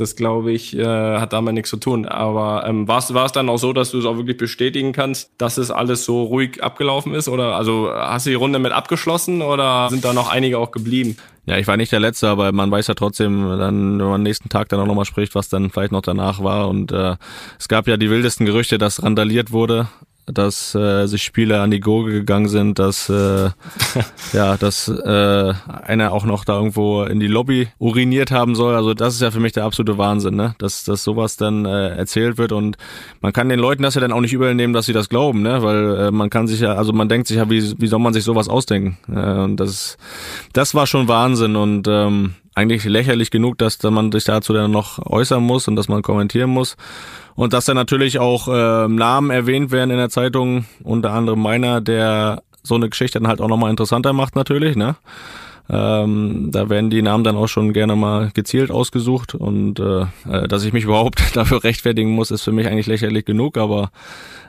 Das, 0.00 0.16
glaube 0.16 0.52
ich, 0.52 0.76
äh, 0.76 0.84
hat 0.84 1.32
damit 1.32 1.54
nichts 1.54 1.70
zu 1.70 1.76
tun. 1.76 2.06
Aber 2.06 2.66
ähm, 2.66 2.88
war 2.88 2.98
es 2.98 3.32
dann 3.32 3.48
auch 3.48 3.58
so, 3.58 3.72
dass 3.72 3.90
du 3.90 3.98
es 3.98 4.04
auch 4.04 4.16
wirklich 4.16 4.36
bestätigen 4.36 4.92
kannst, 4.92 5.30
dass 5.38 5.58
es 5.58 5.70
alles 5.70 6.04
so 6.04 6.22
ruhig 6.22 6.62
abgelaufen 6.62 7.14
ist? 7.14 7.28
Oder 7.28 7.56
also 7.56 7.90
hast 7.92 8.26
du 8.26 8.30
die 8.30 8.36
Runde 8.36 8.58
mit 8.58 8.72
abgeschlossen 8.72 9.42
oder 9.42 9.88
sind 9.90 10.04
da 10.04 10.12
noch 10.12 10.30
einige 10.30 10.58
auch 10.58 10.70
geblieben? 10.70 11.16
Ja, 11.46 11.58
ich 11.58 11.66
war 11.66 11.76
nicht 11.76 11.92
der 11.92 12.00
Letzte, 12.00 12.28
aber 12.28 12.52
man 12.52 12.70
weiß 12.70 12.86
ja 12.86 12.94
trotzdem, 12.94 13.42
dann, 13.58 13.98
wenn 13.98 14.06
man 14.06 14.14
am 14.14 14.22
nächsten 14.22 14.48
Tag 14.48 14.68
dann 14.68 14.80
auch 14.80 14.86
nochmal 14.86 15.04
spricht, 15.04 15.34
was 15.34 15.48
dann 15.48 15.70
vielleicht 15.70 15.92
noch 15.92 16.02
danach 16.02 16.42
war. 16.42 16.68
Und 16.68 16.92
äh, 16.92 17.16
es 17.58 17.68
gab 17.68 17.88
ja 17.88 17.96
die 17.96 18.10
wildesten 18.10 18.46
Gerüchte, 18.46 18.78
dass 18.78 19.02
randaliert 19.02 19.52
wurde 19.52 19.88
dass 20.26 20.74
äh, 20.74 21.06
sich 21.06 21.22
Spieler 21.22 21.62
an 21.62 21.70
die 21.70 21.80
Gurgel 21.80 22.12
gegangen 22.12 22.48
sind, 22.48 22.78
dass 22.78 23.08
äh, 23.08 23.50
ja, 24.32 24.56
dass 24.56 24.88
äh, 24.88 25.54
einer 25.82 26.12
auch 26.12 26.24
noch 26.24 26.44
da 26.44 26.56
irgendwo 26.56 27.02
in 27.04 27.20
die 27.20 27.26
Lobby 27.26 27.68
uriniert 27.78 28.30
haben 28.30 28.54
soll. 28.54 28.74
Also 28.74 28.94
das 28.94 29.14
ist 29.14 29.22
ja 29.22 29.30
für 29.30 29.40
mich 29.40 29.52
der 29.52 29.64
absolute 29.64 29.98
Wahnsinn, 29.98 30.36
ne? 30.36 30.54
Dass, 30.58 30.84
dass 30.84 31.02
sowas 31.04 31.36
dann 31.36 31.64
äh, 31.64 31.96
erzählt 31.96 32.38
wird 32.38 32.52
und 32.52 32.76
man 33.20 33.32
kann 33.32 33.48
den 33.48 33.58
Leuten 33.58 33.82
das 33.82 33.94
ja 33.94 34.00
dann 34.00 34.12
auch 34.12 34.20
nicht 34.20 34.32
übernehmen, 34.32 34.72
dass 34.72 34.86
sie 34.86 34.92
das 34.92 35.08
glauben, 35.08 35.42
ne? 35.42 35.62
Weil 35.62 35.96
äh, 35.96 36.10
man 36.10 36.30
kann 36.30 36.46
sich 36.46 36.60
ja, 36.60 36.74
also 36.74 36.92
man 36.92 37.08
denkt 37.08 37.26
sich 37.26 37.38
ja, 37.38 37.50
wie, 37.50 37.80
wie 37.80 37.86
soll 37.86 38.00
man 38.00 38.12
sich 38.12 38.24
sowas 38.24 38.48
ausdenken? 38.48 38.98
Äh, 39.08 39.40
und 39.42 39.56
das, 39.56 39.98
das 40.52 40.74
war 40.74 40.86
schon 40.86 41.08
Wahnsinn 41.08 41.56
und 41.56 41.88
ähm, 41.88 42.34
eigentlich 42.54 42.84
lächerlich 42.84 43.30
genug, 43.30 43.58
dass 43.58 43.82
man 43.82 44.12
sich 44.12 44.24
dazu 44.24 44.52
dann 44.52 44.70
noch 44.70 44.98
äußern 44.98 45.42
muss 45.42 45.68
und 45.68 45.76
dass 45.76 45.88
man 45.88 46.02
kommentieren 46.02 46.50
muss. 46.50 46.76
Und 47.40 47.54
dass 47.54 47.64
da 47.64 47.72
natürlich 47.72 48.18
auch 48.18 48.48
äh, 48.48 48.86
Namen 48.86 49.30
erwähnt 49.30 49.70
werden 49.70 49.88
in 49.88 49.96
der 49.96 50.10
Zeitung, 50.10 50.66
unter 50.84 51.12
anderem 51.12 51.40
meiner, 51.40 51.80
der 51.80 52.42
so 52.62 52.74
eine 52.74 52.90
Geschichte 52.90 53.18
dann 53.18 53.28
halt 53.28 53.40
auch 53.40 53.48
nochmal 53.48 53.70
interessanter 53.70 54.12
macht 54.12 54.36
natürlich, 54.36 54.76
ne? 54.76 54.96
Ähm, 55.70 56.50
da 56.52 56.68
werden 56.68 56.90
die 56.90 57.00
Namen 57.00 57.24
dann 57.24 57.36
auch 57.36 57.46
schon 57.46 57.72
gerne 57.72 57.96
mal 57.96 58.30
gezielt 58.34 58.70
ausgesucht 58.70 59.34
und 59.34 59.80
äh, 59.80 60.02
äh 60.28 60.48
dass 60.48 60.64
ich 60.64 60.74
mich 60.74 60.84
überhaupt 60.90 61.34
dafür 61.34 61.64
rechtfertigen 61.64 62.10
muss, 62.10 62.30
ist 62.30 62.42
für 62.42 62.52
mich 62.52 62.66
eigentlich 62.66 62.86
lächerlich 62.86 63.24
genug, 63.24 63.56
aber 63.56 63.90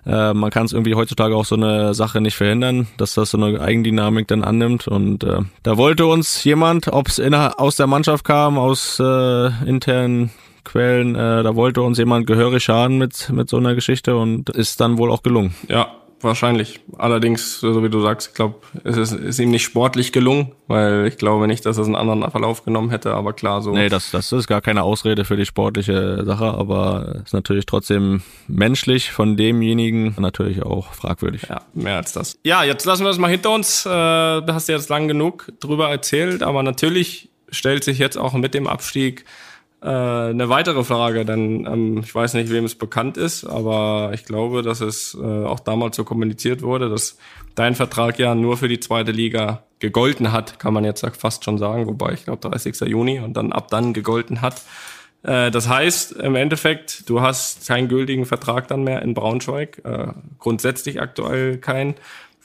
äh, 0.06 0.34
man 0.34 0.50
kann 0.50 0.66
es 0.66 0.74
irgendwie 0.74 0.96
heutzutage 0.96 1.34
auch 1.34 1.46
so 1.46 1.56
eine 1.56 1.94
Sache 1.94 2.20
nicht 2.20 2.36
verhindern, 2.36 2.88
dass 2.98 3.14
das 3.14 3.32
so 3.32 3.38
eine 3.38 3.62
Eigendynamik 3.62 4.28
dann 4.28 4.44
annimmt 4.44 4.90
und 4.90 5.24
äh, 5.24 5.40
da 5.64 5.78
wollte 5.78 6.08
uns 6.08 6.44
jemand, 6.44 6.90
ob 6.90 7.08
es 7.08 7.22
aus 7.22 7.78
der 7.78 7.88
Mannschaft 7.88 8.26
kam, 8.26 8.58
aus 8.58 9.00
äh, 9.00 9.48
internen 9.66 10.32
Quellen, 10.64 11.16
äh, 11.16 11.44
da 11.44 11.56
wollte 11.56 11.82
uns 11.82 11.98
jemand 11.98 12.28
gehörig 12.28 12.64
schaden 12.64 12.98
mit, 12.98 13.30
mit 13.30 13.50
so 13.50 13.58
einer 13.58 13.76
Geschichte 13.76 14.16
und 14.16 14.50
ist 14.50 14.80
dann 14.80 14.98
wohl 14.98 15.12
auch 15.12 15.24
gelungen. 15.24 15.56
Ja, 15.68 15.96
wahrscheinlich. 16.24 16.80
Allerdings, 16.98 17.60
so 17.60 17.84
wie 17.84 17.90
du 17.90 18.02
sagst, 18.02 18.30
ich 18.30 18.34
glaube, 18.36 18.56
es 18.84 18.98
ist, 18.98 19.12
ist 19.14 19.40
ihm 19.40 19.52
nicht 19.52 19.64
sportlich 19.64 20.12
gelungen, 20.12 20.52
weil 20.68 21.08
ich 21.08 21.18
glaube 21.18 21.48
nicht, 21.48 21.66
dass 21.66 21.78
es 21.78 21.86
einen 21.86 21.96
anderen 21.96 22.30
Verlauf 22.30 22.64
genommen 22.64 22.90
hätte, 22.90 23.14
aber 23.14 23.34
klar 23.34 23.62
so. 23.62 23.72
Nee, 23.72 23.90
das, 23.90 24.12
das 24.12 24.32
ist 24.32 24.48
gar 24.48 24.62
keine 24.62 24.84
Ausrede 24.84 25.26
für 25.26 25.38
die 25.38 25.46
sportliche 25.46 26.24
Sache, 26.26 26.46
aber 26.46 27.22
ist 27.24 27.34
natürlich 27.34 27.66
trotzdem 27.66 28.22
menschlich 28.48 29.12
von 29.12 29.38
demjenigen 29.38 30.16
natürlich 30.20 30.64
auch 30.64 30.94
fragwürdig. 30.94 31.44
Ja, 31.50 31.62
mehr 31.74 31.98
als 31.98 32.14
das. 32.14 32.38
Ja, 32.44 32.64
jetzt 32.64 32.86
lassen 32.86 33.04
wir 33.04 33.10
das 33.10 33.18
mal 33.18 33.32
hinter 33.32 33.52
uns. 33.52 33.86
Äh, 33.86 33.90
hast 33.90 34.70
du 34.70 34.74
jetzt 34.74 34.90
lang 34.90 35.08
genug 35.08 35.52
drüber 35.60 35.90
erzählt, 35.90 36.44
aber 36.44 36.64
natürlich 36.64 37.30
stellt 37.50 37.84
sich 37.84 38.00
jetzt 38.00 38.18
auch 38.18 38.34
mit 38.34 38.54
dem 38.54 38.68
Abstieg 38.68 39.26
äh, 39.82 39.88
eine 39.88 40.50
weitere 40.50 40.84
Frage, 40.84 41.26
denn 41.26 41.66
ähm, 41.66 41.98
ich 42.04 42.14
weiß 42.14 42.36
nicht, 42.36 42.52
wem 42.52 42.66
es 42.66 42.76
bekannt 42.76 43.18
ist, 43.18 43.46
aber 43.46 44.12
ich 44.14 44.26
glaube, 44.26 44.62
dass 44.62 44.80
es 44.82 45.18
äh, 45.20 45.26
auch 45.26 45.60
damals 45.60 45.96
so 45.96 46.04
kommuniziert 46.04 46.62
wurde, 46.62 46.90
dass 46.90 47.18
dein 47.56 47.76
Vertrag 47.76 48.20
ja 48.20 48.36
nur 48.36 48.58
für 48.58 48.68
die 48.68 48.80
zweite 48.80 49.12
Liga 49.12 49.64
gegolten 49.80 50.32
hat, 50.32 50.60
kann 50.60 50.74
man 50.74 50.84
jetzt 50.84 51.06
fast 51.18 51.44
schon 51.44 51.58
sagen, 51.58 51.88
wobei 51.88 52.14
ich 52.14 52.26
glaube 52.26 52.48
30. 52.48 52.82
Juni 52.82 53.20
und 53.20 53.34
dann 53.34 53.52
ab 53.52 53.70
dann 53.70 53.94
gegolten 53.94 54.42
hat. 54.42 54.62
Äh, 55.24 55.52
das 55.52 55.68
heißt, 55.68 56.14
im 56.14 56.36
Endeffekt, 56.36 57.10
du 57.10 57.22
hast 57.22 57.68
keinen 57.68 57.88
gültigen 57.88 58.26
Vertrag 58.26 58.68
dann 58.68 58.84
mehr 58.84 59.02
in 59.02 59.14
Braunschweig, 59.14 59.82
äh, 59.84 60.08
grundsätzlich 60.40 61.02
aktuell 61.02 61.58
keinen. 61.58 61.96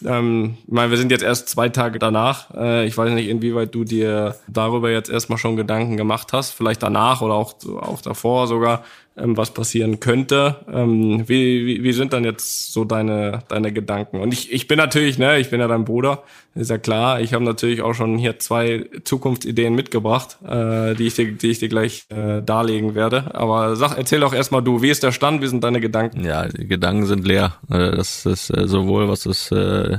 Ähm, 0.05 0.59
ich 0.67 0.73
meine, 0.73 0.91
wir 0.91 0.99
sind 0.99 1.11
jetzt 1.11 1.23
erst 1.25 1.49
zwei 1.49 1.69
Tage 1.69 1.99
danach. 1.99 2.55
Äh, 2.55 2.87
ich 2.87 2.97
weiß 2.97 3.11
nicht, 3.13 3.29
inwieweit 3.29 3.75
du 3.75 3.85
dir 3.85 4.37
darüber 4.49 4.91
jetzt 4.91 5.11
erstmal 5.11 5.39
schon 5.39 5.57
Gedanken 5.57 5.97
gemacht 5.97 6.33
hast, 6.33 6.51
vielleicht 6.51 6.83
danach 6.83 7.23
oder 7.23 7.35
auch, 7.35 7.55
auch 7.81 8.03
davor 8.03 8.47
sogar, 8.47 8.85
ähm, 9.17 9.37
was 9.37 9.53
passieren 9.53 10.01
könnte. 10.01 10.57
Ähm, 10.73 11.29
wie, 11.29 11.67
wie, 11.67 11.83
wie 11.83 11.93
sind 11.93 12.13
dann 12.13 12.25
jetzt 12.25 12.73
so 12.73 12.85
deine, 12.85 13.41
deine 13.49 13.73
Gedanken? 13.73 14.21
Und 14.21 14.33
ich, 14.33 14.53
ich 14.53 14.69
bin 14.69 14.79
natürlich, 14.79 15.19
ne, 15.19 15.39
ich 15.39 15.51
bin 15.51 15.61
ja 15.61 15.69
dein 15.69 15.85
Bruder, 15.85 16.23
ist 16.55 16.71
ja 16.71 16.79
klar. 16.79 17.21
Ich 17.21 17.33
habe 17.35 17.45
natürlich 17.45 17.83
auch 17.83 17.95
schon 17.95 18.19
hier 18.19 18.39
zwei 18.39 18.89
Zukunftsideen 19.05 19.75
mitgebracht, 19.75 20.39
äh, 20.47 20.95
die, 20.95 21.07
ich 21.07 21.15
dir, 21.15 21.33
die 21.33 21.51
ich 21.51 21.59
dir 21.59 21.69
gleich 21.69 22.07
äh, 22.11 22.43
darlegen 22.43 22.95
werde. 22.95 23.35
Aber 23.35 23.77
sag, 23.77 23.97
erzähl 23.97 24.21
doch 24.21 24.35
erstmal 24.35 24.63
du, 24.63 24.83
wie 24.83 24.91
ist 24.91 25.03
der 25.03 25.13
Stand, 25.13 25.43
wie 25.43 25.47
sind 25.49 25.65
deine 25.65 25.81
Gedanken? 25.81 26.25
Ja, 26.25 26.47
die 26.49 26.67
Gedanken 26.67 27.07
sind 27.07 27.27
leer. 27.27 27.57
Äh, 27.71 27.93
das 27.97 28.27
ist 28.27 28.51
äh, 28.51 28.67
sowohl, 28.69 29.09
was 29.09 29.21
das 29.21 29.51
äh, 29.53 29.99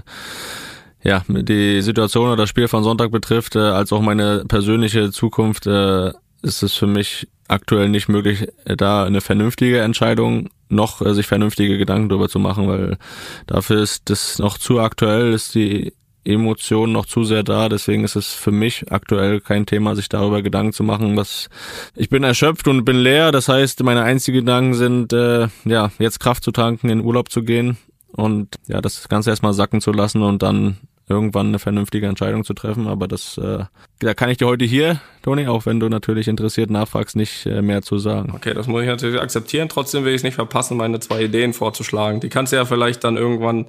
ja, 1.04 1.24
die 1.28 1.82
Situation 1.82 2.28
oder 2.28 2.36
das 2.38 2.50
Spiel 2.50 2.68
von 2.68 2.84
Sonntag 2.84 3.12
betrifft, 3.12 3.56
äh, 3.56 3.60
als 3.60 3.94
auch 3.94 4.02
meine 4.02 4.44
persönliche 4.48 5.12
Zukunft, 5.12 5.66
äh, 5.68 6.12
ist 6.42 6.64
es 6.64 6.74
für 6.74 6.88
mich 6.88 7.28
aktuell 7.48 7.90
nicht 7.90 8.10
möglich, 8.10 8.48
da 8.66 9.06
eine 9.06 9.22
vernünftige 9.22 9.80
Entscheidung 9.80 10.50
noch 10.70 11.02
äh, 11.02 11.14
sich 11.14 11.28
vernünftige 11.28 11.78
Gedanken 11.78 12.10
darüber 12.10 12.30
zu 12.30 12.40
machen, 12.40 12.68
weil 12.68 12.98
dafür 13.46 13.82
ist 13.82 14.10
das 14.10 14.40
noch 14.40 14.58
zu 14.58 14.80
aktuell, 14.80 15.34
ist 15.34 15.56
die 15.56 15.94
Emotionen 16.28 16.92
noch 16.92 17.06
zu 17.06 17.24
sehr 17.24 17.44
da. 17.44 17.70
Deswegen 17.70 18.04
ist 18.04 18.16
es 18.16 18.34
für 18.34 18.52
mich 18.52 18.92
aktuell 18.92 19.40
kein 19.40 19.66
Thema, 19.66 19.96
sich 19.96 20.10
darüber 20.10 20.42
Gedanken 20.42 20.74
zu 20.74 20.84
machen. 20.84 21.16
Was 21.16 21.50
ich 21.96 22.10
bin 22.10 22.24
erschöpft 22.24 22.68
und 22.68 22.84
bin 22.84 22.98
leer. 22.98 23.32
Das 23.32 23.48
heißt, 23.48 23.82
meine 23.84 24.04
einzigen 24.04 24.40
Gedanken 24.40 24.74
sind, 24.74 25.14
äh, 25.14 25.48
ja, 25.64 25.92
jetzt 26.00 26.20
Kraft 26.20 26.44
zu 26.44 26.52
tanken, 26.52 26.90
in 26.90 27.02
Urlaub 27.02 27.32
zu 27.32 27.44
gehen 27.44 27.78
und 28.12 28.56
ja, 28.68 28.82
das 28.82 29.08
Ganze 29.08 29.30
erstmal 29.30 29.54
sacken 29.54 29.80
zu 29.80 29.92
lassen 29.92 30.22
und 30.22 30.44
dann 30.44 30.78
irgendwann 31.10 31.48
eine 31.48 31.60
vernünftige 31.60 32.08
Entscheidung 32.08 32.44
zu 32.44 32.54
treffen. 32.54 32.88
Aber 32.88 33.08
das, 33.08 33.38
äh, 33.38 33.64
da 34.00 34.14
kann 34.14 34.30
ich 34.30 34.38
dir 34.38 34.48
heute 34.48 34.66
hier, 34.66 35.00
Toni, 35.22 35.48
auch 35.48 35.66
wenn 35.66 35.80
du 35.80 35.88
natürlich 35.88 36.28
interessiert 36.28 36.70
nachfragst, 36.70 37.16
nicht 37.16 37.46
äh, 37.46 37.62
mehr 37.62 37.82
zu 37.82 37.98
sagen. 37.98 38.34
Okay, 38.36 38.54
das 38.54 38.68
muss 38.68 38.82
ich 38.82 38.88
natürlich 38.88 39.20
akzeptieren. 39.20 39.70
Trotzdem 39.70 40.04
will 40.04 40.12
ich 40.12 40.18
es 40.18 40.24
nicht 40.24 40.36
verpassen, 40.36 40.78
meine 40.78 41.00
zwei 41.00 41.24
Ideen 41.24 41.54
vorzuschlagen. 41.54 42.20
Die 42.20 42.30
kannst 42.30 42.52
du 42.52 42.58
ja 42.58 42.66
vielleicht 42.66 43.06
dann 43.06 43.16
irgendwann, 43.16 43.68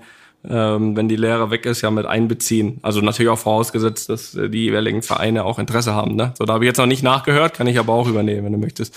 ähm, 0.49 0.97
wenn 0.97 1.09
die 1.09 1.17
Lehre 1.17 1.51
weg 1.51 1.65
ist, 1.65 1.81
ja 1.83 1.93
mit 1.93 2.07
einbeziehen. 2.07 2.79
Also 2.83 3.01
natürlich 3.01 3.31
auch 3.31 3.39
vorausgesetzt, 3.39 4.09
dass 4.09 4.35
äh, 4.35 4.51
die 4.51 4.65
jeweiligen 4.65 5.03
Vereine 5.03 5.45
auch 5.45 5.61
Interesse 5.61 5.95
haben. 5.95 6.17
Ne? 6.17 6.35
So, 6.37 6.45
da 6.45 6.55
habe 6.55 6.65
ich 6.65 6.69
jetzt 6.69 6.79
noch 6.79 6.87
nicht 6.87 7.05
nachgehört, 7.05 7.55
kann 7.55 7.69
ich 7.69 7.79
aber 7.79 7.93
auch 7.93 8.09
übernehmen, 8.09 8.47
wenn 8.47 8.53
du 8.53 8.59
möchtest. 8.59 8.97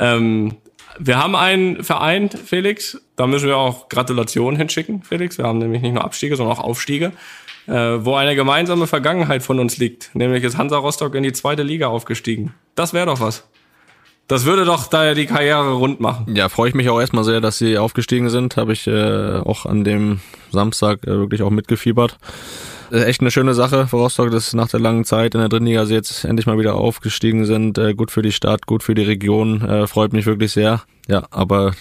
Ähm, 0.00 0.56
wir 0.98 1.22
haben 1.22 1.36
einen 1.36 1.84
Verein, 1.84 2.28
Felix. 2.28 3.00
Da 3.14 3.28
müssen 3.28 3.46
wir 3.46 3.56
auch 3.56 3.88
Gratulationen 3.88 4.58
hinschicken, 4.58 5.04
Felix. 5.04 5.38
Wir 5.38 5.44
haben 5.44 5.58
nämlich 5.58 5.80
nicht 5.80 5.94
nur 5.94 6.02
Abstiege, 6.02 6.34
sondern 6.34 6.56
auch 6.56 6.64
Aufstiege 6.64 7.12
äh, 7.68 8.04
wo 8.04 8.14
eine 8.14 8.34
gemeinsame 8.34 8.86
Vergangenheit 8.86 9.42
von 9.42 9.60
uns 9.60 9.76
liegt. 9.78 10.10
Nämlich 10.14 10.42
ist 10.42 10.56
Hansa 10.56 10.78
Rostock 10.78 11.14
in 11.14 11.22
die 11.22 11.32
zweite 11.32 11.62
Liga 11.62 11.88
aufgestiegen. 11.88 12.54
Das 12.74 12.92
wäre 12.92 13.06
doch 13.06 13.20
was. 13.20 13.44
Das 14.26 14.44
würde 14.44 14.66
doch 14.66 14.88
da 14.88 15.14
die 15.14 15.26
Karriere 15.26 15.72
rund 15.72 16.00
machen. 16.00 16.34
Ja, 16.34 16.50
freue 16.50 16.68
ich 16.68 16.74
mich 16.74 16.90
auch 16.90 17.00
erstmal 17.00 17.24
sehr, 17.24 17.40
dass 17.40 17.56
sie 17.56 17.78
aufgestiegen 17.78 18.28
sind. 18.28 18.58
Habe 18.58 18.74
ich 18.74 18.86
äh, 18.86 19.38
auch 19.38 19.64
an 19.64 19.84
dem 19.84 20.20
Samstag 20.50 21.04
äh, 21.04 21.18
wirklich 21.18 21.42
auch 21.42 21.50
mitgefiebert. 21.50 22.18
Äh, 22.92 23.04
echt 23.04 23.22
eine 23.22 23.30
schöne 23.30 23.54
Sache 23.54 23.86
für 23.86 23.96
Rostock, 23.96 24.30
dass 24.30 24.52
nach 24.52 24.68
der 24.68 24.80
langen 24.80 25.04
Zeit 25.04 25.34
in 25.34 25.40
der 25.40 25.48
dritten 25.48 25.64
Liga 25.64 25.86
sie 25.86 25.94
jetzt 25.94 26.24
endlich 26.24 26.46
mal 26.46 26.58
wieder 26.58 26.74
aufgestiegen 26.74 27.46
sind. 27.46 27.78
Äh, 27.78 27.94
gut 27.94 28.10
für 28.10 28.20
die 28.20 28.32
Stadt, 28.32 28.66
gut 28.66 28.82
für 28.82 28.94
die 28.94 29.02
Region. 29.02 29.62
Äh, 29.62 29.86
freut 29.86 30.12
mich 30.12 30.26
wirklich 30.26 30.52
sehr. 30.52 30.82
Ja, 31.06 31.26
aber 31.30 31.72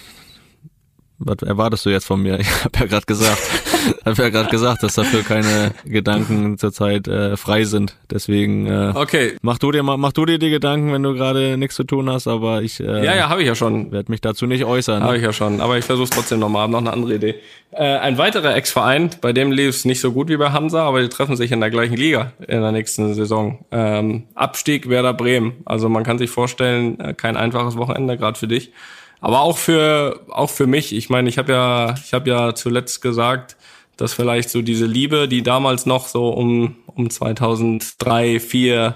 was 1.20 1.38
erwartest 1.42 1.86
du 1.86 1.90
jetzt 1.90 2.06
von 2.06 2.22
mir? 2.22 2.40
Ich 2.48 2.64
habe 2.64 2.80
ja 2.80 2.86
gerade 2.86 3.06
gesagt, 3.06 3.38
habe 4.06 4.22
ja 4.22 4.30
gerade 4.30 4.50
gesagt, 4.50 4.84
dass 4.84 4.96
dafür 4.96 5.24
keine 5.24 5.72
Gedanken 5.86 6.58
zurzeit 6.58 7.08
äh, 7.08 7.36
frei 7.38 7.64
sind. 7.64 7.96
Deswegen 8.12 8.68
äh, 8.68 8.94
okay. 8.96 9.38
mach 9.42 9.58
du 9.58 9.72
dir 9.72 9.84
mal, 9.84 9.98
mach 9.98 10.12
du 10.12 10.26
dir 10.26 10.38
die 10.38 10.50
Gedanken, 10.50 10.94
wenn 10.94 11.04
du 11.04 11.14
gerade 11.14 11.58
nichts 11.58 11.76
zu 11.76 11.84
tun 11.84 12.10
hast. 12.10 12.28
Aber 12.28 12.62
ich 12.62 12.80
äh, 12.80 13.06
ja 13.06 13.16
ja 13.16 13.30
habe 13.30 13.42
ich 13.42 13.48
ja 13.48 13.56
schon. 13.56 13.92
Werde 13.92 14.12
mich 14.12 14.22
dazu 14.22 14.46
nicht 14.46 14.66
äußern. 14.66 15.04
Habe 15.04 15.18
ich 15.18 15.24
ja 15.24 15.34
schon. 15.34 15.62
Aber 15.62 15.78
ich 15.78 15.86
versuche 15.86 16.10
trotzdem 16.10 16.40
nochmal. 16.40 16.64
Hab 16.64 16.72
noch 16.72 16.80
eine 16.80 16.94
andere 16.94 17.16
Idee. 17.16 17.36
Äh, 17.72 17.98
ein 17.98 18.18
weiterer 18.18 18.56
Ex-Verein, 18.56 19.10
bei 19.22 19.34
dem 19.34 19.52
lief 19.52 19.70
es 19.70 19.86
nicht 19.86 20.00
so 20.00 20.12
gut 20.12 20.30
wie 20.30 20.38
bei 20.38 20.52
Hansa, 20.52 20.84
aber 20.84 21.02
die 21.02 21.10
treffen 21.10 21.36
sich 21.36 21.52
in 21.52 21.60
der 21.60 21.70
gleichen 21.70 21.96
Liga 21.96 22.32
in 22.48 22.62
der 22.62 22.72
nächsten 22.72 23.14
Saison. 23.14 23.66
Ähm, 23.72 24.24
Abstieg 24.36 24.90
Werder 24.90 25.14
Bremen. 25.14 25.54
Also 25.66 25.90
man 25.90 26.04
kann 26.04 26.18
sich 26.18 26.30
vorstellen, 26.30 27.00
äh, 27.00 27.14
kein 27.14 27.36
einfaches 27.36 27.78
Wochenende 27.78 28.18
gerade 28.18 28.40
für 28.40 28.48
dich. 28.48 28.72
Aber 29.20 29.42
auch 29.42 29.58
für 29.58 30.22
auch 30.30 30.50
für 30.50 30.68
mich. 30.68 30.94
Ich 30.94 31.10
meine, 31.10 31.30
ich 31.30 31.38
habe 31.38 31.52
ja 31.52 31.96
ich 32.04 32.14
habe 32.14 32.30
ja 32.30 32.54
zuletzt 32.56 33.02
gesagt, 33.02 33.58
dass 33.98 34.14
vielleicht 34.14 34.50
so 34.50 34.62
diese 34.62 34.86
Liebe, 34.86 35.28
die 35.28 35.42
damals 35.44 35.86
noch 35.86 36.08
so 36.08 36.30
um 36.30 36.76
um 36.86 37.10
2003, 37.10 38.40
4 38.40 38.96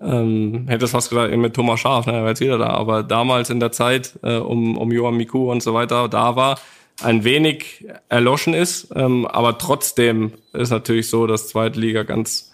ähm, 0.00 0.66
hätte 0.66 0.86
es 0.86 0.92
fast 0.92 1.10
gesagt 1.10 1.36
mit 1.36 1.54
Thomas 1.54 1.80
Scharf, 1.80 2.06
ne, 2.06 2.14
er 2.14 2.22
war 2.22 2.28
jetzt 2.30 2.40
wieder 2.40 2.58
da, 2.58 2.68
aber 2.68 3.02
damals 3.02 3.50
in 3.50 3.60
der 3.60 3.72
Zeit 3.72 4.18
äh, 4.22 4.36
um 4.36 4.78
um 4.78 4.90
Johan 4.92 5.16
Miku 5.16 5.50
und 5.50 5.62
so 5.62 5.74
weiter 5.74 6.08
da 6.08 6.36
war, 6.36 6.58
ein 7.02 7.24
wenig 7.24 7.86
erloschen 8.08 8.54
ist, 8.54 8.88
ähm, 8.94 9.26
aber 9.26 9.58
trotzdem 9.58 10.32
ist 10.52 10.70
natürlich 10.70 11.08
so, 11.10 11.26
dass 11.26 11.48
Zweitliga 11.48 12.02
ganz 12.02 12.49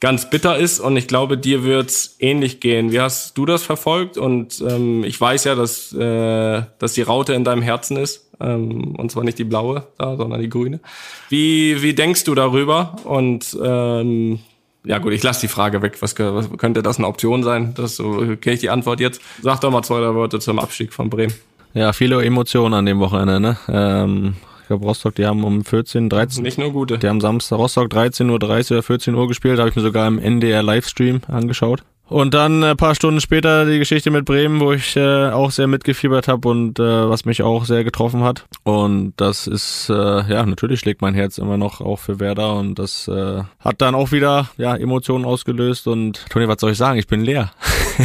ganz 0.00 0.30
bitter 0.30 0.56
ist 0.56 0.80
und 0.80 0.96
ich 0.96 1.06
glaube, 1.06 1.36
dir 1.36 1.62
wird's 1.62 2.16
ähnlich 2.18 2.60
gehen. 2.60 2.90
Wie 2.90 3.00
hast 3.00 3.36
du 3.36 3.46
das 3.46 3.62
verfolgt? 3.62 4.16
Und 4.16 4.62
ähm, 4.66 5.04
ich 5.04 5.20
weiß 5.20 5.44
ja, 5.44 5.54
dass, 5.54 5.92
äh, 5.92 6.62
dass 6.78 6.94
die 6.94 7.02
Raute 7.02 7.34
in 7.34 7.44
deinem 7.44 7.62
Herzen 7.62 7.96
ist. 7.98 8.26
Ähm, 8.40 8.96
und 8.96 9.12
zwar 9.12 9.24
nicht 9.24 9.38
die 9.38 9.44
blaue 9.44 9.86
da, 9.98 10.16
sondern 10.16 10.40
die 10.40 10.48
grüne. 10.48 10.80
Wie, 11.28 11.82
wie 11.82 11.92
denkst 11.92 12.24
du 12.24 12.34
darüber? 12.34 12.96
Und 13.04 13.56
ähm, 13.62 14.40
ja 14.84 14.98
gut, 14.98 15.12
ich 15.12 15.22
lasse 15.22 15.42
die 15.42 15.48
Frage 15.48 15.82
weg. 15.82 15.98
Was, 16.00 16.18
was 16.18 16.48
könnte 16.56 16.82
das 16.82 16.96
eine 16.96 17.06
Option 17.06 17.42
sein? 17.42 17.74
Das 17.74 17.96
so 17.96 18.36
kenne 18.40 18.54
ich 18.54 18.60
die 18.60 18.70
Antwort 18.70 19.00
jetzt. 19.00 19.20
Sag 19.42 19.60
doch 19.60 19.70
mal 19.70 19.82
zwei 19.82 20.00
drei 20.00 20.14
Worte 20.14 20.40
zum 20.40 20.58
Abstieg 20.58 20.94
von 20.94 21.10
Bremen. 21.10 21.34
Ja, 21.74 21.92
viele 21.92 22.24
Emotionen 22.24 22.74
an 22.74 22.86
dem 22.86 22.98
Wochenende. 22.98 23.40
Ne? 23.40 23.56
Ähm, 23.68 24.34
glaube 24.70 24.86
Rostock, 24.86 25.16
die 25.16 25.26
haben 25.26 25.42
um 25.42 25.64
14, 25.64 26.08
13. 26.08 26.44
Nicht 26.44 26.58
nur 26.58 26.72
gute. 26.72 26.98
Die 26.98 27.08
haben 27.08 27.20
Samstag 27.20 27.58
Rostock 27.58 27.92
13.30 27.92 28.28
Uhr 28.28 28.34
oder 28.36 28.82
14 28.82 29.14
Uhr 29.16 29.26
gespielt, 29.26 29.58
habe 29.58 29.68
ich 29.68 29.74
mir 29.74 29.82
sogar 29.82 30.06
im 30.06 30.20
NDR 30.20 30.62
Livestream 30.62 31.22
angeschaut. 31.26 31.82
Und 32.06 32.34
dann 32.34 32.62
ein 32.62 32.76
paar 32.76 32.94
Stunden 32.94 33.20
später 33.20 33.66
die 33.66 33.78
Geschichte 33.78 34.10
mit 34.10 34.24
Bremen, 34.24 34.60
wo 34.60 34.72
ich 34.72 34.96
äh, 34.96 35.30
auch 35.30 35.50
sehr 35.50 35.66
mitgefiebert 35.66 36.28
habe 36.28 36.48
und 36.48 36.78
äh, 36.78 37.08
was 37.08 37.24
mich 37.24 37.42
auch 37.42 37.64
sehr 37.64 37.82
getroffen 37.82 38.22
hat. 38.22 38.46
Und 38.62 39.14
das 39.16 39.48
ist, 39.48 39.88
äh, 39.90 39.94
ja, 39.94 40.46
natürlich 40.46 40.80
schlägt 40.80 41.02
mein 41.02 41.14
Herz 41.14 41.38
immer 41.38 41.56
noch 41.56 41.80
auch 41.80 41.98
für 41.98 42.20
Werder 42.20 42.54
und 42.56 42.78
das 42.78 43.08
äh, 43.08 43.42
hat 43.60 43.80
dann 43.80 43.94
auch 43.94 44.12
wieder 44.12 44.50
ja 44.56 44.76
Emotionen 44.76 45.24
ausgelöst. 45.24 45.88
Und 45.88 46.26
Toni, 46.30 46.46
was 46.46 46.60
soll 46.60 46.72
ich 46.72 46.78
sagen? 46.78 46.98
Ich 46.98 47.06
bin 47.06 47.22
leer. 47.22 47.52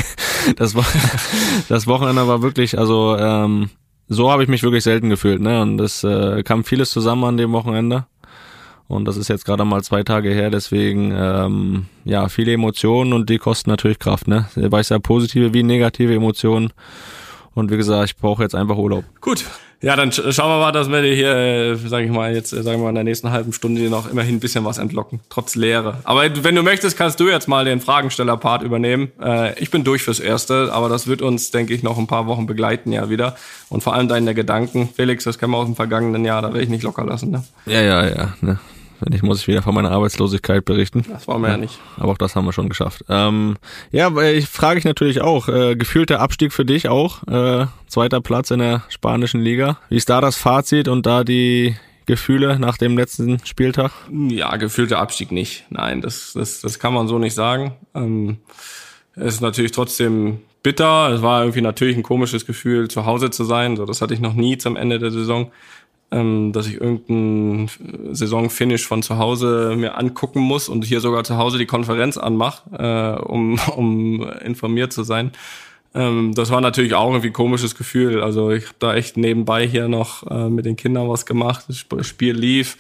das, 0.55 0.75
war, 0.75 0.85
das 1.69 1.85
Wochenende 1.87 2.27
war 2.27 2.41
wirklich, 2.43 2.77
also 2.77 3.17
ähm, 3.17 3.69
so 4.07 4.31
habe 4.31 4.43
ich 4.43 4.49
mich 4.49 4.63
wirklich 4.63 4.83
selten 4.83 5.09
gefühlt, 5.09 5.41
ne? 5.41 5.61
Und 5.61 5.79
es 5.81 6.03
äh, 6.03 6.43
kam 6.43 6.63
vieles 6.63 6.91
zusammen 6.91 7.23
an 7.23 7.37
dem 7.37 7.51
Wochenende. 7.51 8.05
Und 8.87 9.05
das 9.05 9.17
ist 9.17 9.29
jetzt 9.29 9.45
gerade 9.45 9.65
mal 9.65 9.83
zwei 9.83 10.03
Tage 10.03 10.29
her, 10.29 10.51
deswegen 10.51 11.11
ähm, 11.15 11.85
ja, 12.03 12.29
viele 12.29 12.53
Emotionen 12.53 13.13
und 13.13 13.29
die 13.29 13.39
kosten 13.39 13.71
natürlich 13.71 13.97
Kraft, 13.97 14.27
ne? 14.27 14.45
Weiß 14.55 14.89
ja 14.89 14.99
positive 14.99 15.53
wie 15.53 15.63
negative 15.63 16.13
Emotionen. 16.13 16.71
Und 17.55 17.71
wie 17.71 17.77
gesagt, 17.77 18.11
ich 18.11 18.17
brauche 18.17 18.43
jetzt 18.43 18.53
einfach 18.53 18.77
Urlaub. 18.77 19.03
Gut. 19.21 19.45
Ja, 19.81 19.95
dann 19.95 20.11
schauen 20.11 20.49
wir 20.49 20.59
mal, 20.59 20.71
dass 20.71 20.89
wir 20.89 21.01
dir 21.01 21.13
hier, 21.13 21.35
äh, 21.35 21.75
sage 21.75 22.05
ich 22.05 22.11
mal, 22.11 22.33
jetzt, 22.33 22.53
äh, 22.53 22.63
sagen 22.63 22.79
wir 22.79 22.83
mal, 22.83 22.89
in 22.89 22.95
der 22.95 23.03
nächsten 23.03 23.31
halben 23.31 23.53
Stunde 23.53 23.81
dir 23.81 23.89
noch 23.89 24.09
immerhin 24.09 24.35
ein 24.35 24.39
bisschen 24.39 24.65
was 24.65 24.77
entlocken, 24.77 25.19
trotz 25.29 25.55
Leere. 25.55 25.99
Aber 26.05 26.23
wenn 26.43 26.55
du 26.55 26.63
möchtest, 26.63 26.97
kannst 26.97 27.19
du 27.19 27.27
jetzt 27.29 27.47
mal 27.47 27.65
den 27.65 27.81
Fragensteller-Part 27.81 28.63
übernehmen. 28.63 29.11
Äh, 29.21 29.59
ich 29.59 29.71
bin 29.71 29.83
durch 29.83 30.01
fürs 30.01 30.19
Erste, 30.19 30.71
aber 30.73 30.89
das 30.89 31.07
wird 31.07 31.21
uns, 31.21 31.51
denke 31.51 31.73
ich, 31.73 31.83
noch 31.83 31.97
ein 31.97 32.07
paar 32.07 32.25
Wochen 32.25 32.47
begleiten 32.47 32.91
ja 32.93 33.09
wieder. 33.09 33.35
Und 33.69 33.83
vor 33.83 33.93
allem 33.93 34.07
deine 34.07 34.33
Gedanken. 34.33 34.89
Felix, 34.95 35.23
das 35.25 35.37
kennen 35.37 35.51
wir 35.51 35.57
aus 35.57 35.65
dem 35.65 35.75
vergangenen 35.75 36.25
Jahr, 36.25 36.41
da 36.41 36.47
werde 36.47 36.63
ich 36.63 36.69
nicht 36.69 36.83
locker 36.83 37.05
lassen. 37.05 37.29
Ne? 37.31 37.43
Ja, 37.65 37.81
ja, 37.81 38.07
ja. 38.07 38.33
Ne? 38.41 38.59
Wenn 39.05 39.13
nicht, 39.13 39.23
muss 39.23 39.39
ich 39.39 39.47
wieder 39.47 39.61
von 39.61 39.75
meiner 39.75 39.91
Arbeitslosigkeit 39.91 40.65
berichten. 40.65 41.05
Das 41.07 41.27
wollen 41.27 41.41
wir 41.43 41.49
ja, 41.49 41.53
ja 41.53 41.59
nicht. 41.59 41.77
Aber 41.97 42.13
auch 42.13 42.17
das 42.17 42.35
haben 42.35 42.45
wir 42.45 42.53
schon 42.53 42.69
geschafft. 42.69 43.05
Ähm, 43.07 43.55
ja, 43.91 44.11
ich 44.23 44.47
frage 44.47 44.79
ich 44.79 44.85
natürlich 44.85 45.21
auch. 45.21 45.47
Äh, 45.47 45.75
gefühlter 45.75 46.21
Abstieg 46.21 46.51
für 46.51 46.65
dich 46.65 46.89
auch. 46.89 47.21
Äh, 47.27 47.67
zweiter 47.85 48.19
Platz 48.19 48.49
in 48.49 48.59
der 48.59 48.83
spanischen 48.89 49.41
Liga. 49.41 49.77
Wie 49.89 49.97
ist 49.97 50.09
da 50.09 50.21
das 50.21 50.37
Fazit 50.37 50.87
und 50.87 51.05
da 51.05 51.23
die 51.23 51.75
Gefühle 52.07 52.57
nach 52.57 52.77
dem 52.77 52.97
letzten 52.97 53.37
Spieltag? 53.45 53.91
Ja, 54.11 54.55
gefühlter 54.57 54.97
Abstieg 54.97 55.31
nicht. 55.31 55.65
Nein, 55.69 56.01
das, 56.01 56.33
das, 56.33 56.61
das 56.61 56.79
kann 56.79 56.93
man 56.93 57.07
so 57.07 57.19
nicht 57.19 57.35
sagen. 57.35 57.75
Ähm, 57.93 58.37
es 59.15 59.35
ist 59.35 59.41
natürlich 59.41 59.71
trotzdem 59.71 60.39
bitter. 60.63 61.11
Es 61.11 61.21
war 61.21 61.41
irgendwie 61.41 61.61
natürlich 61.61 61.95
ein 61.95 62.01
komisches 62.01 62.47
Gefühl, 62.47 62.87
zu 62.87 63.05
Hause 63.05 63.29
zu 63.29 63.43
sein. 63.43 63.77
So, 63.77 63.85
das 63.85 64.01
hatte 64.01 64.15
ich 64.15 64.19
noch 64.19 64.33
nie 64.33 64.57
zum 64.57 64.75
Ende 64.75 64.97
der 64.97 65.11
Saison 65.11 65.51
ähm, 66.15 66.53
dass 66.53 66.67
ich 66.67 66.79
irgendeinen 66.79 67.69
Saisonfinish 68.11 68.87
von 68.87 69.03
zu 69.03 69.17
Hause 69.17 69.75
mir 69.77 69.97
angucken 69.97 70.39
muss 70.39 70.69
und 70.69 70.85
hier 70.85 71.01
sogar 71.01 71.25
zu 71.25 71.37
Hause 71.37 71.57
die 71.57 71.65
Konferenz 71.65 72.17
anmache, 72.17 72.63
äh, 72.71 73.21
um, 73.21 73.59
um 73.75 74.23
informiert 74.43 74.93
zu 74.93 75.03
sein. 75.03 75.31
Ähm, 75.93 76.33
das 76.33 76.51
war 76.51 76.61
natürlich 76.61 76.93
auch 76.93 77.09
irgendwie 77.09 77.29
ein 77.29 77.33
komisches 77.33 77.75
Gefühl. 77.75 78.21
Also 78.21 78.51
ich 78.51 78.65
habe 78.65 78.75
da 78.79 78.95
echt 78.95 79.17
nebenbei 79.17 79.67
hier 79.67 79.89
noch 79.89 80.25
äh, 80.29 80.49
mit 80.49 80.65
den 80.65 80.77
Kindern 80.77 81.09
was 81.09 81.25
gemacht, 81.25 81.65
das 81.67 82.07
Spiel 82.07 82.33
lief 82.33 82.77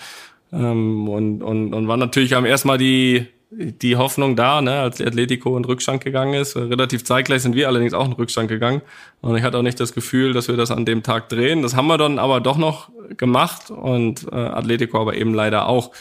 ähm, 0.53 1.09
und, 1.09 1.43
und, 1.43 1.73
und 1.73 1.87
war 1.87 1.97
natürlich 1.97 2.35
am 2.35 2.45
ersten 2.45 2.69
Mal 2.69 2.77
die 2.77 3.27
die 3.51 3.95
Hoffnung 3.95 4.35
da, 4.35 4.61
ne, 4.61 4.79
als 4.79 4.99
Atletico 4.99 5.57
in 5.57 5.65
Rückstand 5.65 6.03
gegangen 6.03 6.33
ist. 6.33 6.55
Relativ 6.55 7.03
zeitgleich 7.03 7.41
sind 7.41 7.55
wir 7.55 7.67
allerdings 7.67 7.93
auch 7.93 8.05
in 8.05 8.13
Rückstand 8.13 8.49
gegangen. 8.49 8.81
Und 9.21 9.37
ich 9.37 9.43
hatte 9.43 9.57
auch 9.57 9.63
nicht 9.63 9.79
das 9.79 9.93
Gefühl, 9.93 10.33
dass 10.33 10.47
wir 10.47 10.57
das 10.57 10.71
an 10.71 10.85
dem 10.85 11.03
Tag 11.03 11.29
drehen. 11.29 11.61
Das 11.61 11.75
haben 11.75 11.87
wir 11.87 11.97
dann 11.97 12.19
aber 12.19 12.41
doch 12.41 12.57
noch 12.57 12.89
gemacht 13.17 13.69
und 13.71 14.27
äh, 14.31 14.35
Atletico 14.35 14.99
aber 14.99 15.15
eben 15.15 15.33
leider 15.33 15.67
auch. 15.67 15.91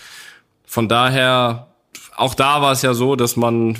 Von 0.64 0.88
daher, 0.88 1.68
auch 2.16 2.35
da 2.35 2.62
war 2.62 2.72
es 2.72 2.83
ja 2.83 2.94
so, 2.94 3.14
dass 3.14 3.37
man 3.37 3.76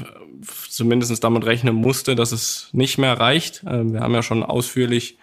zumindest 0.69 1.25
damit 1.25 1.47
rechnen 1.47 1.75
musste, 1.75 2.15
dass 2.15 2.33
es 2.33 2.69
nicht 2.73 2.99
mehr 2.99 3.19
reicht. 3.19 3.63
Äh, 3.65 3.93
wir 3.93 4.01
haben 4.01 4.15
ja 4.15 4.23
schon 4.23 4.43
ausführlich 4.43 5.19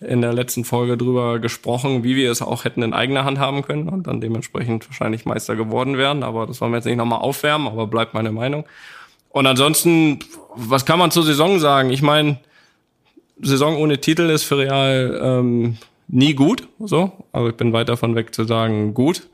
in 0.00 0.20
der 0.20 0.32
letzten 0.32 0.64
Folge 0.64 0.96
drüber 0.96 1.38
gesprochen, 1.38 2.04
wie 2.04 2.14
wir 2.14 2.30
es 2.30 2.42
auch 2.42 2.64
hätten 2.64 2.82
in 2.82 2.92
eigener 2.92 3.24
Hand 3.24 3.38
haben 3.38 3.62
können 3.62 3.88
und 3.88 4.06
dann 4.06 4.20
dementsprechend 4.20 4.88
wahrscheinlich 4.88 5.24
Meister 5.24 5.56
geworden 5.56 5.98
wären. 5.98 6.22
Aber 6.22 6.46
das 6.46 6.60
wollen 6.60 6.72
wir 6.72 6.78
jetzt 6.78 6.84
nicht 6.84 6.96
nochmal 6.96 7.20
aufwärmen, 7.20 7.66
aber 7.66 7.86
bleibt 7.86 8.14
meine 8.14 8.30
Meinung. 8.30 8.64
Und 9.30 9.46
ansonsten, 9.46 10.20
was 10.54 10.86
kann 10.86 10.98
man 10.98 11.10
zur 11.10 11.24
Saison 11.24 11.58
sagen? 11.58 11.90
Ich 11.90 12.02
meine, 12.02 12.38
Saison 13.40 13.76
ohne 13.76 14.00
Titel 14.00 14.30
ist 14.30 14.44
für 14.44 14.58
Real 14.58 15.20
ähm, 15.22 15.78
nie 16.08 16.34
gut, 16.34 16.68
so. 16.78 17.12
Aber 17.32 17.48
ich 17.50 17.56
bin 17.56 17.72
weit 17.72 17.88
davon 17.88 18.14
weg 18.14 18.34
zu 18.34 18.44
sagen 18.44 18.94
gut. 18.94 19.28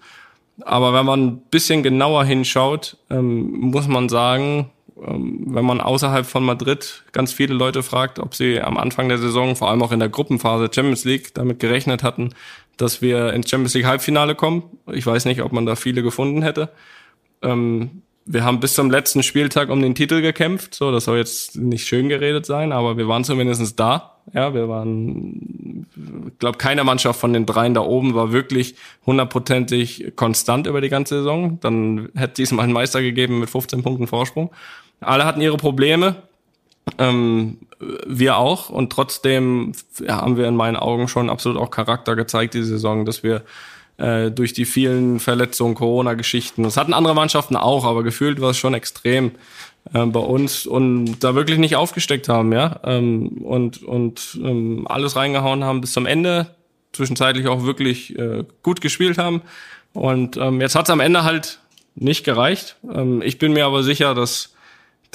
Aber 0.62 0.94
wenn 0.94 1.06
man 1.06 1.26
ein 1.26 1.36
bisschen 1.50 1.82
genauer 1.82 2.24
hinschaut, 2.24 2.96
ähm, 3.10 3.50
muss 3.52 3.88
man 3.88 4.08
sagen, 4.08 4.70
wenn 4.96 5.64
man 5.64 5.80
außerhalb 5.80 6.24
von 6.24 6.44
Madrid 6.44 7.02
ganz 7.12 7.32
viele 7.32 7.54
Leute 7.54 7.82
fragt, 7.82 8.18
ob 8.18 8.34
sie 8.34 8.60
am 8.60 8.76
Anfang 8.76 9.08
der 9.08 9.18
Saison, 9.18 9.56
vor 9.56 9.70
allem 9.70 9.82
auch 9.82 9.92
in 9.92 9.98
der 9.98 10.08
Gruppenphase 10.08 10.70
Champions 10.72 11.04
League, 11.04 11.34
damit 11.34 11.58
gerechnet 11.58 12.02
hatten, 12.02 12.30
dass 12.76 13.02
wir 13.02 13.32
ins 13.32 13.50
Champions 13.50 13.74
League 13.74 13.86
Halbfinale 13.86 14.34
kommen. 14.34 14.62
Ich 14.92 15.04
weiß 15.04 15.24
nicht, 15.24 15.42
ob 15.42 15.52
man 15.52 15.66
da 15.66 15.74
viele 15.74 16.02
gefunden 16.02 16.42
hätte. 16.42 16.70
Ähm, 17.42 18.02
wir 18.26 18.44
haben 18.44 18.60
bis 18.60 18.74
zum 18.74 18.90
letzten 18.90 19.22
Spieltag 19.22 19.68
um 19.68 19.82
den 19.82 19.94
Titel 19.94 20.22
gekämpft. 20.22 20.74
So, 20.74 20.90
das 20.90 21.04
soll 21.04 21.18
jetzt 21.18 21.56
nicht 21.56 21.86
schön 21.86 22.08
geredet 22.08 22.46
sein, 22.46 22.72
aber 22.72 22.96
wir 22.96 23.06
waren 23.06 23.24
zumindest 23.24 23.78
da. 23.78 24.12
Ja, 24.32 24.54
wir 24.54 24.68
waren, 24.68 25.86
ich 26.28 26.38
glaube, 26.38 26.56
keine 26.56 26.84
Mannschaft 26.84 27.20
von 27.20 27.34
den 27.34 27.44
dreien 27.44 27.74
da 27.74 27.82
oben 27.82 28.14
war 28.14 28.32
wirklich 28.32 28.76
hundertprozentig 29.04 30.12
konstant 30.16 30.66
über 30.66 30.80
die 30.80 30.88
ganze 30.88 31.18
Saison. 31.18 31.60
Dann 31.60 32.08
hätte 32.14 32.34
diesmal 32.34 32.64
einen 32.64 32.72
Meister 32.72 33.02
gegeben 33.02 33.40
mit 33.40 33.50
15 33.50 33.82
Punkten 33.82 34.06
Vorsprung. 34.06 34.50
Alle 35.00 35.24
hatten 35.24 35.40
ihre 35.40 35.56
Probleme. 35.56 36.16
Ähm, 36.98 37.58
wir 38.06 38.36
auch. 38.36 38.68
Und 38.70 38.92
trotzdem 38.92 39.72
haben 40.06 40.36
wir 40.36 40.46
in 40.46 40.56
meinen 40.56 40.76
Augen 40.76 41.08
schon 41.08 41.30
absolut 41.30 41.60
auch 41.60 41.70
Charakter 41.70 42.16
gezeigt 42.16 42.54
diese 42.54 42.66
Saison, 42.66 43.04
dass 43.04 43.22
wir 43.22 43.42
äh, 43.96 44.30
durch 44.30 44.52
die 44.52 44.64
vielen 44.64 45.20
Verletzungen, 45.20 45.74
Corona-Geschichten. 45.74 46.62
Das 46.62 46.76
hatten 46.76 46.94
andere 46.94 47.14
Mannschaften 47.14 47.56
auch, 47.56 47.84
aber 47.84 48.02
gefühlt 48.02 48.40
war 48.40 48.50
es 48.50 48.56
schon 48.56 48.74
extrem 48.74 49.32
äh, 49.92 50.04
bei 50.06 50.20
uns 50.20 50.66
und 50.66 51.20
da 51.20 51.34
wirklich 51.34 51.58
nicht 51.58 51.76
aufgesteckt 51.76 52.28
haben, 52.28 52.52
ja. 52.52 52.80
Ähm, 52.84 53.28
und 53.44 53.82
und 53.82 54.38
ähm, 54.42 54.86
alles 54.88 55.16
reingehauen 55.16 55.64
haben 55.64 55.80
bis 55.80 55.92
zum 55.92 56.06
Ende, 56.06 56.54
zwischenzeitlich 56.92 57.46
auch 57.46 57.64
wirklich 57.64 58.18
äh, 58.18 58.44
gut 58.62 58.80
gespielt 58.80 59.18
haben. 59.18 59.42
Und 59.92 60.36
ähm, 60.36 60.60
jetzt 60.60 60.74
hat 60.74 60.86
es 60.86 60.90
am 60.90 61.00
Ende 61.00 61.22
halt 61.22 61.60
nicht 61.94 62.24
gereicht. 62.24 62.76
Ähm, 62.92 63.22
ich 63.22 63.38
bin 63.38 63.52
mir 63.52 63.66
aber 63.66 63.84
sicher, 63.84 64.14
dass 64.14 64.53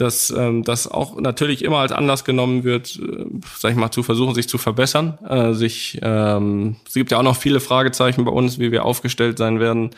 dass 0.01 0.29
ähm, 0.31 0.63
das 0.63 0.89
auch 0.89 1.19
natürlich 1.19 1.63
immer 1.63 1.79
als 1.79 1.91
Anlass 1.91 2.23
genommen 2.23 2.63
wird, 2.63 2.99
äh, 3.01 3.25
sag 3.57 3.71
ich 3.71 3.77
mal, 3.77 3.91
zu 3.91 4.03
versuchen, 4.03 4.35
sich 4.35 4.47
zu 4.47 4.57
verbessern. 4.57 5.17
Äh, 5.27 5.53
sich, 5.53 5.99
ähm, 6.01 6.77
es 6.87 6.93
gibt 6.93 7.11
ja 7.11 7.19
auch 7.19 7.23
noch 7.23 7.35
viele 7.35 7.59
Fragezeichen 7.59 8.25
bei 8.25 8.31
uns, 8.31 8.59
wie 8.59 8.71
wir 8.71 8.85
aufgestellt 8.85 9.37
sein 9.37 9.59
werden 9.59 9.91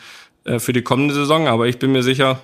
äh, 0.44 0.58
für 0.58 0.72
die 0.72 0.82
kommende 0.82 1.14
Saison. 1.14 1.46
Aber 1.46 1.66
ich 1.66 1.78
bin 1.78 1.92
mir 1.92 2.02
sicher, 2.02 2.40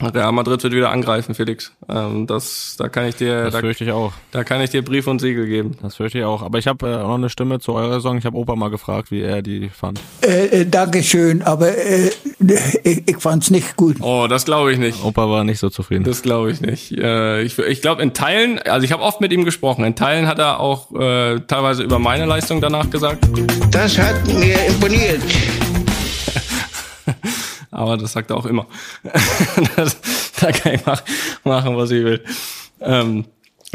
Real 0.00 0.32
Madrid 0.32 0.62
wird 0.62 0.74
wieder 0.74 0.90
angreifen, 0.90 1.34
Felix. 1.34 1.72
Ähm, 1.88 2.26
das, 2.26 2.76
da 2.78 2.88
kann 2.88 3.06
ich 3.06 3.16
dir, 3.16 3.44
das 3.44 3.54
da, 3.54 3.60
fürchte 3.60 3.84
ich 3.84 3.92
auch. 3.92 4.12
Da 4.30 4.44
kann 4.44 4.60
ich 4.60 4.68
dir 4.68 4.84
Brief 4.84 5.06
und 5.06 5.20
Siegel 5.20 5.46
geben. 5.46 5.78
Das 5.80 5.96
fürchte 5.96 6.18
ich 6.18 6.24
auch. 6.24 6.42
Aber 6.42 6.58
ich 6.58 6.66
habe 6.66 6.86
äh, 6.86 6.96
auch 6.96 7.08
noch 7.08 7.14
eine 7.14 7.30
Stimme 7.30 7.60
zu 7.60 7.72
eurer 7.72 8.00
Song. 8.00 8.18
Ich 8.18 8.26
habe 8.26 8.36
Opa 8.36 8.56
mal 8.56 8.68
gefragt, 8.68 9.10
wie 9.10 9.22
er 9.22 9.40
die 9.40 9.70
fand. 9.70 10.00
Äh, 10.20 10.46
äh, 10.46 10.66
Dankeschön, 10.66 11.42
aber 11.42 11.76
äh, 11.76 12.10
ich, 12.38 13.08
ich 13.08 13.16
fand's 13.18 13.50
nicht 13.50 13.76
gut. 13.76 13.96
Oh, 14.00 14.26
das 14.28 14.44
glaube 14.44 14.72
ich 14.72 14.78
nicht. 14.78 15.02
Opa 15.02 15.28
war 15.30 15.44
nicht 15.44 15.58
so 15.58 15.70
zufrieden. 15.70 16.04
Das 16.04 16.22
glaube 16.22 16.50
ich 16.50 16.60
nicht. 16.60 16.92
Äh, 16.92 17.42
ich 17.42 17.58
ich 17.58 17.80
glaube 17.80 18.02
in 18.02 18.12
Teilen, 18.12 18.58
also 18.58 18.84
ich 18.84 18.92
habe 18.92 19.02
oft 19.02 19.20
mit 19.20 19.32
ihm 19.32 19.44
gesprochen. 19.44 19.84
In 19.84 19.96
Teilen 19.96 20.26
hat 20.26 20.38
er 20.38 20.60
auch 20.60 20.92
äh, 20.92 21.40
teilweise 21.40 21.82
über 21.82 21.98
meine 21.98 22.26
Leistung 22.26 22.60
danach 22.60 22.90
gesagt. 22.90 23.26
Das 23.70 23.96
hat 23.98 24.26
mir 24.26 24.58
imponiert. 24.66 25.22
aber 27.70 27.96
das 27.96 28.12
sagt 28.12 28.30
er 28.30 28.36
auch 28.36 28.46
immer. 28.46 28.66
das, 29.76 29.96
da 30.38 30.52
kann 30.52 30.74
ich 30.74 30.84
mach, 30.84 31.02
machen, 31.44 31.76
was 31.76 31.90
ich 31.90 32.04
will. 32.04 32.22
Ähm, 32.80 33.24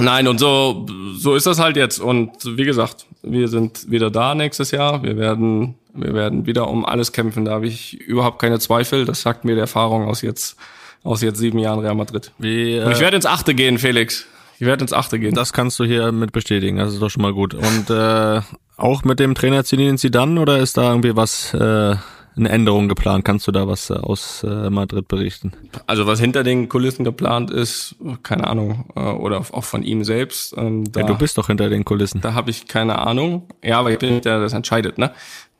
nein, 0.03 0.27
und 0.27 0.39
so, 0.39 0.85
so 1.15 1.35
ist 1.35 1.45
das 1.45 1.59
halt 1.59 1.77
jetzt. 1.77 1.99
Und 1.99 2.31
wie 2.43 2.65
gesagt, 2.65 3.05
wir 3.23 3.47
sind 3.47 3.89
wieder 3.89 4.09
da 4.09 4.35
nächstes 4.35 4.71
Jahr. 4.71 5.03
Wir 5.03 5.17
werden, 5.17 5.75
wir 5.93 6.13
werden 6.13 6.45
wieder 6.45 6.67
um 6.67 6.85
alles 6.85 7.11
kämpfen. 7.11 7.45
Da 7.45 7.51
habe 7.51 7.67
ich 7.67 7.99
überhaupt 7.99 8.39
keine 8.39 8.59
Zweifel. 8.59 9.05
Das 9.05 9.21
sagt 9.21 9.45
mir 9.45 9.55
die 9.55 9.61
Erfahrung 9.61 10.05
aus 10.05 10.21
jetzt, 10.21 10.57
aus 11.03 11.21
jetzt 11.21 11.39
sieben 11.39 11.59
Jahren 11.59 11.79
Real 11.79 11.95
Madrid. 11.95 12.31
Wie, 12.37 12.75
äh, 12.77 12.83
und 12.83 12.91
ich 12.91 12.99
werde 12.99 13.15
ins 13.15 13.25
Achte 13.25 13.53
gehen, 13.53 13.77
Felix. 13.77 14.25
Ich 14.59 14.67
werde 14.67 14.83
ins 14.83 14.93
Achte 14.93 15.19
gehen. 15.19 15.33
Das 15.33 15.53
kannst 15.53 15.79
du 15.79 15.85
hier 15.85 16.11
mit 16.11 16.31
bestätigen. 16.31 16.77
Das 16.77 16.93
ist 16.93 17.01
doch 17.01 17.09
schon 17.09 17.23
mal 17.23 17.33
gut. 17.33 17.53
Und 17.53 17.89
äh, 17.89 18.41
auch 18.77 19.03
mit 19.03 19.19
dem 19.19 19.35
Trainer 19.35 19.63
Zinedine 19.63 19.97
Zidane 19.97 20.39
oder 20.39 20.59
ist 20.59 20.77
da 20.77 20.89
irgendwie 20.89 21.15
was 21.15 21.53
äh, 21.53 21.95
eine 22.35 22.49
Änderung 22.49 22.87
geplant? 22.87 23.25
Kannst 23.25 23.47
du 23.47 23.51
da 23.51 23.67
was 23.67 23.89
äh, 23.89 23.93
aus 23.93 24.43
äh, 24.43 24.69
Madrid 24.69 25.07
berichten? 25.07 25.51
Also 25.87 26.07
was 26.07 26.19
hinter 26.19 26.43
den 26.43 26.69
Kulissen 26.69 27.03
geplant 27.03 27.51
ist, 27.51 27.95
keine 28.23 28.47
Ahnung, 28.47 28.85
äh, 28.95 28.99
oder 28.99 29.39
auch 29.51 29.63
von 29.63 29.83
ihm 29.83 30.03
selbst. 30.03 30.55
Ähm, 30.57 30.91
da, 30.91 31.01
ja, 31.01 31.05
du 31.05 31.17
bist 31.17 31.37
doch 31.37 31.47
hinter 31.47 31.69
den 31.69 31.85
Kulissen. 31.85 32.21
Da 32.21 32.33
habe 32.33 32.49
ich 32.49 32.67
keine 32.67 32.99
Ahnung. 32.99 33.47
Ja, 33.63 33.79
aber 33.79 33.91
ich 33.91 33.99
bin 33.99 34.13
nicht 34.13 34.25
der, 34.25 34.35
der 34.35 34.43
das 34.43 34.53
entscheidet, 34.53 34.97
ne? 34.97 35.11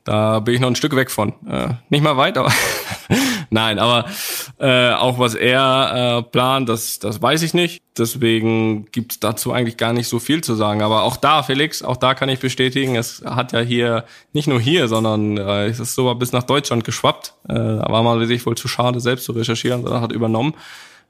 Da 0.04 0.40
bin 0.40 0.54
ich 0.54 0.60
noch 0.60 0.68
ein 0.68 0.74
Stück 0.74 0.96
weg 0.96 1.12
von. 1.12 1.32
Nicht 1.88 2.02
mal 2.02 2.16
weit, 2.16 2.36
aber 2.36 2.52
nein, 3.52 3.78
aber 3.78 4.06
äh, 4.58 4.92
auch 4.92 5.18
was 5.18 5.34
er 5.34 6.18
äh, 6.18 6.22
plant, 6.22 6.68
das, 6.68 6.98
das 6.98 7.22
weiß 7.22 7.42
ich 7.42 7.54
nicht. 7.54 7.82
Deswegen 7.96 8.86
gibt's 8.90 9.20
dazu 9.20 9.52
eigentlich 9.52 9.76
gar 9.76 9.92
nicht 9.92 10.08
so 10.08 10.18
viel 10.18 10.42
zu 10.42 10.54
sagen. 10.54 10.82
Aber 10.82 11.02
auch 11.02 11.16
da, 11.16 11.42
Felix, 11.42 11.82
auch 11.82 11.96
da 11.96 12.14
kann 12.14 12.28
ich 12.28 12.40
bestätigen, 12.40 12.96
es 12.96 13.22
hat 13.24 13.52
ja 13.52 13.60
hier, 13.60 14.04
nicht 14.32 14.48
nur 14.48 14.60
hier, 14.60 14.88
sondern 14.88 15.36
äh, 15.36 15.66
es 15.66 15.78
ist 15.78 15.94
sogar 15.94 16.14
bis 16.14 16.32
nach 16.32 16.44
Deutschland 16.44 16.84
geschwappt. 16.84 17.34
Äh, 17.48 17.54
da 17.54 17.86
war 17.88 18.02
man 18.02 18.26
sich 18.26 18.46
wohl 18.46 18.56
zu 18.56 18.66
schade, 18.68 19.00
selbst 19.00 19.24
zu 19.24 19.32
recherchieren, 19.32 19.82
sondern 19.82 20.02
hat 20.02 20.12
übernommen. 20.12 20.54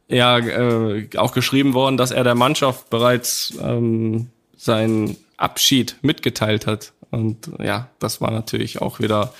Ja, 0.09 0.39
äh, 0.39 1.09
auch 1.17 1.33
geschrieben 1.33 1.75
worden, 1.75 1.97
dass 1.97 2.11
er 2.11 2.25
der 2.25 2.35
Mannschaft 2.35 2.91
bereits 2.91 3.55
ähm, 3.63 4.29
seinen 4.57 5.17
Abschied 5.37 5.97
mitgeteilt 6.03 6.67
hat. 6.67 6.93
Und 7.11 7.51
ja, 7.63 7.89
das 7.99 8.21
war 8.21 8.31
natürlich 8.31 8.81
auch 8.81 8.99
wieder, 8.99 9.33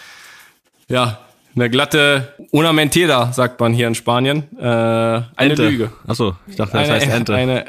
ja, 0.89 1.19
eine 1.55 1.71
glatte 1.71 2.33
Una 2.51 2.73
mentira, 2.73 3.33
sagt 3.33 3.61
man 3.61 3.73
hier 3.73 3.89
in 3.89 3.95
Spanien. 3.95 4.45
Äh, 4.59 4.63
eine 4.65 5.27
Ente. 5.37 5.69
Lüge. 5.69 5.93
Achso, 6.07 6.37
ich 6.47 6.57
dachte, 6.57 6.73
das 6.73 6.89
Eine, 6.89 6.95
heißt 6.95 7.09
Ente. 7.09 7.35
eine, 7.35 7.65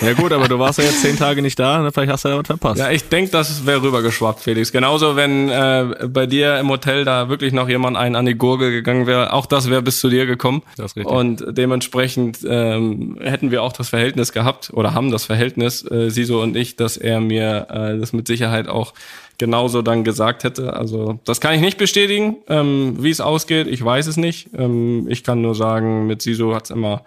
ja 0.00 0.12
gut, 0.12 0.32
aber 0.32 0.46
du 0.46 0.60
warst 0.60 0.78
ja 0.78 0.84
jetzt 0.84 1.02
zehn 1.02 1.16
Tage 1.16 1.42
nicht 1.42 1.58
da, 1.58 1.82
ne? 1.82 1.90
vielleicht 1.90 2.12
hast 2.12 2.24
du 2.24 2.28
ja 2.28 2.38
was 2.38 2.46
verpasst. 2.46 2.78
ja, 2.78 2.90
ich 2.90 3.08
denk, 3.08 3.32
das 3.32 3.66
wäre 3.66 3.82
rübergeschwappt, 3.82 4.40
Felix. 4.40 4.70
Genauso, 4.70 5.16
wenn 5.16 5.48
äh, 5.48 6.06
bei 6.06 6.26
dir 6.26 6.60
im 6.60 6.68
Hotel 6.68 7.04
da 7.04 7.28
wirklich 7.28 7.52
noch 7.52 7.68
jemand 7.68 7.96
einen 7.96 8.14
an 8.14 8.26
die 8.26 8.36
Gurgel 8.36 8.70
gegangen 8.70 9.08
wäre, 9.08 9.32
auch 9.32 9.46
das 9.46 9.68
wäre 9.68 9.82
bis 9.82 9.98
zu 9.98 10.08
dir 10.08 10.26
gekommen. 10.26 10.62
Das 10.76 10.92
ist 10.92 10.96
richtig. 10.96 11.12
Und 11.12 11.44
dementsprechend 11.48 12.38
ähm, 12.48 13.18
hätten 13.20 13.50
wir 13.50 13.64
auch 13.64 13.72
das 13.72 13.88
Verhältnis 13.88 14.32
gehabt 14.32 14.70
oder 14.72 14.94
haben 14.94 15.10
das 15.10 15.24
Verhältnis, 15.24 15.84
äh, 15.90 16.10
Siso 16.10 16.40
und 16.42 16.56
ich, 16.56 16.76
dass 16.76 16.96
er 16.96 17.20
mir 17.20 17.66
äh, 17.68 17.98
das 17.98 18.12
mit 18.12 18.28
Sicherheit 18.28 18.68
auch 18.68 18.94
genauso 19.38 19.82
dann 19.82 20.04
gesagt 20.04 20.44
hätte. 20.44 20.74
Also 20.74 21.20
das 21.24 21.40
kann 21.40 21.54
ich 21.54 21.60
nicht 21.60 21.78
bestätigen, 21.78 22.36
ähm, 22.48 22.96
wie 23.00 23.10
es 23.10 23.20
ausgeht. 23.20 23.66
Ich 23.66 23.84
weiß 23.84 24.06
es 24.06 24.16
nicht. 24.16 24.48
Ähm, 24.54 25.06
ich 25.08 25.24
kann 25.24 25.42
nur 25.42 25.54
sagen, 25.54 26.06
mit 26.06 26.22
Siso 26.22 26.54
hat's 26.54 26.70
immer 26.70 27.02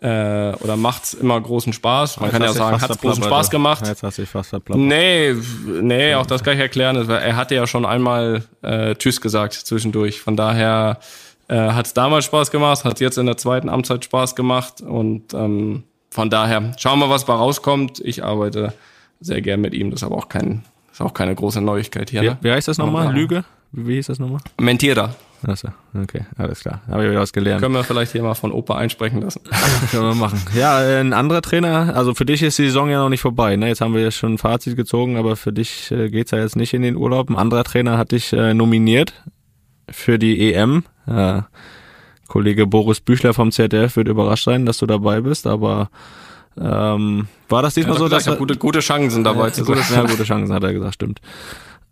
äh, 0.00 0.52
oder 0.56 0.76
macht's 0.76 1.14
immer 1.14 1.40
großen 1.40 1.72
Spaß. 1.72 2.18
Man 2.18 2.26
Jetzt 2.26 2.32
kann 2.32 2.42
ja 2.42 2.52
sagen, 2.52 2.80
hat's 2.80 2.98
großen 2.98 3.22
Spaß 3.22 3.50
gemacht. 3.50 3.86
Jetzt 3.86 4.02
hast 4.02 4.18
du 4.18 4.22
dich 4.22 4.30
fast 4.30 4.50
verplappert. 4.50 4.84
Nee, 4.84 5.34
nee, 5.80 6.14
auch 6.14 6.26
das 6.26 6.42
kann 6.42 6.54
ich 6.54 6.60
erklären. 6.60 7.08
Er 7.08 7.36
hatte 7.36 7.54
ja 7.54 7.66
schon 7.66 7.86
einmal 7.86 8.44
äh, 8.62 8.94
Tschüss 8.96 9.20
gesagt 9.20 9.54
zwischendurch. 9.54 10.20
Von 10.20 10.36
daher 10.36 10.98
äh, 11.48 11.56
hat 11.56 11.86
es 11.86 11.94
damals 11.94 12.24
Spaß 12.24 12.50
gemacht, 12.50 12.84
hat 12.84 13.00
jetzt 13.00 13.18
in 13.18 13.26
der 13.26 13.36
zweiten 13.36 13.68
Amtszeit 13.68 14.04
Spaß 14.04 14.34
gemacht 14.34 14.80
und 14.80 15.34
ähm, 15.34 15.84
von 16.10 16.30
daher 16.30 16.72
schauen 16.78 16.98
wir, 16.98 17.08
was 17.08 17.24
bei 17.24 17.34
rauskommt. 17.34 18.00
Ich 18.00 18.24
arbeite 18.24 18.74
sehr 19.20 19.40
gern 19.40 19.60
mit 19.60 19.72
ihm. 19.72 19.90
Das 19.90 20.00
ist 20.02 20.04
aber 20.04 20.16
auch 20.16 20.28
kein, 20.28 20.64
ist 20.92 21.00
auch 21.00 21.14
keine 21.14 21.34
große 21.34 21.60
Neuigkeit 21.60 22.10
hier. 22.10 22.22
Wie, 22.22 22.26
Ne? 22.28 22.38
wie 22.42 22.50
heißt 22.52 22.68
das 22.68 22.78
nochmal? 22.78 23.12
Lüge? 23.14 23.44
Wie, 23.72 23.86
wie 23.88 23.94
hieß 23.94 24.06
das 24.08 24.18
nochmal? 24.18 24.40
Mentira. 24.60 25.14
Achso, 25.44 25.70
okay, 26.00 26.24
alles 26.38 26.60
klar. 26.60 26.82
Habe 26.88 27.02
ich 27.04 27.10
wieder 27.10 27.18
was 27.20 27.32
gelernt. 27.32 27.60
Können 27.60 27.74
wir 27.74 27.82
vielleicht 27.82 28.12
hier 28.12 28.22
mal 28.22 28.34
von 28.34 28.52
Opa 28.52 28.76
einsprechen 28.76 29.20
lassen. 29.22 29.40
Können 29.90 30.04
wir 30.04 30.14
machen. 30.14 30.40
Ja, 30.54 30.76
ein 30.78 31.12
anderer 31.12 31.42
Trainer, 31.42 31.96
also 31.96 32.14
für 32.14 32.24
dich 32.24 32.42
ist 32.44 32.58
die 32.60 32.66
Saison 32.66 32.88
ja 32.88 32.98
noch 32.98 33.08
nicht 33.08 33.22
vorbei. 33.22 33.56
Ne? 33.56 33.66
Jetzt 33.66 33.80
haben 33.80 33.92
wir 33.92 34.02
ja 34.02 34.12
schon 34.12 34.34
ein 34.34 34.38
Fazit 34.38 34.76
gezogen, 34.76 35.16
aber 35.16 35.34
für 35.34 35.52
dich 35.52 35.90
äh, 35.90 36.10
geht's 36.10 36.30
ja 36.30 36.38
jetzt 36.38 36.54
nicht 36.54 36.74
in 36.74 36.82
den 36.82 36.94
Urlaub. 36.94 37.28
Ein 37.28 37.34
anderer 37.36 37.64
Trainer 37.64 37.98
hat 37.98 38.12
dich 38.12 38.32
äh, 38.32 38.54
nominiert 38.54 39.14
für 39.90 40.16
die 40.16 40.52
EM. 40.54 40.84
Äh, 41.08 41.42
Kollege 42.28 42.68
Boris 42.68 43.00
Büchler 43.00 43.34
vom 43.34 43.50
ZDF 43.50 43.96
wird 43.96 44.06
überrascht 44.06 44.44
sein, 44.44 44.64
dass 44.64 44.78
du 44.78 44.86
dabei 44.86 45.22
bist, 45.22 45.48
aber 45.48 45.90
ähm, 46.60 47.26
war 47.48 47.62
das 47.62 47.74
diesmal 47.74 47.98
so, 47.98 48.08
dass 48.08 48.22
ich 48.22 48.28
habe 48.28 48.38
gute, 48.38 48.56
gute 48.56 48.80
Chancen 48.80 49.24
dabei 49.24 49.46
ja, 49.46 49.52
zu 49.52 49.64
gute, 49.64 49.80
ja, 49.94 50.02
gute 50.02 50.24
Chancen, 50.24 50.54
hat 50.54 50.62
er 50.62 50.72
gesagt, 50.72 50.94
stimmt. 50.94 51.20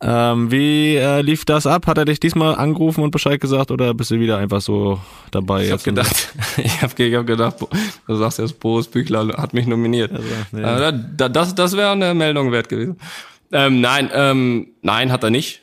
Ähm, 0.02 0.50
wie 0.50 0.96
äh, 0.96 1.20
lief 1.20 1.44
das 1.44 1.66
ab? 1.66 1.86
Hat 1.86 1.98
er 1.98 2.06
dich 2.06 2.18
diesmal 2.20 2.54
angerufen 2.54 3.04
und 3.04 3.10
Bescheid 3.10 3.38
gesagt 3.38 3.70
oder 3.70 3.92
bist 3.92 4.10
du 4.10 4.18
wieder 4.18 4.38
einfach 4.38 4.62
so 4.62 4.98
dabei? 5.30 5.66
Ich 5.66 5.72
habe 5.72 5.82
gedacht, 5.82 6.32
ich 6.56 6.80
habe 6.82 7.02
ich 7.02 7.14
hab 7.14 7.26
gedacht, 7.26 7.56
du 8.06 8.16
sagst 8.16 8.38
jetzt, 8.38 8.58
Boris 8.60 8.86
Büchler 8.88 9.28
hat 9.36 9.52
mich 9.52 9.66
nominiert. 9.66 10.10
nee. 10.52 10.62
Äh, 10.62 10.94
da- 11.16 11.28
das 11.28 11.54
das 11.54 11.76
wäre 11.76 11.90
eine 11.90 12.14
Meldung 12.14 12.50
wert 12.50 12.70
gewesen. 12.70 12.96
Ähm, 13.52 13.82
nein, 13.82 14.08
ähm, 14.14 14.68
nein, 14.80 15.12
hat 15.12 15.22
er 15.22 15.30
nicht. 15.30 15.60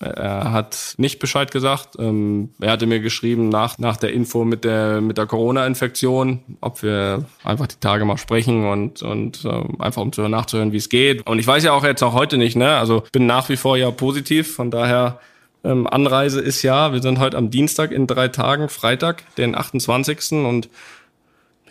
Er 0.00 0.50
hat 0.50 0.94
nicht 0.96 1.18
Bescheid 1.18 1.50
gesagt. 1.50 1.90
Ähm, 1.98 2.50
er 2.58 2.72
hatte 2.72 2.86
mir 2.86 3.00
geschrieben 3.00 3.50
nach, 3.50 3.76
nach 3.76 3.98
der 3.98 4.12
Info 4.12 4.44
mit 4.44 4.64
der, 4.64 5.02
mit 5.02 5.18
der 5.18 5.26
Corona-Infektion, 5.26 6.40
ob 6.62 6.82
wir 6.82 7.26
einfach 7.44 7.66
die 7.66 7.80
Tage 7.80 8.06
mal 8.06 8.16
sprechen 8.16 8.66
und, 8.66 9.02
und 9.02 9.44
ähm, 9.44 9.78
einfach 9.78 10.00
um 10.00 10.12
zu 10.12 10.26
nachzuhören, 10.26 10.72
wie 10.72 10.78
es 10.78 10.88
geht. 10.88 11.26
Und 11.26 11.38
ich 11.38 11.46
weiß 11.46 11.64
ja 11.64 11.72
auch 11.72 11.84
jetzt 11.84 12.02
auch 12.02 12.14
heute 12.14 12.38
nicht, 12.38 12.56
ne? 12.56 12.76
Also 12.76 13.02
bin 13.12 13.26
nach 13.26 13.50
wie 13.50 13.56
vor 13.56 13.76
ja 13.76 13.90
positiv, 13.90 14.54
von 14.54 14.70
daher 14.70 15.20
Ähm, 15.62 15.86
Anreise 15.86 16.40
ist 16.40 16.62
ja, 16.62 16.94
wir 16.94 17.02
sind 17.02 17.18
heute 17.18 17.36
am 17.36 17.50
Dienstag 17.50 17.92
in 17.92 18.06
drei 18.06 18.28
Tagen, 18.28 18.70
Freitag, 18.70 19.22
den 19.36 19.54
28. 19.54 20.32
und 20.32 20.70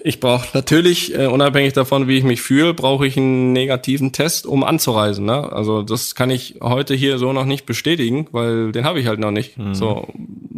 ich 0.03 0.19
brauche 0.19 0.47
natürlich, 0.53 1.15
äh, 1.17 1.27
unabhängig 1.27 1.73
davon, 1.73 2.07
wie 2.07 2.17
ich 2.17 2.23
mich 2.23 2.41
fühle, 2.41 2.73
brauche 2.73 3.05
ich 3.05 3.17
einen 3.17 3.53
negativen 3.53 4.11
Test, 4.11 4.45
um 4.45 4.63
anzureisen. 4.63 5.25
Ne? 5.25 5.51
Also 5.51 5.81
das 5.81 6.15
kann 6.15 6.29
ich 6.29 6.55
heute 6.61 6.95
hier 6.95 7.17
so 7.17 7.33
noch 7.33 7.45
nicht 7.45 7.65
bestätigen, 7.65 8.27
weil 8.31 8.71
den 8.71 8.85
habe 8.85 8.99
ich 8.99 9.07
halt 9.07 9.19
noch 9.19 9.31
nicht. 9.31 9.57
Mhm. 9.57 9.75
So 9.75 10.07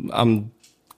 am 0.10 0.52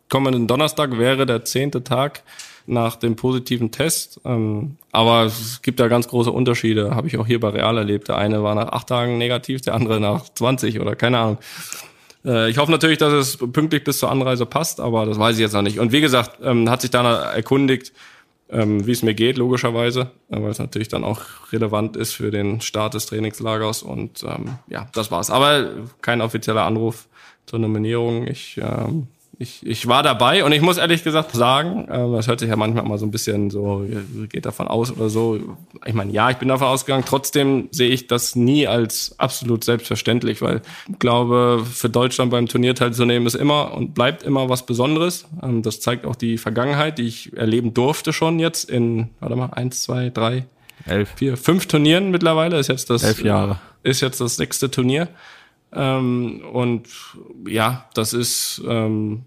kommenden 0.10 0.48
Donnerstag 0.48 0.98
wäre 0.98 1.26
der 1.26 1.46
zehnte 1.46 1.84
Tag 1.84 2.24
nach 2.66 2.96
dem 2.96 3.16
positiven 3.16 3.72
Test. 3.72 4.22
Ähm, 4.26 4.78
aber 4.92 5.24
es 5.24 5.62
gibt 5.62 5.80
da 5.80 5.88
ganz 5.88 6.08
große 6.08 6.32
Unterschiede, 6.32 6.96
habe 6.96 7.08
ich 7.08 7.18
auch 7.18 7.28
hier 7.28 7.40
bei 7.40 7.50
Real 7.50 7.78
erlebt. 7.78 8.08
Der 8.08 8.18
eine 8.18 8.44
war 8.44 8.56
nach 8.56 8.70
acht 8.70 8.88
Tagen 8.88 9.18
negativ, 9.18 9.62
der 9.62 9.74
andere 9.74 10.00
nach 10.00 10.30
20 10.30 10.80
oder 10.80 10.96
keine 10.96 11.20
Ahnung. 11.20 11.38
Äh, 12.26 12.50
ich 12.50 12.58
hoffe 12.58 12.72
natürlich, 12.72 13.00
dass 13.00 13.14
es 13.14 13.38
pünktlich 13.38 13.84
bis 13.84 14.00
zur 14.00 14.12
Anreise 14.12 14.46
passt, 14.46 14.80
aber 14.80 15.06
das 15.06 15.20
weiß 15.20 15.36
ich 15.36 15.42
jetzt 15.42 15.54
noch 15.54 15.62
nicht. 15.62 15.80
Und 15.80 15.92
wie 15.92 16.02
gesagt, 16.02 16.40
ähm, 16.44 16.70
hat 16.70 16.82
sich 16.82 16.92
dann 16.92 17.06
erkundigt, 17.06 17.92
ähm, 18.54 18.86
wie 18.86 18.92
es 18.92 19.04
mir 19.04 19.14
geht, 19.14 19.38
logischerweise, 19.38 20.12
äh, 20.30 20.42
weil 20.42 20.52
es 20.52 20.60
natürlich 20.60 20.88
dann 20.88 21.04
auch 21.04 21.22
relevant 21.52 21.98
ist 21.98 22.14
für 22.14 22.32
den 22.32 22.62
Start 22.62 22.94
des 22.94 23.08
Trainingslagers. 23.08 23.84
Und 23.84 24.24
ähm, 24.24 24.58
ja, 24.68 24.88
das 24.94 25.12
war's. 25.12 25.30
Aber 25.30 25.70
kein 26.02 26.22
offizieller 26.22 26.64
Anruf 26.64 27.08
zur 27.46 27.60
Nominierung. 27.60 28.28
Ich 28.28 28.58
ähm, 28.58 29.08
ich, 29.44 29.66
ich 29.66 29.88
war 29.88 30.02
dabei 30.02 30.44
und 30.44 30.54
ich 30.54 30.62
muss 30.62 30.78
ehrlich 30.78 31.04
gesagt 31.04 31.34
sagen, 31.34 31.88
äh, 31.88 32.16
das 32.16 32.28
hört 32.28 32.40
sich 32.40 32.50
ja 32.50 32.56
manchmal 32.56 32.84
mal 32.86 32.98
so 32.98 33.06
ein 33.06 33.12
bisschen 33.12 33.50
so, 33.50 33.86
geht 34.30 34.46
davon 34.46 34.68
aus 34.68 34.92
oder 34.92 35.10
so. 35.10 35.40
Ich 35.86 35.94
meine, 35.94 36.12
ja, 36.12 36.30
ich 36.30 36.38
bin 36.38 36.48
davon 36.48 36.68
ausgegangen. 36.68 37.04
Trotzdem 37.06 37.68
sehe 37.72 37.90
ich 37.90 38.08
das 38.08 38.36
nie 38.36 38.66
als 38.68 39.16
absolut 39.20 39.64
selbstverständlich, 39.64 40.42
weil 40.42 40.62
ich 40.90 41.00
glaube, 41.00 41.64
für 41.70 41.90
Deutschland 41.90 42.32
beim 42.32 42.48
Turnier 42.48 42.74
teilzunehmen 42.74 43.28
ist 43.28 43.36
immer 43.36 43.74
und 43.74 43.94
bleibt 43.94 44.24
immer 44.24 44.50
was 44.50 44.66
Besonderes. 44.66 45.28
Ähm, 45.44 45.62
das 45.62 45.82
zeigt 45.82 46.06
auch 46.06 46.16
die 46.16 46.38
Vergangenheit, 46.38 46.98
die 46.98 47.04
ich 47.04 47.36
erleben 47.36 47.74
durfte 47.74 48.14
schon 48.14 48.40
jetzt 48.40 48.70
in, 48.70 49.10
warte 49.20 49.36
mal, 49.36 49.50
eins, 49.52 49.84
zwei, 49.84 50.10
drei, 50.10 50.46
elf, 50.86 51.10
vier, 51.18 51.38
fünf 51.38 51.68
Turnieren 51.68 52.12
mittlerweile. 52.12 52.58
Ist 52.58 52.70
jetzt 52.70 52.90
das, 52.90 53.04
elf 53.04 53.24
Jahre. 53.24 53.60
Ist 53.84 54.02
jetzt 54.02 54.22
das 54.22 54.38
sechste 54.38 54.72
Turnier. 54.72 55.10
Ähm, 55.76 56.42
und 56.52 56.88
ja, 57.48 57.90
das 57.94 58.14
ist 58.14 58.62
ähm, 58.68 59.24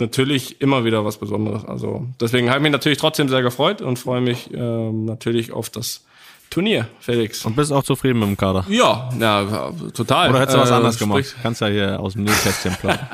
natürlich 0.00 0.60
immer 0.60 0.84
wieder 0.84 1.04
was 1.04 1.18
Besonderes. 1.18 1.64
Also 1.64 2.06
deswegen 2.20 2.48
habe 2.48 2.58
ich 2.58 2.62
mich 2.62 2.72
natürlich 2.72 2.98
trotzdem 2.98 3.28
sehr 3.28 3.42
gefreut 3.42 3.82
und 3.82 3.98
freue 3.98 4.20
mich 4.20 4.50
ähm, 4.52 5.04
natürlich 5.04 5.52
auf 5.52 5.70
das 5.70 6.04
Turnier, 6.50 6.88
Felix. 6.98 7.44
Und 7.44 7.54
bist 7.54 7.72
auch 7.72 7.84
zufrieden 7.84 8.18
mit 8.18 8.28
dem 8.28 8.36
Kader? 8.36 8.66
Ja, 8.68 9.08
ja, 9.20 9.72
total. 9.94 10.30
Oder 10.30 10.40
hättest 10.40 10.56
du 10.56 10.60
was 10.60 10.70
äh, 10.70 10.74
anderes 10.74 10.98
gemacht? 10.98 11.36
Kannst 11.42 11.60
ja 11.60 11.68
hier 11.68 12.00
aus 12.00 12.14
dem 12.14 12.24
Nähkästchen 12.24 12.74
plaudern. 12.74 13.08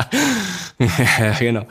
ja, 0.79 1.39
genau. 1.39 1.67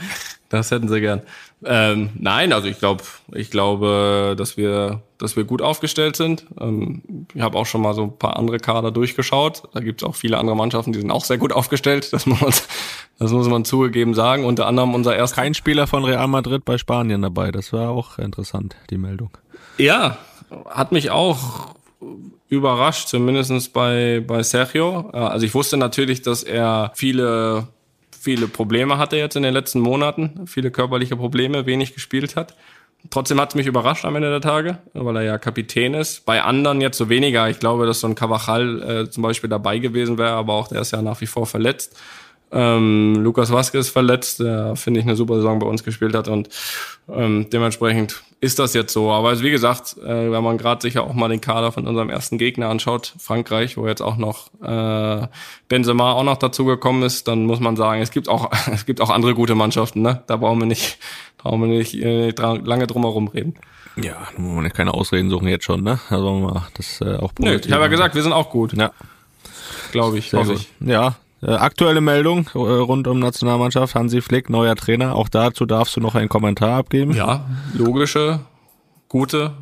Das 0.49 0.71
hätten 0.71 0.88
sie 0.88 1.01
gern. 1.01 1.21
Ähm, 1.63 2.12
nein, 2.19 2.53
also 2.53 2.67
ich 2.67 2.77
glaube, 2.77 3.03
ich 3.34 3.49
glaube, 3.49 4.36
dass 4.38 4.58
wir, 4.58 5.01
dass 5.17 5.36
wir 5.36 5.43
gut 5.43 5.62
aufgestellt 5.62 6.15
sind. 6.15 6.45
Ähm, 6.60 7.01
ich 7.34 7.41
habe 7.41 7.58
auch 7.58 7.65
schon 7.65 7.81
mal 7.81 7.95
so 7.95 8.03
ein 8.03 8.17
paar 8.17 8.38
andere 8.38 8.60
Kader 8.60 8.91
durchgeschaut. 8.91 9.63
Da 9.73 9.79
gibt 9.79 10.01
es 10.01 10.08
auch 10.08 10.15
viele 10.15 10.38
andere 10.38 10.55
Mannschaften, 10.55 10.93
die 10.93 10.99
sind 10.99 11.12
auch 11.12 11.25
sehr 11.25 11.38
gut 11.38 11.51
aufgestellt. 11.51 12.13
Das 12.13 12.25
muss 12.27 12.41
man, 12.41 12.53
das 13.19 13.31
muss 13.31 13.47
man 13.47 13.65
zugegeben 13.65 14.13
sagen. 14.13 14.45
Unter 14.45 14.67
anderem 14.67 14.93
unser 14.93 15.15
erster. 15.15 15.41
Kein 15.41 15.55
Spieler 15.55 15.88
von 15.88 16.05
Real 16.05 16.27
Madrid 16.27 16.63
bei 16.63 16.77
Spanien 16.77 17.23
dabei. 17.23 17.51
Das 17.51 17.73
war 17.73 17.89
auch 17.89 18.19
interessant, 18.19 18.75
die 18.91 18.97
Meldung. 18.97 19.31
Ja, 19.77 20.17
hat 20.69 20.91
mich 20.91 21.10
auch 21.10 21.73
überrascht, 22.47 23.08
zumindestens 23.08 23.69
bei, 23.69 24.23
bei 24.25 24.43
Sergio. 24.43 25.10
Also 25.10 25.45
ich 25.45 25.53
wusste 25.55 25.77
natürlich, 25.77 26.21
dass 26.21 26.43
er 26.43 26.91
viele 26.95 27.67
viele 28.25 28.47
Probleme 28.47 28.97
hatte 28.97 29.17
jetzt 29.17 29.35
in 29.35 29.43
den 29.43 29.53
letzten 29.53 29.79
Monaten, 29.79 30.47
viele 30.47 30.71
körperliche 30.71 31.15
Probleme, 31.15 31.67
wenig 31.67 31.93
gespielt 31.93 32.35
hat. 32.35 32.55
Trotzdem 33.11 33.39
hat 33.39 33.49
es 33.49 33.55
mich 33.55 33.67
überrascht 33.67 34.03
am 34.03 34.15
Ende 34.15 34.31
der 34.31 34.41
Tage, 34.41 34.79
weil 34.93 35.17
er 35.17 35.21
ja 35.21 35.38
Kapitän 35.38 35.93
ist. 35.93 36.25
Bei 36.25 36.41
anderen 36.41 36.81
jetzt 36.81 36.97
so 36.97 37.07
weniger. 37.07 37.47
Ich 37.49 37.59
glaube, 37.59 37.85
dass 37.85 37.99
so 37.99 38.07
ein 38.07 38.15
Cavachal 38.15 38.81
äh, 38.81 39.09
zum 39.11 39.21
Beispiel 39.21 39.47
dabei 39.47 39.77
gewesen 39.77 40.17
wäre, 40.17 40.31
aber 40.31 40.53
auch 40.53 40.69
der 40.69 40.81
ist 40.81 40.91
ja 40.91 41.03
nach 41.03 41.21
wie 41.21 41.27
vor 41.27 41.45
verletzt. 41.45 41.95
Ähm, 42.51 43.15
Lukas 43.17 43.51
Vasquez 43.51 43.89
verletzt, 43.89 44.39
der 44.39 44.75
finde 44.75 45.01
ich 45.01 45.05
eine 45.05 45.15
super 45.15 45.35
Saison 45.35 45.59
bei 45.59 45.67
uns 45.67 45.83
gespielt 45.83 46.15
hat 46.15 46.27
und 46.27 46.49
ähm, 47.07 47.47
dementsprechend 47.53 48.23
ist 48.45 48.60
das 48.60 48.75
jetzt 48.75 48.93
so. 48.93 49.12
Aber 49.12 49.41
wie 49.41 49.49
gesagt, 49.49 49.97
äh, 49.97 50.31
wenn 50.31 50.43
man 50.43 50.60
gerade 50.60 50.79
sicher 50.81 51.03
auch 51.03 51.13
mal 51.13 51.29
den 51.29 51.41
Kader 51.41 51.71
von 51.71 51.88
unserem 51.88 52.10
ersten 52.10 52.38
Gegner 52.38 52.69
anschaut, 52.69 53.15
Frankreich, 53.17 53.75
wo 53.75 53.88
jetzt 53.88 54.01
auch 54.01 54.17
noch 54.17 54.51
äh, 54.62 55.27
Benzema 55.67 56.13
auch 56.13 56.23
noch 56.23 56.38
dazu 56.38 56.65
gekommen 56.65 57.01
ist, 57.01 57.27
dann 57.27 57.45
muss 57.45 57.60
man 57.60 57.75
sagen, 57.75 58.01
es 58.01 58.12
gibt 58.12 58.29
auch 58.29 58.51
es 58.71 58.86
gibt 58.86 59.01
auch 59.01 59.10
andere 59.10 59.34
gute 59.34 59.55
Mannschaften. 59.55 60.03
Ne? 60.03 60.23
Da 60.27 60.38
brauchen 60.38 60.60
wir 60.60 60.67
nicht 60.67 60.99
brauchen 61.39 61.62
wir 61.62 61.67
nicht 61.67 61.95
äh, 61.95 62.29
lange 62.29 62.86
drum 62.86 63.01
herum 63.01 63.27
reden. 63.27 63.55
Ja, 63.95 64.27
muss 64.38 64.55
man 64.55 64.71
keine 64.71 64.93
Ausreden 64.93 65.29
suchen 65.29 65.47
jetzt 65.47 65.63
schon, 65.63 65.81
ne? 65.81 65.99
Also 66.10 66.62
das 66.75 67.01
äh, 67.01 67.15
auch 67.15 67.31
Nö, 67.39 67.55
ich 67.55 67.71
habe 67.71 67.84
ja 67.84 67.88
gesagt, 67.88 68.13
wir 68.13 68.21
sind 68.21 68.34
auch 68.34 68.49
gut. 68.49 68.73
Ja. 68.73 68.91
Glaube 69.91 70.19
ich, 70.19 70.34
hoffe 70.34 70.53
ich. 70.53 70.69
Ja, 70.81 71.15
äh, 71.45 71.51
aktuelle 71.51 72.01
Meldung 72.01 72.49
äh, 72.53 72.58
rund 72.58 73.08
um 73.08 73.19
Nationalmannschaft, 73.19 73.95
Hansi 73.95 74.21
Flick, 74.21 74.49
neuer 74.49 74.75
Trainer. 74.75 75.15
Auch 75.15 75.29
dazu 75.29 75.65
darfst 75.65 75.95
du 75.95 76.01
noch 76.01 76.15
einen 76.15 76.29
Kommentar 76.29 76.77
abgeben. 76.77 77.13
Ja, 77.13 77.45
logische, 77.73 78.39
gute, 79.10 79.53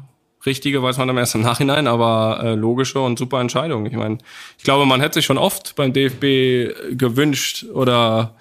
richtige 0.45 0.81
weiß 0.81 0.97
man 0.97 1.07
dann 1.07 1.17
erst 1.17 1.35
im 1.35 1.41
Nachhinein, 1.49 1.87
aber 1.87 2.39
äh, 2.43 2.55
logische 2.55 2.99
und 2.99 3.19
super 3.19 3.41
Entscheidung. 3.41 3.85
Ich 3.85 3.93
meine, 3.93 4.19
ich 4.57 4.63
glaube, 4.63 4.85
man 4.85 5.01
hätte 5.01 5.15
sich 5.15 5.25
schon 5.25 5.37
oft 5.37 5.75
beim 5.75 5.93
DFB 5.93 6.97
gewünscht 6.97 7.65
oder 7.73 8.35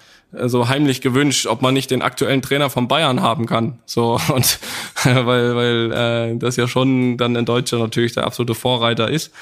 so 0.45 0.67
heimlich 0.67 1.01
gewünscht, 1.01 1.45
ob 1.45 1.61
man 1.61 1.73
nicht 1.73 1.91
den 1.91 2.01
aktuellen 2.01 2.41
Trainer 2.41 2.69
von 2.69 2.87
Bayern 2.87 3.21
haben 3.21 3.45
kann. 3.45 3.79
So 3.85 4.19
und 4.33 4.59
weil 5.03 5.55
weil 5.55 5.91
äh, 5.91 6.37
das 6.37 6.55
ja 6.55 6.67
schon 6.67 7.17
dann 7.17 7.35
in 7.35 7.45
Deutschland 7.45 7.83
natürlich 7.83 8.13
der 8.13 8.25
absolute 8.25 8.55
Vorreiter 8.55 9.09
ist. 9.09 9.33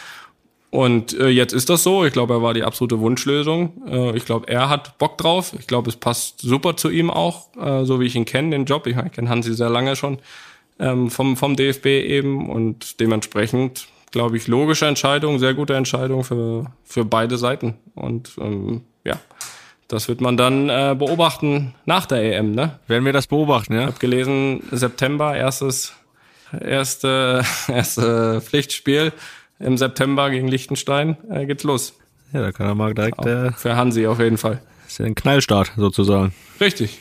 Und 0.72 1.14
äh, 1.20 1.28
jetzt 1.28 1.52
ist 1.52 1.70
das 1.70 1.84
so. 1.84 2.06
Ich 2.06 2.14
glaube, 2.14 2.34
er 2.36 2.42
war 2.42 2.54
die 2.54 2.64
absolute 2.64 3.00
Wunschlösung. 3.02 3.74
Äh, 3.86 4.16
ich 4.16 4.26
glaube, 4.26 4.48
er 4.48 4.70
hat 4.70 4.98
Bock 4.98 5.18
drauf. 5.18 5.54
Ich 5.60 5.68
glaube, 5.68 5.90
es 5.90 5.98
passt 5.98 6.40
super 6.40 6.78
zu 6.78 6.90
ihm 6.90 7.10
auch, 7.10 7.48
äh, 7.58 7.84
so 7.84 8.00
wie 8.00 8.06
ich 8.06 8.16
ihn 8.16 8.24
kenne, 8.24 8.52
den 8.52 8.64
Job. 8.64 8.88
Ich, 8.88 8.96
ich 8.96 9.12
kenne 9.12 9.30
Hansi 9.30 9.54
sehr 9.54 9.70
lange 9.70 9.98
schon 9.98 10.20
ähm, 10.80 11.12
vom, 11.12 11.36
vom 11.36 11.58
DFB 11.58 11.88
eben. 11.88 12.50
Und 12.50 13.02
dementsprechend, 13.02 13.90
glaube 14.12 14.38
ich, 14.38 14.48
logische 14.48 14.86
Entscheidung, 14.86 15.40
sehr 15.40 15.54
gute 15.54 15.76
Entscheidung 15.76 16.24
für, 16.24 16.68
für 16.86 17.04
beide 17.04 17.38
Seiten. 17.38 17.74
Und 17.94 18.32
ähm, 18.40 18.84
ja, 19.04 19.20
das 19.90 20.08
wird 20.08 20.22
man 20.22 20.38
dann 20.38 20.70
äh, 20.70 20.96
beobachten 20.98 21.74
nach 21.86 22.06
der 22.06 22.38
EM. 22.38 22.54
Ne? 22.54 22.80
Werden 22.88 23.04
wir 23.04 23.12
das 23.12 23.28
beobachten, 23.28 23.74
ja? 23.74 23.82
Ich 23.82 23.88
habe 23.88 24.00
gelesen, 24.00 24.64
September, 24.72 25.36
erstes, 25.36 25.92
erste, 26.62 27.44
erste 27.68 28.40
Pflichtspiel 28.40 29.12
im 29.62 29.78
September 29.78 30.30
gegen 30.30 30.48
Liechtenstein 30.48 31.18
äh, 31.30 31.46
geht's 31.46 31.64
los. 31.64 31.94
Ja, 32.34 32.42
da 32.42 32.52
kann 32.52 32.68
er 32.68 32.76
mal 32.76 32.94
direkt. 32.94 33.26
Äh, 33.26 33.52
für 33.52 33.76
Hansi 33.76 34.08
auf 34.08 34.20
jeden 34.20 34.38
Fall. 34.38 34.62
Ist 34.88 35.00
ja 35.00 35.06
ein 35.06 35.16
Knallstart 35.16 35.74
sozusagen. 35.76 36.34
Richtig, 36.60 37.00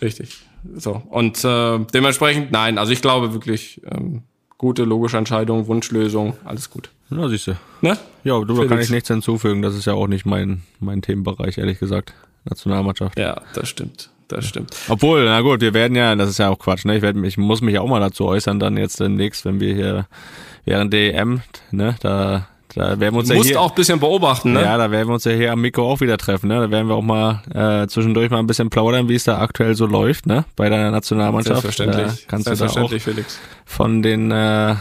richtig. 0.00 0.38
So 0.76 1.02
und 1.10 1.44
äh, 1.44 1.78
dementsprechend 1.92 2.50
nein, 2.50 2.78
also 2.78 2.92
ich 2.92 3.02
glaube 3.02 3.34
wirklich 3.34 3.82
ähm, 3.90 4.22
gute 4.56 4.84
logische 4.84 5.18
Entscheidung, 5.18 5.66
Wunschlösung, 5.66 6.36
alles 6.44 6.70
gut. 6.70 6.90
Na 7.10 7.28
siehst 7.28 7.48
du. 7.48 7.56
Ne? 7.82 7.98
Ja, 8.24 8.40
du 8.40 8.56
da 8.56 8.66
kann 8.66 8.80
ich 8.80 8.90
nichts 8.90 9.08
hinzufügen. 9.08 9.60
Das 9.60 9.74
ist 9.74 9.84
ja 9.84 9.92
auch 9.92 10.06
nicht 10.06 10.24
mein 10.24 10.62
mein 10.80 11.02
Themenbereich 11.02 11.58
ehrlich 11.58 11.78
gesagt. 11.78 12.14
Nationalmannschaft. 12.44 13.18
Ja, 13.18 13.40
das 13.54 13.68
stimmt 13.68 14.10
das 14.28 14.46
stimmt. 14.46 14.74
Obwohl, 14.88 15.24
na 15.24 15.40
gut, 15.40 15.60
wir 15.60 15.74
werden 15.74 15.96
ja, 15.96 16.14
das 16.14 16.30
ist 16.30 16.38
ja 16.38 16.50
auch 16.50 16.58
Quatsch, 16.58 16.84
ne? 16.84 16.96
Ich, 16.96 17.02
werd, 17.02 17.16
ich 17.16 17.36
muss 17.36 17.60
mich 17.60 17.74
ja 17.74 17.80
auch 17.80 17.88
mal 17.88 18.00
dazu 18.00 18.26
äußern, 18.26 18.58
dann 18.58 18.76
jetzt 18.76 19.00
demnächst, 19.00 19.44
wenn 19.44 19.60
wir 19.60 19.74
hier 19.74 20.06
während 20.64 20.94
EM, 20.94 21.42
ne, 21.70 21.96
da 22.00 22.48
da 22.74 22.98
werden 22.98 23.14
wir 23.14 23.20
uns 23.20 23.28
du 23.28 23.34
ja 23.34 23.38
musst 23.38 23.50
hier, 23.50 23.60
auch 23.60 23.70
ein 23.70 23.74
bisschen 23.76 24.00
beobachten, 24.00 24.52
ne? 24.52 24.62
Ja, 24.62 24.76
da 24.76 24.90
werden 24.90 25.08
wir 25.08 25.14
uns 25.14 25.24
ja 25.24 25.32
hier 25.32 25.52
am 25.52 25.60
Mikro 25.60 25.88
auch 25.88 26.00
wieder 26.00 26.18
treffen, 26.18 26.48
ne? 26.48 26.56
Da 26.56 26.70
werden 26.70 26.88
wir 26.88 26.96
auch 26.96 27.02
mal 27.02 27.42
äh, 27.54 27.86
zwischendurch 27.86 28.30
mal 28.30 28.40
ein 28.40 28.48
bisschen 28.48 28.68
plaudern, 28.68 29.08
wie 29.08 29.14
es 29.14 29.24
da 29.24 29.38
aktuell 29.38 29.76
so 29.76 29.86
läuft, 29.86 30.26
ne? 30.26 30.44
Bei 30.56 30.68
der 30.68 30.90
Nationalmannschaft. 30.90 31.62
Selbstverständlich. 31.62 32.24
Da 32.24 32.28
kannst 32.28 32.46
Selbstverständlich, 32.46 33.04
du 33.04 33.10
da 33.10 33.12
auch 33.12 33.14
Felix. 33.16 33.40
von 33.64 34.02
den 34.02 34.32
äh, 34.32 34.74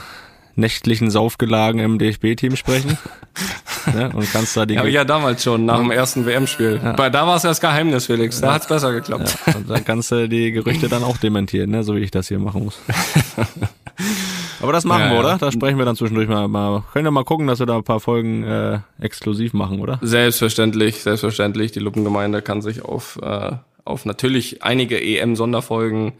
nächtlichen 0.55 1.09
Saufgelagen 1.09 1.79
im 1.79 1.99
DFB-Team 1.99 2.55
sprechen. 2.55 2.97
ne? 3.93 4.11
Und 4.13 4.31
kannst 4.31 4.55
da 4.55 4.65
die. 4.65 4.75
Ja, 4.75 4.85
ja 4.85 5.05
damals 5.05 5.43
schon, 5.43 5.65
nach 5.65 5.79
dem 5.79 5.91
ersten 5.91 6.25
WM-Spiel. 6.25 6.79
Ja. 6.83 6.93
Da 6.93 7.27
war 7.27 7.35
es 7.35 7.43
ja 7.43 7.49
das 7.49 7.61
Geheimnis, 7.61 8.05
Felix. 8.05 8.41
Da 8.41 8.47
ja. 8.47 8.53
hat's 8.53 8.67
besser 8.67 8.93
geklappt. 8.93 9.37
Ja. 9.47 9.55
Und 9.55 9.69
dann 9.69 9.83
kannst 9.83 10.11
du 10.11 10.29
die 10.29 10.51
Gerüchte 10.51 10.89
dann 10.89 11.03
auch 11.03 11.17
dementieren, 11.17 11.71
ne? 11.71 11.83
so 11.83 11.95
wie 11.95 11.99
ich 11.99 12.11
das 12.11 12.27
hier 12.27 12.39
machen 12.39 12.65
muss. 12.65 12.79
Aber 14.61 14.71
das 14.71 14.85
machen 14.85 15.03
ja, 15.03 15.11
wir, 15.11 15.19
oder? 15.19 15.37
Da 15.37 15.51
sprechen 15.51 15.77
wir 15.77 15.85
dann 15.85 15.95
zwischendurch 15.95 16.29
mal. 16.29 16.47
mal. 16.47 16.83
Können 16.93 17.05
wir 17.05 17.11
mal 17.11 17.25
gucken, 17.25 17.47
dass 17.47 17.59
wir 17.59 17.65
da 17.65 17.75
ein 17.75 17.83
paar 17.83 17.99
Folgen 17.99 18.43
äh, 18.43 18.79
exklusiv 18.99 19.53
machen, 19.53 19.79
oder? 19.79 19.99
Selbstverständlich, 20.01 21.01
selbstverständlich. 21.01 21.73
Die 21.73 21.79
Luppengemeinde 21.79 22.41
kann 22.41 22.61
sich 22.61 22.83
auf, 22.83 23.19
äh, 23.21 23.51
auf 23.83 24.05
natürlich 24.05 24.63
einige 24.63 25.01
EM-Sonderfolgen 25.01 26.13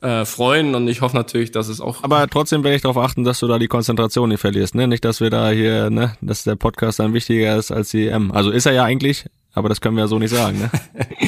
äh, 0.00 0.24
freuen 0.24 0.74
und 0.74 0.88
ich 0.88 1.00
hoffe 1.00 1.16
natürlich, 1.16 1.50
dass 1.50 1.68
es 1.68 1.80
auch. 1.80 2.04
Aber 2.04 2.26
trotzdem 2.28 2.62
werde 2.64 2.76
ich 2.76 2.82
darauf 2.82 2.98
achten, 2.98 3.24
dass 3.24 3.40
du 3.40 3.46
da 3.46 3.58
die 3.58 3.68
Konzentration 3.68 4.28
nicht 4.28 4.40
verlierst, 4.40 4.74
ne? 4.74 4.86
Nicht, 4.86 5.04
dass 5.04 5.20
wir 5.20 5.30
da 5.30 5.50
hier, 5.50 5.90
ne, 5.90 6.16
dass 6.20 6.44
der 6.44 6.56
Podcast 6.56 6.98
dann 6.98 7.14
wichtiger 7.14 7.56
ist 7.56 7.70
als 7.70 7.90
die 7.90 8.08
EM. 8.08 8.30
Also 8.32 8.50
ist 8.50 8.66
er 8.66 8.72
ja 8.72 8.84
eigentlich, 8.84 9.26
aber 9.54 9.68
das 9.68 9.80
können 9.80 9.96
wir 9.96 10.04
ja 10.04 10.08
so 10.08 10.18
nicht 10.18 10.30
sagen. 10.30 10.58
Ne? 10.58 10.70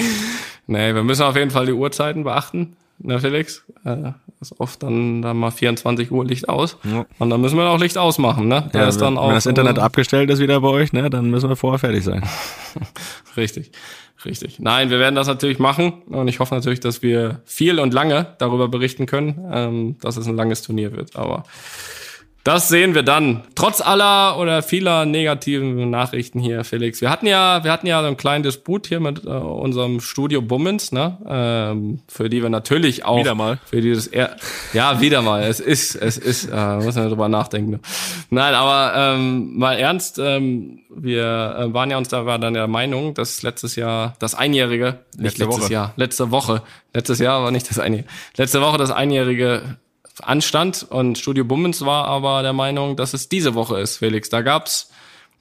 nee, 0.67 0.95
wir 0.95 1.03
müssen 1.03 1.23
auf 1.23 1.37
jeden 1.37 1.51
Fall 1.51 1.67
die 1.67 1.73
Uhrzeiten 1.73 2.25
beachten, 2.25 2.77
ne 3.03 3.19
Felix? 3.19 3.65
Äh, 3.85 4.13
ist 4.41 4.59
oft 4.59 4.83
dann, 4.83 5.23
dann 5.23 5.37
mal 5.37 5.51
24 5.51 6.11
Uhr 6.11 6.25
Licht 6.25 6.49
aus. 6.49 6.79
Ja. 6.85 7.05
Und 7.19 7.31
dann 7.31 7.41
müssen 7.41 7.59
wir 7.59 7.69
auch 7.69 7.79
Licht 7.79 7.99
ausmachen, 7.99 8.49
ne? 8.49 8.69
Da 8.73 8.81
ja, 8.81 8.89
ist 8.89 9.01
dann 9.01 9.15
wenn, 9.15 9.19
auch, 9.19 9.29
wenn 9.29 9.35
das 9.35 9.47
Internet 9.47 9.79
äh, 9.79 9.81
abgestellt 9.81 10.31
ist 10.31 10.41
wieder 10.41 10.61
bei 10.61 10.69
euch, 10.69 10.93
ne, 10.93 11.11
dann 11.11 11.31
müssen 11.31 11.49
wir 11.49 11.57
vorher 11.57 11.79
fertig 11.79 12.05
sein. 12.05 12.23
Richtig. 13.37 13.73
Richtig. 14.25 14.59
Nein, 14.59 14.91
wir 14.91 14.99
werden 14.99 15.15
das 15.15 15.27
natürlich 15.27 15.59
machen 15.59 16.03
und 16.09 16.29
ich 16.29 16.41
hoffe 16.41 16.55
natürlich, 16.55 16.81
dass 16.81 17.03
wir 17.03 17.41
viel 17.45 17.79
und 17.81 17.95
lange 17.95 18.35
darüber 18.39 18.69
berichten 18.69 19.07
können, 19.07 19.49
ähm, 19.51 19.97
dass 20.01 20.17
es 20.17 20.27
ein 20.27 20.37
langes 20.37 20.63
Turnier 20.63 20.93
wird. 20.93 21.17
Aber 21.17 21.45
das 22.45 22.69
sehen 22.69 22.95
wir 22.95 23.03
dann. 23.03 23.43
Trotz 23.55 23.81
aller 23.81 24.39
oder 24.39 24.63
vieler 24.63 25.05
negativen 25.05 25.91
Nachrichten 25.91 26.41
hier, 26.41 26.65
Felix. 26.65 27.01
Wir 27.01 27.11
hatten 27.11 27.27
ja, 27.27 27.63
wir 27.65 27.73
hatten 27.73 27.87
ja 27.87 28.01
so 28.01 28.07
einen 28.07 28.17
kleinen 28.17 28.43
Disput 28.43 28.87
hier 28.87 29.01
mit 29.01 29.25
äh, 29.25 29.29
unserem 29.29 30.01
Studio 30.01 30.41
Bummens, 30.41 30.93
ne? 30.93 31.19
Ähm, 31.29 32.01
für 32.09 32.31
die 32.31 32.43
wir 32.43 32.49
natürlich 32.49 33.05
auch 33.05 33.19
wieder 33.19 33.35
mal 33.35 33.59
für 33.65 33.81
dieses 33.81 34.07
er 34.07 34.37
ja 34.73 35.01
wieder 35.01 35.23
mal. 35.23 35.43
Es 35.43 35.61
ist, 35.61 35.95
es 35.95 36.17
ist, 36.17 36.47
äh, 36.47 36.77
muss 36.77 36.97
man 36.97 37.09
drüber 37.09 37.29
nachdenken. 37.29 37.73
Ne? 37.73 37.81
Nein, 38.31 38.55
aber 38.55 38.93
ähm, 38.97 39.59
mal 39.59 39.79
ernst. 39.79 40.19
Ähm, 40.19 40.81
wir 40.89 41.57
äh, 41.59 41.75
waren 41.75 41.91
ja 41.91 41.99
uns 41.99 42.09
da 42.09 42.27
war 42.27 42.39
dann 42.39 42.55
der 42.55 42.67
Meinung, 42.67 43.15
dass 43.15 43.43
letztes 43.43 43.77
Jahr 43.77 44.15
das 44.19 44.35
einjährige, 44.35 44.99
nicht 45.17 45.39
letzte 45.39 45.45
letztes 45.45 45.65
Woche. 45.65 45.73
Jahr, 45.73 45.93
letzte 45.97 46.31
Woche, 46.31 46.63
letztes 46.95 47.19
Jahr 47.21 47.43
war 47.43 47.51
nicht 47.51 47.69
das 47.71 47.79
einjährige, 47.79 48.11
letzte 48.37 48.61
Woche 48.61 48.79
das 48.79 48.91
einjährige 48.91 49.77
anstand 50.21 50.87
und 50.89 51.19
Studio 51.19 51.45
Bummens 51.45 51.85
war 51.85 52.07
aber 52.07 52.43
der 52.43 52.53
Meinung, 52.53 52.97
dass 52.97 53.15
es 53.15 53.29
diese 53.29 53.55
Woche 53.55 53.81
ist, 53.81 53.99
Felix. 53.99 54.29
Da 54.29 54.43
gab's, 54.43 54.91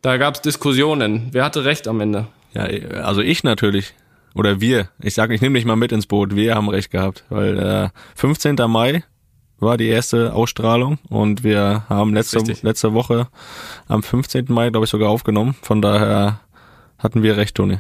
da 0.02 0.18
gab's 0.18 0.42
Diskussionen. 0.42 1.30
Wer 1.32 1.44
hatte 1.44 1.66
recht 1.66 1.88
am 1.88 2.02
Ende? 2.02 2.28
Ja, 2.54 2.64
also 3.04 3.22
ich 3.22 3.44
natürlich. 3.44 3.94
Oder 4.36 4.62
wir. 4.62 4.90
Ich 5.02 5.16
sage, 5.16 5.34
ich 5.34 5.42
nehme 5.42 5.58
dich 5.58 5.66
mal 5.66 5.76
mit 5.76 5.92
ins 5.92 6.06
Boot. 6.06 6.36
Wir 6.36 6.56
haben 6.56 6.70
recht 6.70 6.92
gehabt, 6.92 7.24
weil 7.30 7.58
äh, 7.58 7.90
15. 8.16 8.56
Mai 8.68 9.04
war 9.60 9.78
die 9.78 9.88
erste 9.88 10.34
Ausstrahlung 10.34 11.00
und 11.10 11.44
wir 11.44 11.84
haben 11.90 12.14
letzte, 12.14 12.40
letzte 12.62 12.94
Woche 12.94 13.28
am 13.88 14.04
15. 14.04 14.46
Mai, 14.50 14.70
glaube 14.70 14.86
ich, 14.86 14.90
sogar 14.90 15.10
aufgenommen. 15.10 15.56
Von 15.62 15.82
daher 15.82 16.40
hatten 16.98 17.24
wir 17.24 17.38
recht, 17.38 17.56
Toni. 17.56 17.80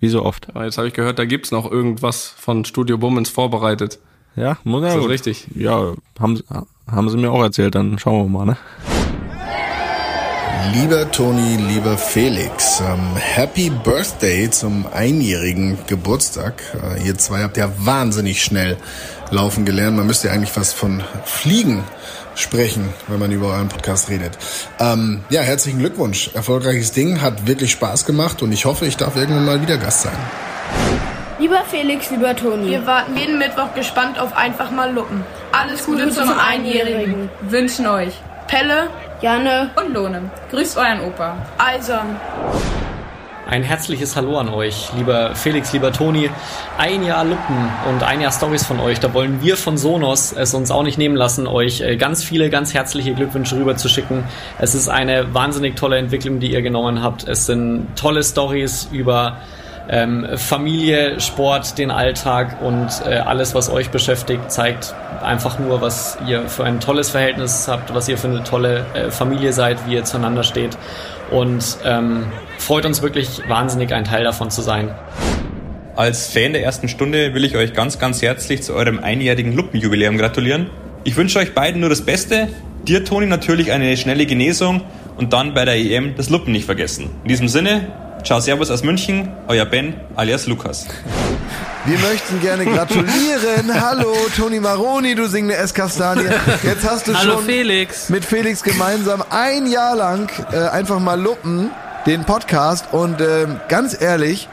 Wie 0.00 0.08
so 0.08 0.24
oft. 0.24 0.48
Aber 0.50 0.64
jetzt 0.64 0.78
habe 0.78 0.88
ich 0.88 0.94
gehört, 0.94 1.18
da 1.18 1.24
gibt's 1.24 1.50
noch 1.50 1.70
irgendwas 1.70 2.28
von 2.28 2.64
Studio 2.64 2.98
Bummens 2.98 3.30
vorbereitet. 3.30 3.98
Ja, 4.36 4.58
muss 4.64 4.82
ja. 4.82 4.88
Ist 4.88 4.96
das 4.96 5.08
richtig? 5.08 5.46
Ja, 5.54 5.94
haben, 6.18 6.42
haben 6.90 7.08
sie 7.10 7.16
mir 7.16 7.30
auch 7.32 7.42
erzählt, 7.42 7.74
dann 7.74 7.98
schauen 7.98 8.24
wir 8.32 8.38
mal, 8.38 8.44
ne? 8.44 8.56
Lieber 10.72 11.10
Toni, 11.10 11.56
lieber 11.56 11.96
Felix, 11.96 12.80
ähm, 12.80 13.16
Happy 13.16 13.70
Birthday 13.70 14.50
zum 14.50 14.86
einjährigen 14.92 15.78
Geburtstag. 15.86 16.62
Äh, 16.82 17.06
ihr 17.06 17.16
zwei 17.16 17.42
habt 17.42 17.56
ja 17.56 17.70
wahnsinnig 17.78 18.42
schnell 18.42 18.76
laufen 19.30 19.64
gelernt. 19.64 19.96
Man 19.96 20.06
müsste 20.06 20.28
ja 20.28 20.34
eigentlich 20.34 20.50
fast 20.52 20.74
von 20.74 21.02
Fliegen 21.24 21.84
sprechen, 22.34 22.88
wenn 23.08 23.18
man 23.18 23.32
über 23.32 23.48
euren 23.48 23.68
Podcast 23.68 24.10
redet. 24.10 24.36
Ähm, 24.78 25.20
ja, 25.30 25.40
herzlichen 25.40 25.78
Glückwunsch. 25.78 26.30
Erfolgreiches 26.34 26.92
Ding, 26.92 27.20
hat 27.20 27.46
wirklich 27.46 27.72
Spaß 27.72 28.04
gemacht 28.04 28.42
und 28.42 28.52
ich 28.52 28.64
hoffe, 28.64 28.86
ich 28.86 28.96
darf 28.96 29.16
irgendwann 29.16 29.46
mal 29.46 29.62
wieder 29.62 29.78
Gast 29.78 30.02
sein. 30.02 30.18
Lieber 31.40 31.62
Felix, 31.70 32.10
lieber 32.10 32.34
Toni. 32.34 32.68
Wir 32.68 32.84
warten 32.84 33.16
jeden 33.16 33.38
Mittwoch 33.38 33.72
gespannt 33.72 34.18
auf 34.18 34.36
einfach 34.36 34.72
mal 34.72 34.92
Luppen. 34.92 35.22
Alles 35.52 35.86
Gute, 35.86 36.02
Gute 36.04 36.14
zum, 36.16 36.28
zum 36.30 36.38
Einjährigen. 36.38 37.30
Wünschen 37.42 37.86
euch 37.86 38.12
Pelle, 38.48 38.88
Janne 39.20 39.70
und 39.76 39.94
Lohne. 39.94 40.30
Grüßt 40.50 40.76
euren 40.76 41.00
Opa. 41.02 41.36
Eisern. 41.58 42.16
Ein 43.48 43.62
herzliches 43.62 44.16
Hallo 44.16 44.36
an 44.36 44.48
euch, 44.48 44.90
lieber 44.96 45.34
Felix, 45.36 45.72
lieber 45.72 45.92
Toni. 45.92 46.28
Ein 46.76 47.04
Jahr 47.04 47.24
Luppen 47.24 47.70
und 47.88 48.02
ein 48.02 48.20
Jahr 48.20 48.32
Stories 48.32 48.66
von 48.66 48.80
euch. 48.80 48.98
Da 48.98 49.14
wollen 49.14 49.40
wir 49.40 49.56
von 49.56 49.78
Sonos 49.78 50.32
es 50.32 50.54
uns 50.54 50.72
auch 50.72 50.82
nicht 50.82 50.98
nehmen 50.98 51.14
lassen, 51.16 51.46
euch 51.46 51.80
äh, 51.80 51.96
ganz 51.96 52.24
viele, 52.24 52.50
ganz 52.50 52.74
herzliche 52.74 53.14
Glückwünsche 53.14 53.56
rüber 53.56 53.76
zu 53.76 53.88
schicken. 53.88 54.24
Es 54.58 54.74
ist 54.74 54.88
eine 54.88 55.32
wahnsinnig 55.34 55.76
tolle 55.76 55.98
Entwicklung, 55.98 56.40
die 56.40 56.50
ihr 56.50 56.62
genommen 56.62 57.00
habt. 57.00 57.28
Es 57.28 57.46
sind 57.46 57.86
tolle 57.94 58.24
Stories 58.24 58.88
über 58.90 59.38
ähm, 59.88 60.26
Familie, 60.36 61.20
Sport, 61.20 61.78
den 61.78 61.90
Alltag 61.90 62.60
und 62.60 62.88
äh, 63.06 63.14
alles, 63.16 63.54
was 63.54 63.70
euch 63.70 63.90
beschäftigt, 63.90 64.50
zeigt 64.50 64.94
einfach 65.22 65.58
nur, 65.58 65.80
was 65.80 66.18
ihr 66.26 66.48
für 66.48 66.64
ein 66.64 66.80
tolles 66.80 67.10
Verhältnis 67.10 67.68
habt, 67.68 67.94
was 67.94 68.08
ihr 68.08 68.18
für 68.18 68.28
eine 68.28 68.44
tolle 68.44 68.84
äh, 68.94 69.10
Familie 69.10 69.52
seid, 69.52 69.78
wie 69.86 69.94
ihr 69.94 70.04
zueinander 70.04 70.42
steht. 70.42 70.76
Und 71.30 71.78
ähm, 71.84 72.26
freut 72.58 72.86
uns 72.86 73.02
wirklich 73.02 73.42
wahnsinnig, 73.48 73.92
ein 73.92 74.04
Teil 74.04 74.24
davon 74.24 74.50
zu 74.50 74.62
sein. 74.62 74.94
Als 75.96 76.28
Fan 76.28 76.52
der 76.52 76.62
ersten 76.62 76.88
Stunde 76.88 77.34
will 77.34 77.44
ich 77.44 77.56
euch 77.56 77.72
ganz, 77.72 77.98
ganz 77.98 78.22
herzlich 78.22 78.62
zu 78.62 78.74
eurem 78.74 79.00
einjährigen 79.02 79.52
Luppenjubiläum 79.54 80.16
gratulieren. 80.16 80.70
Ich 81.04 81.16
wünsche 81.16 81.38
euch 81.38 81.54
beiden 81.54 81.80
nur 81.80 81.90
das 81.90 82.02
Beste. 82.02 82.48
Dir, 82.86 83.04
Toni, 83.04 83.26
natürlich 83.26 83.72
eine 83.72 83.96
schnelle 83.96 84.24
Genesung 84.26 84.82
und 85.16 85.32
dann 85.32 85.54
bei 85.54 85.64
der 85.64 85.74
EM 85.76 86.14
das 86.16 86.30
Luppen 86.30 86.52
nicht 86.52 86.66
vergessen. 86.66 87.10
In 87.24 87.28
diesem 87.28 87.48
Sinne, 87.48 87.88
Ciao, 88.24 88.40
Servus 88.40 88.70
aus 88.70 88.82
München, 88.82 89.30
euer 89.46 89.64
Ben 89.64 89.94
alias 90.16 90.46
Lukas. 90.46 90.86
Wir 91.86 91.98
möchten 92.00 92.40
gerne 92.40 92.64
gratulieren. 92.64 93.80
Hallo, 93.80 94.14
Toni 94.36 94.60
Maroni, 94.60 95.14
du 95.14 95.26
singende 95.26 95.56
Esskastanie. 95.56 96.28
Jetzt 96.62 96.88
hast 96.88 97.08
du 97.08 97.14
Hallo, 97.16 97.34
schon 97.34 97.44
Felix. 97.44 98.08
mit 98.10 98.24
Felix 98.24 98.62
gemeinsam 98.62 99.22
ein 99.30 99.66
Jahr 99.66 99.96
lang 99.96 100.30
äh, 100.52 100.56
einfach 100.68 100.98
mal 100.98 101.18
Luppen, 101.18 101.70
den 102.06 102.24
Podcast. 102.24 102.86
Und 102.92 103.20
äh, 103.20 103.46
ganz 103.68 103.98
ehrlich, 103.98 104.48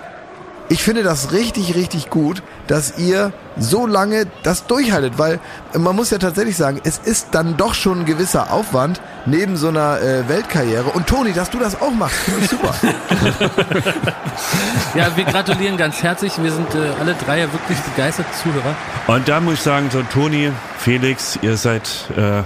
ich 0.70 0.82
finde 0.82 1.04
das 1.04 1.32
richtig, 1.32 1.76
richtig 1.76 2.10
gut, 2.10 2.42
dass 2.68 2.98
ihr 2.98 3.32
so 3.58 3.86
lange 3.86 4.26
das 4.44 4.66
durchhaltet, 4.66 5.18
weil 5.18 5.40
man 5.78 5.96
muss 5.96 6.10
ja 6.10 6.18
tatsächlich 6.18 6.58
sagen, 6.58 6.82
es 6.84 6.98
ist 6.98 7.30
dann 7.32 7.56
doch 7.56 7.74
schon 7.74 8.02
ein 8.02 8.06
gewisser 8.06 8.52
Aufwand 8.52 9.00
neben 9.26 9.56
so 9.58 9.68
einer 9.70 10.02
äh, 10.02 10.28
Weltkarriere. 10.28 10.90
Und 10.90 11.08
Toni, 11.08 11.34
dass 11.34 11.50
du 11.50 11.60
das 11.60 11.80
auch 11.82 11.92
machst, 11.92 12.16
finde 12.18 12.42
ich 12.42 12.50
super. 12.50 12.74
ja, 14.96 15.16
wir 15.16 15.24
gratulieren 15.26 15.78
ganz 15.78 16.02
herzlich. 16.02 16.34
Wir 16.42 16.52
sind 16.52 16.74
äh, 16.74 16.90
alle 17.00 17.14
drei 17.14 17.40
ja 17.40 17.54
wirklich 17.54 17.78
begeisterte 17.80 18.30
Zuhörer. 18.42 18.76
Und 19.08 19.28
da 19.28 19.40
muss 19.40 19.56
ich 19.56 19.62
sagen, 19.62 19.90
so 19.92 20.02
Toni, 20.02 20.52
Felix, 20.80 21.38
ihr 21.42 21.58
seid 21.58 21.90
äh, 22.18 22.42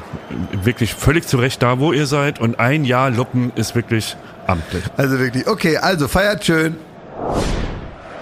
wirklich 0.64 0.94
völlig 0.94 1.28
zu 1.28 1.38
Recht 1.38 1.64
da, 1.64 1.80
wo 1.80 1.94
ihr 1.94 2.06
seid. 2.06 2.40
Und 2.40 2.60
ein 2.60 2.84
Jahr 2.84 3.10
Luppen 3.10 3.52
ist 3.56 3.76
wirklich 3.76 4.18
amtlich. 4.46 4.84
Also 4.98 5.20
wirklich, 5.20 5.48
okay, 5.48 5.78
also 5.78 6.08
feiert 6.08 6.46
schön. 6.46 6.78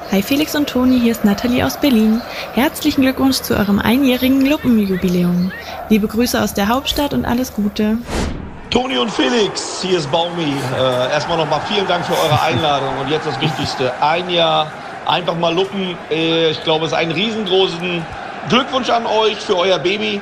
Hi 0.10 0.22
Felix 0.22 0.55
und 0.55 0.70
Toni, 0.70 1.01
hier 1.01 1.12
ist 1.12 1.26
Nathalie 1.26 1.66
aus 1.66 1.76
Berlin. 1.82 2.22
Herzlichen 2.53 3.01
Glückwunsch 3.01 3.41
zu 3.41 3.58
eurem 3.58 3.78
einjährigen 3.78 4.45
Luppenjubiläum. 4.45 5.51
Liebe 5.89 6.08
Grüße 6.08 6.41
aus 6.41 6.53
der 6.53 6.70
Hauptstadt 6.70 7.14
und 7.14 7.26
alles 7.26 7.53
Gute. 7.53 7.97
Toni 8.70 8.97
und 8.97 9.12
Felix, 9.12 9.82
hier 9.82 9.97
ist 9.97 10.10
Baumi. 10.10 10.53
Äh, 10.78 11.12
erstmal 11.12 11.38
nochmal 11.38 11.60
vielen 11.68 11.86
Dank 11.88 12.05
für 12.05 12.14
eure 12.14 12.41
Einladung 12.41 12.97
und 13.01 13.10
jetzt 13.10 13.28
das 13.28 13.39
Wichtigste. 13.41 13.91
Ein 14.01 14.30
Jahr 14.30 14.72
einfach 15.05 15.38
mal 15.38 15.53
Luppen. 15.53 15.97
Äh, 16.10 16.51
ich 16.51 16.64
glaube, 16.64 16.86
es 16.86 16.93
ist 16.93 16.97
ein 16.97 17.12
riesengroßen 17.12 18.05
Glückwunsch 18.47 18.89
an 18.89 19.05
euch 19.08 19.36
für 19.36 19.58
euer 19.58 19.78
Baby. 19.78 20.22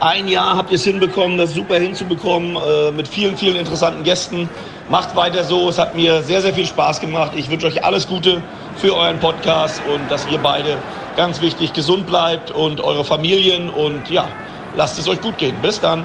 Ein 0.00 0.26
Jahr 0.26 0.56
habt 0.56 0.70
ihr 0.72 0.76
es 0.76 0.84
hinbekommen, 0.84 1.38
das 1.38 1.54
super 1.54 1.76
hinzubekommen, 1.76 2.56
äh, 2.56 2.90
mit 2.90 3.06
vielen, 3.06 3.36
vielen 3.36 3.54
interessanten 3.56 4.02
Gästen. 4.02 4.48
Macht 4.88 5.14
weiter 5.14 5.44
so, 5.44 5.68
es 5.68 5.78
hat 5.78 5.94
mir 5.94 6.20
sehr, 6.22 6.42
sehr 6.42 6.52
viel 6.52 6.66
Spaß 6.66 7.00
gemacht. 7.00 7.32
Ich 7.36 7.48
wünsche 7.48 7.68
euch 7.68 7.84
alles 7.84 8.08
Gute 8.08 8.42
für 8.80 8.96
euren 8.96 9.18
Podcast 9.18 9.82
und 9.92 10.10
dass 10.10 10.26
ihr 10.28 10.38
beide 10.38 10.78
ganz 11.16 11.40
wichtig 11.42 11.72
gesund 11.74 12.06
bleibt 12.06 12.50
und 12.50 12.80
eure 12.80 13.04
Familien 13.04 13.68
und 13.68 14.08
ja, 14.08 14.26
lasst 14.74 14.98
es 14.98 15.06
euch 15.06 15.20
gut 15.20 15.36
gehen. 15.36 15.54
Bis 15.60 15.78
dann. 15.80 16.04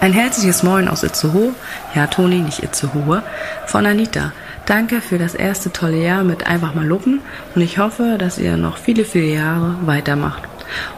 Ein 0.00 0.12
herzliches 0.12 0.62
Moin 0.62 0.88
aus 0.88 1.04
Itzehoe, 1.04 1.52
ja 1.94 2.06
Toni, 2.08 2.40
nicht 2.40 2.62
Itzehoe, 2.62 3.22
von 3.66 3.86
Anita. 3.86 4.32
Danke 4.66 5.00
für 5.00 5.18
das 5.18 5.34
erste 5.34 5.72
tolle 5.72 5.98
Jahr 5.98 6.24
mit 6.24 6.46
Einfach 6.48 6.74
mal 6.74 6.84
Luppen 6.84 7.20
und 7.54 7.62
ich 7.62 7.78
hoffe, 7.78 8.16
dass 8.18 8.38
ihr 8.38 8.56
noch 8.56 8.76
viele, 8.76 9.04
viele 9.04 9.34
Jahre 9.34 9.76
weitermacht. 9.82 10.42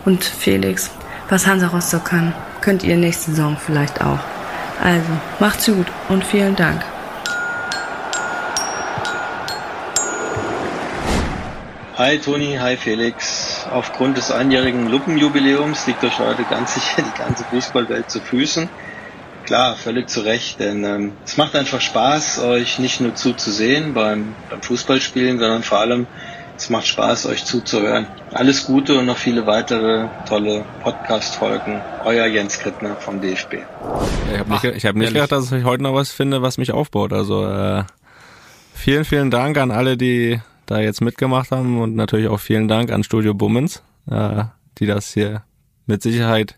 Und 0.07 0.25
Felix, 0.25 0.91
was 1.29 1.47
Hansa 1.47 1.69
Rostock 1.69 2.07
kann, 2.07 2.33
könnt 2.63 2.83
ihr 2.83 2.97
nächste 2.97 3.33
Saison 3.33 3.59
vielleicht 3.59 4.01
auch. 4.01 4.19
Also, 4.83 5.11
macht's 5.41 5.67
gut 5.67 5.87
und 6.09 6.25
vielen 6.25 6.57
Dank. 6.57 6.83
Hi 11.99 12.17
Toni, 12.17 12.57
hi 12.61 12.77
Felix. 12.77 13.67
Aufgrund 13.73 14.17
des 14.17 14.31
einjährigen 14.31 14.89
Luppenjubiläums 14.89 15.85
liegt 15.89 16.05
euch 16.05 16.17
heute 16.21 16.45
ganz 16.45 16.75
sicher 16.75 17.03
die 17.03 17.19
ganze 17.19 17.43
Fußballwelt 17.43 18.09
zu 18.09 18.21
Füßen. 18.21 18.69
Klar, 19.45 19.75
völlig 19.75 20.09
zu 20.09 20.21
Recht, 20.21 20.61
denn 20.61 20.85
ähm, 20.85 21.13
es 21.25 21.37
macht 21.37 21.57
einfach 21.57 21.81
Spaß, 21.81 22.39
euch 22.45 22.79
nicht 22.79 23.01
nur 23.01 23.17
zuzusehen 23.17 23.95
beim, 23.95 24.37
beim 24.49 24.63
Fußballspielen, 24.63 25.41
sondern 25.41 25.65
vor 25.65 25.79
allem 25.79 26.07
es 26.57 26.71
macht 26.71 26.87
Spaß, 26.87 27.27
euch 27.27 27.45
zuzuhören. 27.45 28.07
Alles 28.31 28.67
Gute 28.67 28.97
und 28.97 29.07
noch 29.07 29.17
viele 29.17 29.49
weitere 29.49 30.07
tolle 30.29 30.65
Podcast-Folgen. 30.85 31.81
Euer 32.05 32.27
Jens 32.27 32.61
Krittner 32.61 32.95
vom 32.95 33.21
DFB. 33.21 33.55
Ich 34.33 34.39
habe 34.39 34.53
nicht, 34.53 34.65
ich 34.65 34.87
hab 34.87 34.95
nicht 34.95 35.15
gedacht, 35.15 35.33
dass 35.33 35.51
ich 35.51 35.65
heute 35.65 35.83
noch 35.83 35.95
was 35.95 36.13
finde, 36.13 36.43
was 36.43 36.59
mich 36.59 36.71
aufbaut. 36.71 37.13
Also 37.13 37.45
äh, 37.45 37.83
Vielen, 38.79 39.05
vielen 39.05 39.33
Dank 39.33 39.59
an 39.59 39.73
alle, 39.73 39.97
die 39.97 40.41
da 40.71 40.81
jetzt 40.81 41.01
mitgemacht 41.01 41.51
haben 41.51 41.81
und 41.81 41.97
natürlich 41.97 42.29
auch 42.29 42.39
vielen 42.41 42.69
Dank 42.69 42.93
an 42.93 43.03
Studio 43.03 43.35
Bummens, 43.35 43.83
äh, 44.11 44.45
die 44.79 44.87
das 44.87 45.13
hier 45.13 45.43
mit 45.87 46.03
Sicherheit 46.03 46.57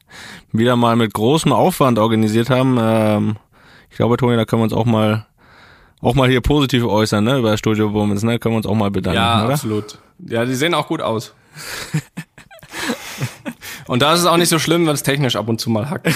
wieder 0.52 0.76
mal 0.76 0.96
mit 0.96 1.14
großem 1.14 1.52
Aufwand 1.52 1.98
organisiert 1.98 2.50
haben. 2.50 2.76
Ähm, 2.80 3.36
ich 3.90 3.96
glaube, 3.96 4.16
Toni, 4.16 4.36
da 4.36 4.44
können 4.44 4.60
wir 4.60 4.64
uns 4.64 4.72
auch 4.72 4.86
mal 4.86 5.26
auch 6.02 6.14
mal 6.14 6.30
hier 6.30 6.40
positiv 6.40 6.84
äußern, 6.84 7.22
ne, 7.24 7.38
über 7.38 7.56
Studio 7.58 7.90
Bummens, 7.90 8.22
ne, 8.22 8.38
können 8.38 8.54
wir 8.54 8.56
uns 8.56 8.66
auch 8.66 8.74
mal 8.74 8.90
bedanken, 8.90 9.20
Ja, 9.20 9.44
oder? 9.44 9.52
absolut. 9.54 9.98
Ja, 10.26 10.44
die 10.46 10.54
sehen 10.54 10.72
auch 10.74 10.88
gut 10.88 11.02
aus. 11.02 11.34
Und 13.86 14.00
da 14.02 14.14
ist 14.14 14.20
es 14.20 14.26
auch 14.26 14.36
nicht 14.38 14.48
so 14.48 14.58
schlimm, 14.58 14.86
wenn 14.86 14.94
es 14.94 15.02
technisch 15.02 15.36
ab 15.36 15.48
und 15.48 15.60
zu 15.60 15.68
mal 15.68 15.90
hackt. 15.90 16.06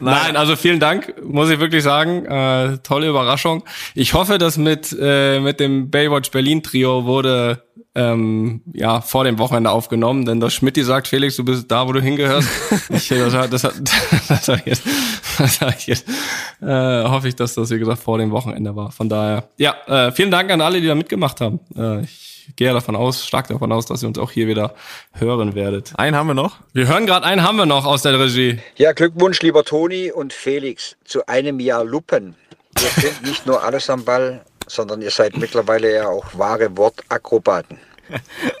Nein, 0.00 0.36
also 0.36 0.56
vielen 0.56 0.80
Dank, 0.80 1.14
muss 1.24 1.50
ich 1.50 1.58
wirklich 1.60 1.82
sagen. 1.82 2.24
Äh, 2.26 2.78
tolle 2.78 3.08
Überraschung. 3.08 3.64
Ich 3.94 4.14
hoffe, 4.14 4.38
dass 4.38 4.56
mit, 4.58 4.96
äh, 5.00 5.40
mit 5.40 5.60
dem 5.60 5.90
Baywatch 5.90 6.30
Berlin 6.30 6.62
Trio 6.62 7.04
wurde 7.04 7.62
ähm, 7.94 8.60
ja 8.74 9.00
vor 9.00 9.24
dem 9.24 9.38
Wochenende 9.38 9.70
aufgenommen, 9.70 10.26
denn 10.26 10.38
das 10.38 10.52
Schmidt 10.52 10.76
sagt, 10.84 11.08
Felix, 11.08 11.36
du 11.36 11.44
bist 11.44 11.70
da, 11.70 11.86
wo 11.88 11.92
du 11.92 12.00
hingehörst. 12.00 12.48
ich, 12.90 13.08
das, 13.08 13.34
hat- 13.34 13.52
das, 13.52 13.64
hat- 13.64 13.74
das, 14.28 14.48
hab 14.48 14.58
ich 14.58 14.66
jetzt, 14.66 14.82
das 15.38 15.60
hab 15.62 15.78
ich 15.78 15.86
jetzt, 15.86 16.06
äh, 16.60 17.04
hoffe 17.04 17.28
ich, 17.28 17.36
dass 17.36 17.54
das, 17.54 17.70
wie 17.70 17.78
gesagt, 17.78 18.02
vor 18.02 18.18
dem 18.18 18.30
Wochenende 18.32 18.76
war. 18.76 18.92
Von 18.92 19.08
daher, 19.08 19.44
ja, 19.56 19.74
äh, 19.86 20.12
vielen 20.12 20.30
Dank 20.30 20.50
an 20.50 20.60
alle, 20.60 20.80
die 20.80 20.86
da 20.86 20.94
mitgemacht 20.94 21.40
haben. 21.40 21.60
Äh, 21.76 22.02
ich 22.02 22.35
gehe 22.54 22.72
davon 22.72 22.94
aus, 22.94 23.26
stark 23.26 23.48
davon 23.48 23.72
aus, 23.72 23.86
dass 23.86 24.02
ihr 24.02 24.08
uns 24.08 24.18
auch 24.18 24.30
hier 24.30 24.46
wieder 24.46 24.74
hören 25.12 25.54
werdet. 25.54 25.92
Einen 25.96 26.14
haben 26.16 26.28
wir 26.28 26.34
noch. 26.34 26.58
Wir 26.72 26.86
hören 26.86 27.06
gerade 27.06 27.26
einen 27.26 27.42
haben 27.42 27.56
wir 27.56 27.66
noch 27.66 27.84
aus 27.84 28.02
der 28.02 28.18
Regie. 28.18 28.60
Ja, 28.76 28.92
Glückwunsch, 28.92 29.40
lieber 29.42 29.64
Toni 29.64 30.12
und 30.12 30.32
Felix, 30.32 30.96
zu 31.04 31.26
einem 31.26 31.58
Jahr 31.58 31.84
Luppen. 31.84 32.36
Ihr 32.80 33.02
könnt 33.02 33.22
nicht 33.22 33.46
nur 33.46 33.62
alles 33.62 33.90
am 33.90 34.04
Ball, 34.04 34.44
sondern 34.66 35.02
ihr 35.02 35.10
seid 35.10 35.36
mittlerweile 35.36 35.94
ja 35.94 36.08
auch 36.08 36.26
wahre 36.34 36.76
Wortakrobaten. 36.76 37.78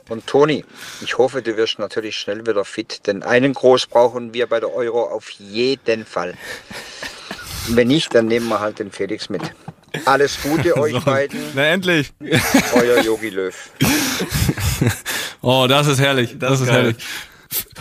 Und 0.08 0.26
Toni, 0.26 0.64
ich 1.02 1.18
hoffe, 1.18 1.42
du 1.42 1.56
wirst 1.56 1.78
natürlich 1.78 2.16
schnell 2.16 2.46
wieder 2.46 2.64
fit, 2.64 3.06
denn 3.06 3.22
einen 3.22 3.52
Groß 3.52 3.86
brauchen 3.86 4.34
wir 4.34 4.46
bei 4.46 4.60
der 4.60 4.74
Euro 4.74 5.04
auf 5.04 5.30
jeden 5.30 6.04
Fall. 6.04 6.34
Wenn 7.68 7.88
nicht, 7.88 8.14
dann 8.14 8.26
nehmen 8.26 8.48
wir 8.48 8.60
halt 8.60 8.78
den 8.78 8.90
Felix 8.90 9.28
mit. 9.28 9.42
Alles 10.04 10.38
Gute 10.42 10.76
euch 10.76 10.98
beiden. 11.04 11.38
Na 11.54 11.64
endlich. 11.64 12.12
Euer 12.74 13.02
Yogi 13.02 13.30
Löw. 13.30 13.54
Oh, 15.42 15.66
das 15.68 15.86
ist 15.86 16.00
herrlich. 16.00 16.36
Das, 16.38 16.60
ist 16.60 16.66
geil. 16.66 16.74
herrlich. 16.76 16.96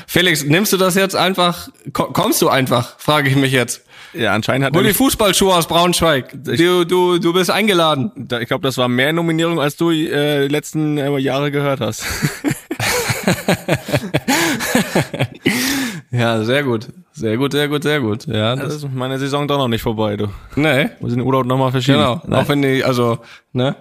Felix, 0.07 0.43
nimmst 0.43 0.71
du 0.71 0.77
das 0.77 0.93
jetzt 0.95 1.15
einfach? 1.15 1.67
ko- 1.93 2.11
Kommst 2.11 2.41
du 2.43 2.49
einfach? 2.49 2.99
Frage 2.99 3.29
ich 3.29 3.35
mich 3.35 3.51
jetzt. 3.51 3.81
Ja, 4.13 4.33
anscheinend 4.33 4.65
hat 4.67 4.75
Hol 4.75 4.83
er 4.83 4.89
die 4.89 4.93
Fußballschuhe 4.93 5.51
aus 5.53 5.67
Braunschweig. 5.67 6.29
Du, 6.43 6.85
du, 6.85 7.17
du 7.17 7.33
bist 7.33 7.49
eingeladen. 7.49 8.11
Ich 8.39 8.47
glaube, 8.47 8.61
das 8.61 8.77
war 8.77 8.87
mehr 8.87 9.11
Nominierung, 9.13 9.59
als 9.59 9.75
du 9.77 9.89
äh, 9.91 10.47
die 10.47 10.53
letzten 10.53 10.97
äh, 10.99 11.17
Jahre 11.17 11.49
gehört 11.51 11.79
hast. 11.81 12.03
Ja, 16.17 16.43
sehr 16.43 16.63
gut. 16.63 16.87
Sehr 17.13 17.37
gut, 17.37 17.51
sehr 17.53 17.67
gut, 17.67 17.83
sehr 17.83 18.01
gut. 18.01 18.25
Ja, 18.27 18.55
Das 18.55 18.65
das, 18.65 18.75
ist 18.83 18.93
meine 18.93 19.17
Saison 19.17 19.47
doch 19.47 19.57
noch 19.57 19.67
nicht 19.67 19.81
vorbei, 19.81 20.17
du. 20.17 20.27
nee. 20.55 20.89
Muss 20.99 21.11
ich 21.11 21.17
den 21.17 21.25
Urlaub 21.25 21.45
nochmal 21.45 21.71
verschieben. 21.71 21.97
Genau. 21.99 22.21
Nein. 22.27 22.39
Auch 22.43 22.49
wenn 22.49 22.61
die, 22.61 22.83
also, 22.83 23.19
ne, 23.53 23.75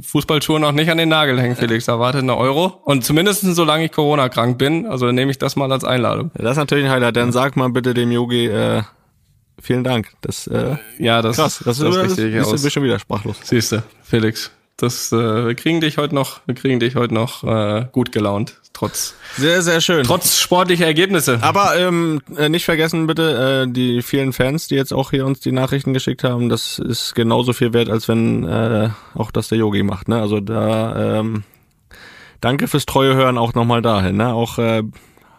Fußballschuhe 0.00 0.58
noch 0.58 0.72
nicht 0.72 0.90
an 0.90 0.98
den 0.98 1.08
Nagel 1.10 1.38
hängen, 1.40 1.54
Felix. 1.56 1.84
Da 1.84 1.98
wartet 1.98 2.22
eine 2.22 2.36
Euro. 2.36 2.80
Und 2.84 3.04
zumindest 3.04 3.42
solange 3.42 3.84
ich 3.84 3.92
Corona-krank 3.92 4.56
bin, 4.58 4.86
also 4.86 5.06
dann 5.06 5.14
nehme 5.14 5.30
ich 5.30 5.38
das 5.38 5.54
mal 5.56 5.70
als 5.70 5.84
Einladung. 5.84 6.30
Das 6.34 6.52
ist 6.52 6.56
natürlich 6.56 6.86
ein 6.86 6.90
Highlight. 6.90 7.16
Dann 7.16 7.30
sag 7.32 7.56
mal 7.56 7.68
bitte 7.70 7.92
dem 7.94 8.10
Yogi, 8.10 8.46
äh, 8.46 8.82
vielen 9.60 9.84
Dank. 9.84 10.12
Das, 10.22 10.46
äh, 10.46 10.76
Ja, 10.98 11.20
das, 11.20 11.36
krass. 11.36 11.62
Das, 11.64 11.78
das, 11.78 11.88
ist, 11.88 11.96
das, 11.96 12.10
richtig 12.18 12.34
ist, 12.34 12.46
aus. 12.46 12.62
bist 12.62 12.72
schon 12.72 12.84
wieder 12.84 12.98
sprachlos. 12.98 13.36
Siehst 13.44 13.72
du, 13.72 13.82
Felix. 14.02 14.50
Das, 14.80 15.10
äh, 15.10 15.16
wir 15.46 15.54
kriegen 15.56 15.80
dich 15.80 15.98
heute 15.98 16.14
noch, 16.14 16.40
wir 16.46 16.54
kriegen 16.54 16.78
dich 16.78 16.94
heute 16.94 17.12
noch 17.12 17.42
äh, 17.42 17.86
gut 17.90 18.12
gelaunt, 18.12 18.60
trotz 18.72 19.16
Sehr, 19.36 19.60
sehr 19.60 19.80
schön. 19.80 20.04
trotz 20.04 20.38
sportlicher 20.38 20.86
Ergebnisse. 20.86 21.40
Aber 21.42 21.76
ähm, 21.76 22.20
äh, 22.36 22.48
nicht 22.48 22.64
vergessen 22.64 23.08
bitte 23.08 23.66
äh, 23.66 23.72
die 23.72 24.02
vielen 24.02 24.32
Fans, 24.32 24.68
die 24.68 24.76
jetzt 24.76 24.92
auch 24.92 25.10
hier 25.10 25.26
uns 25.26 25.40
die 25.40 25.50
Nachrichten 25.50 25.94
geschickt 25.94 26.22
haben. 26.22 26.48
Das 26.48 26.78
ist 26.78 27.16
genauso 27.16 27.52
viel 27.52 27.72
wert, 27.72 27.90
als 27.90 28.06
wenn 28.06 28.44
äh, 28.44 28.90
auch 29.14 29.32
das 29.32 29.48
der 29.48 29.58
Yogi 29.58 29.82
macht. 29.82 30.06
Ne? 30.06 30.20
Also 30.20 30.38
da 30.38 31.18
ähm, 31.18 31.42
danke 32.40 32.68
fürs 32.68 32.86
treue 32.86 33.16
Hören 33.16 33.36
auch 33.36 33.54
nochmal 33.54 33.82
dahin. 33.82 34.16
Ne? 34.16 34.32
Auch 34.32 34.58
äh, 34.58 34.84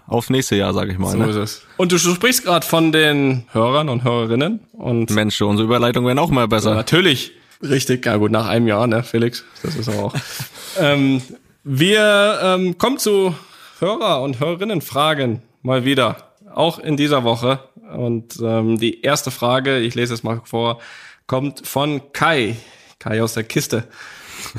aufs 0.05 0.29
nächste 0.29 0.57
Jahr, 0.57 0.73
sage 0.73 0.91
ich 0.91 0.97
mal. 0.97 1.11
so 1.11 1.17
ne? 1.17 1.29
ist 1.29 1.37
es. 1.37 1.61
Und 1.77 1.93
du, 1.93 1.97
sprichst 1.97 2.43
gerade 2.43 2.67
von 2.67 2.91
den 2.91 3.45
Hörern 3.53 3.87
und 3.87 4.03
Hörerinnen 4.03 4.59
und 4.73 5.11
Mensch, 5.11 5.41
unsere 5.41 5.65
Überleitungen 5.65 6.07
werden 6.07 6.19
auch 6.19 6.29
mal 6.29 6.49
besser. 6.49 6.75
natürlich 6.75 7.38
richtig, 7.61 8.05
ja 8.05 8.17
gut 8.17 8.31
nach 8.31 8.47
einem 8.47 8.67
Jahr, 8.67 8.87
ne, 8.87 9.03
Felix, 9.03 9.43
das 9.63 9.75
ist 9.75 9.89
aber 9.89 10.03
auch. 10.03 10.15
ähm, 10.79 11.21
wir 11.63 12.39
ähm, 12.41 12.77
kommen 12.77 12.97
zu 12.97 13.35
Hörer 13.79 14.21
und 14.21 14.39
Hörerinnenfragen 14.39 15.41
mal 15.61 15.85
wieder, 15.85 16.33
auch 16.53 16.79
in 16.79 16.97
dieser 16.97 17.23
Woche. 17.23 17.59
Und 17.93 18.39
ähm, 18.41 18.77
die 18.77 19.01
erste 19.01 19.31
Frage, 19.31 19.79
ich 19.79 19.95
lese 19.95 20.13
es 20.13 20.23
mal 20.23 20.41
vor, 20.43 20.79
kommt 21.27 21.65
von 21.67 22.11
Kai. 22.13 22.55
Kai 22.99 23.23
aus 23.23 23.33
der 23.33 23.43
Kiste. 23.43 23.87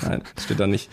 Nein, 0.03 0.23
steht 0.43 0.61
da 0.61 0.67
nicht. 0.67 0.91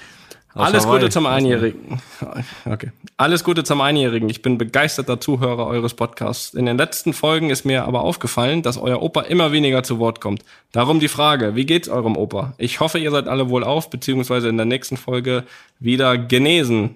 Aus 0.57 0.65
Alles 0.65 0.85
Hawaii. 0.85 0.99
Gute 0.99 1.09
zum 1.11 1.25
Einjährigen. 1.25 2.01
Okay. 2.65 2.91
Alles 3.15 3.43
Gute 3.43 3.63
zum 3.63 3.79
Einjährigen. 3.79 4.29
Ich 4.29 4.41
bin 4.41 4.57
begeisterter 4.57 5.19
Zuhörer 5.19 5.67
eures 5.67 5.93
Podcasts. 5.93 6.53
In 6.53 6.65
den 6.65 6.77
letzten 6.77 7.13
Folgen 7.13 7.49
ist 7.49 7.63
mir 7.63 7.85
aber 7.85 8.01
aufgefallen, 8.01 8.63
dass 8.63 8.77
euer 8.77 9.01
Opa 9.01 9.21
immer 9.21 9.51
weniger 9.51 9.83
zu 9.83 9.99
Wort 9.99 10.19
kommt. 10.19 10.43
Darum 10.71 10.99
die 10.99 11.07
Frage, 11.07 11.55
wie 11.55 11.65
geht's 11.65 11.87
eurem 11.87 12.17
Opa? 12.17 12.53
Ich 12.57 12.79
hoffe, 12.79 12.97
ihr 12.97 13.11
seid 13.11 13.27
alle 13.27 13.49
wohl 13.49 13.63
auf, 13.63 13.89
beziehungsweise 13.89 14.49
in 14.49 14.57
der 14.57 14.65
nächsten 14.65 14.97
Folge 14.97 15.43
wieder 15.79 16.17
genesen. 16.17 16.95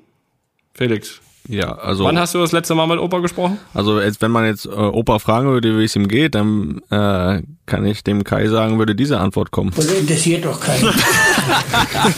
Felix, 0.74 1.22
Ja, 1.48 1.74
also 1.74 2.06
wann 2.06 2.20
hast 2.20 2.36
du 2.36 2.40
das 2.40 2.52
letzte 2.52 2.76
Mal 2.76 2.88
mit 2.88 3.00
Opa 3.00 3.20
gesprochen? 3.20 3.58
Also 3.74 4.00
jetzt, 4.00 4.22
wenn 4.22 4.32
man 4.32 4.46
jetzt 4.46 4.66
äh, 4.66 4.70
Opa 4.70 5.20
fragen 5.20 5.50
würde, 5.50 5.78
wie 5.78 5.84
es 5.84 5.96
ihm 5.96 6.08
geht, 6.08 6.36
dann 6.36 6.82
äh, 6.90 7.42
kann 7.66 7.86
ich 7.86 8.04
dem 8.04 8.24
Kai 8.24 8.48
sagen, 8.48 8.78
würde 8.78 8.96
diese 8.96 9.20
Antwort 9.20 9.52
kommen. 9.52 9.72
Das 9.76 9.92
interessiert 9.92 10.46
doch 10.46 10.60
keinen. 10.60 10.84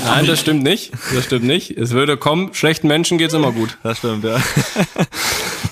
Nein, 0.06 0.28
das 0.28 0.40
stimmt 0.40 0.64
nicht. 0.64 0.92
Das 1.14 1.26
stimmt 1.26 1.46
nicht. 1.46 1.72
Es 1.72 1.92
würde 1.92 2.18
kommen, 2.18 2.54
schlechten 2.54 2.88
Menschen 2.88 3.18
geht's 3.18 3.34
immer 3.34 3.52
gut. 3.52 3.78
Das 3.84 4.00
stimmt, 4.00 4.24
ja. 4.24 4.38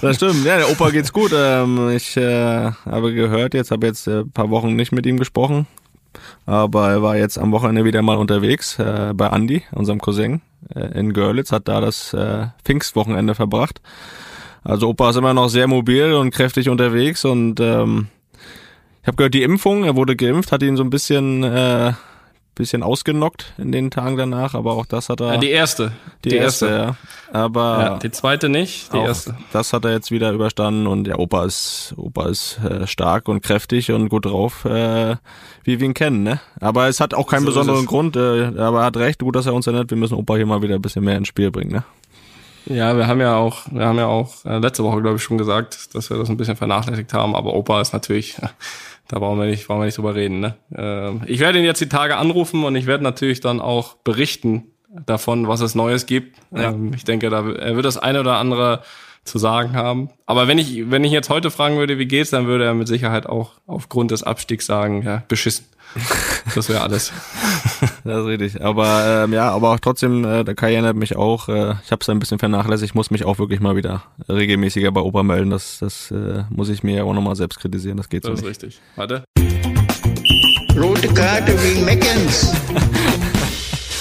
Das 0.02 0.16
stimmt, 0.16 0.44
ja, 0.46 0.58
der 0.58 0.72
Opa 0.72 0.90
geht's 0.90 1.14
gut. 1.14 1.32
Ähm, 1.32 1.90
ich 1.90 2.18
äh, 2.18 2.72
habe 2.86 3.14
gehört, 3.14 3.54
jetzt 3.54 3.70
habe 3.70 3.86
jetzt 3.86 4.08
äh, 4.08 4.26
paar 4.26 4.50
Wochen 4.50 4.76
nicht 4.76 4.92
mit 4.92 5.06
ihm 5.06 5.20
gesprochen, 5.20 5.68
aber 6.46 6.90
er 6.90 7.02
war 7.02 7.18
jetzt 7.18 7.38
am 7.38 7.52
Wochenende 7.52 7.86
wieder 7.86 8.02
mal 8.02 8.18
unterwegs 8.18 8.80
äh, 8.80 9.14
bei 9.16 9.28
Andy, 9.28 9.64
unserem 9.72 10.00
Cousin 10.00 10.42
äh, 10.76 10.98
in 11.00 11.14
Görlitz, 11.14 11.52
hat 11.52 11.68
da 11.68 11.82
das 11.82 12.14
äh, 12.14 12.48
Pfingstwochenende 12.64 13.36
verbracht. 13.36 13.82
Also 14.64 14.90
Opa 14.90 15.10
ist 15.10 15.16
immer 15.16 15.34
noch 15.34 15.50
sehr 15.50 15.68
mobil 15.68 16.14
und 16.14 16.32
kräftig 16.32 16.70
unterwegs 16.70 17.26
und 17.26 17.60
ähm, 17.60 18.08
ich 19.02 19.08
habe 19.08 19.18
gehört, 19.18 19.34
die 19.34 19.42
Impfung, 19.42 19.84
er 19.84 19.96
wurde 19.96 20.16
geimpft, 20.16 20.52
hat 20.52 20.62
ihn 20.62 20.78
so 20.78 20.84
ein 20.84 20.92
bisschen 20.92 21.44
äh, 21.44 21.94
bisschen 22.62 22.84
ausgenockt 22.84 23.54
in 23.58 23.72
den 23.72 23.90
Tagen 23.92 24.18
danach, 24.18 24.54
aber 24.54 24.74
auch 24.74 24.86
das 24.86 25.10
hat 25.10 25.20
er 25.20 25.34
Ja, 25.34 25.38
die 25.40 25.50
erste. 25.50 25.92
die, 26.24 26.30
Die 26.30 26.36
erste, 26.36 26.68
erste. 26.68 26.96
ja. 27.34 27.40
Aber 27.40 27.62
Ja, 27.80 27.98
die 27.98 28.12
zweite 28.12 28.50
nicht, 28.50 28.94
die 28.94 28.98
erste. 29.00 29.36
Das 29.52 29.74
hat 29.74 29.84
er 29.86 29.92
jetzt 29.92 30.12
wieder 30.12 30.32
überstanden 30.32 30.86
und 30.88 31.08
ja, 31.08 31.18
Opa 31.18 31.46
ist, 31.46 31.94
Opa 31.98 32.28
ist 32.30 32.60
äh, 32.64 32.86
stark 32.88 33.28
und 33.28 33.42
kräftig 33.42 33.92
und 33.92 34.10
gut 34.10 34.26
drauf, 34.26 34.64
äh, 34.66 35.16
wie 35.64 35.80
wir 35.80 35.86
ihn 35.88 35.94
kennen, 35.94 36.24
ne? 36.24 36.40
Aber 36.60 36.88
es 36.88 37.00
hat 37.00 37.14
auch 37.14 37.28
keinen 37.28 37.42
So 37.42 37.48
besonderen 37.48 37.82
es. 37.82 37.88
Grund, 37.88 38.16
äh, 38.16 38.46
aber 38.58 38.80
er 38.82 38.86
hat 38.86 38.98
recht, 38.98 39.20
gut, 39.22 39.36
dass 39.36 39.46
er 39.48 39.54
uns 39.54 39.66
erinnert, 39.68 39.90
wir 39.90 39.98
müssen 39.98 40.16
Opa 40.16 40.36
hier 40.36 40.46
mal 40.46 40.62
wieder 40.62 40.76
ein 40.76 40.82
bisschen 40.82 41.04
mehr 41.04 41.18
ins 41.18 41.28
Spiel 41.28 41.50
bringen, 41.52 41.72
ne? 41.72 41.84
Ja, 42.68 42.96
wir 42.96 43.08
haben 43.08 43.20
ja 43.20 43.38
auch, 43.38 43.62
wir 43.72 43.88
haben 43.88 43.98
ja 43.98 44.06
auch 44.06 44.46
äh, 44.46 44.60
letzte 44.60 44.84
Woche, 44.84 45.02
glaube 45.02 45.18
ich, 45.18 45.24
schon 45.24 45.40
gesagt, 45.40 45.96
dass 45.96 46.12
wir 46.12 46.18
das 46.18 46.30
ein 46.30 46.38
bisschen 46.38 46.56
vernachlässigt 46.56 47.12
haben. 47.12 47.36
Aber 47.36 47.56
Opa 47.56 47.82
ist 47.82 47.92
natürlich, 47.92 48.36
da 49.08 49.20
brauchen 49.20 49.40
wir 49.40 49.46
nicht, 49.46 49.68
brauchen 49.68 49.82
wir 49.82 49.86
nicht 49.86 49.98
drüber 49.98 50.16
reden. 50.16 50.40
Ne? 50.40 50.56
Ähm, 50.76 51.22
ich 51.26 51.40
werde 51.40 51.60
ihn 51.60 51.66
jetzt 51.66 51.82
die 51.82 51.90
Tage 51.90 52.18
anrufen 52.18 52.64
und 52.64 52.76
ich 52.76 52.86
werde 52.86 53.04
natürlich 53.04 53.42
dann 53.42 53.60
auch 53.60 53.96
berichten 53.96 54.72
davon, 55.06 55.48
was 55.48 55.62
es 55.62 55.76
Neues 55.76 56.06
gibt. 56.06 56.38
Ja. 56.52 56.72
Ähm, 56.72 56.94
ich 56.94 57.04
denke, 57.04 57.30
da, 57.30 57.50
er 57.50 57.76
wird 57.76 57.86
das 57.86 57.98
eine 57.98 58.20
oder 58.20 58.38
andere 58.38 58.82
zu 59.24 59.38
sagen 59.38 59.74
haben. 59.74 60.10
Aber 60.26 60.48
wenn 60.48 60.58
ich, 60.58 60.90
wenn 60.90 61.04
ich 61.04 61.12
jetzt 61.12 61.30
heute 61.30 61.52
fragen 61.52 61.78
würde, 61.78 62.00
wie 62.00 62.08
geht's, 62.08 62.32
dann 62.32 62.48
würde 62.48 62.66
er 62.66 62.74
mit 62.74 62.88
Sicherheit 62.88 63.28
auch 63.28 63.52
aufgrund 63.68 64.12
des 64.12 64.24
Abstiegs 64.24 64.66
sagen, 64.66 65.04
ja, 65.04 65.24
beschissen. 65.28 65.66
Das 66.56 66.70
wäre 66.70 66.82
alles. 66.82 67.12
Das 68.04 68.22
ist 68.22 68.26
richtig. 68.28 68.62
Aber 68.64 69.24
ähm, 69.26 69.34
ja, 69.34 69.50
aber 69.52 69.70
auch 69.72 69.80
trotzdem, 69.80 70.26
äh, 70.26 70.44
der 70.44 70.56
Kai 70.56 70.74
erinnert 70.74 70.96
mich 70.96 71.16
auch, 71.16 71.48
äh, 71.50 71.76
ich 71.84 71.92
habe 71.92 72.02
es 72.02 72.10
ein 72.10 72.20
bisschen 72.20 72.40
vernachlässigt, 72.40 72.92
ich 72.92 72.96
muss 72.96 73.12
mich 73.12 73.26
auch 73.26 73.38
wirklich 73.40 73.60
mal 73.60 73.76
wieder 73.76 74.04
regelmäßiger 74.28 74.92
bei 74.92 75.02
Opa 75.02 75.24
melden. 75.24 75.50
Das, 75.52 75.80
das 75.80 76.12
äh, 76.12 76.44
muss 76.50 76.70
ich 76.70 76.84
mir 76.84 76.96
ja 76.98 77.04
auch 77.04 77.14
nochmal 77.14 77.36
selbst 77.36 77.60
kritisieren, 77.60 77.98
das 77.98 78.10
geht 78.10 78.24
so 78.24 78.30
Das 78.32 78.40
ist 78.40 78.46
nicht. 78.46 78.64
richtig. 78.64 78.82
Warte. 78.96 79.24
Rote 80.76 81.08
Karte 81.14 81.54
wegen 81.64 81.86
Meckens. 81.86 82.54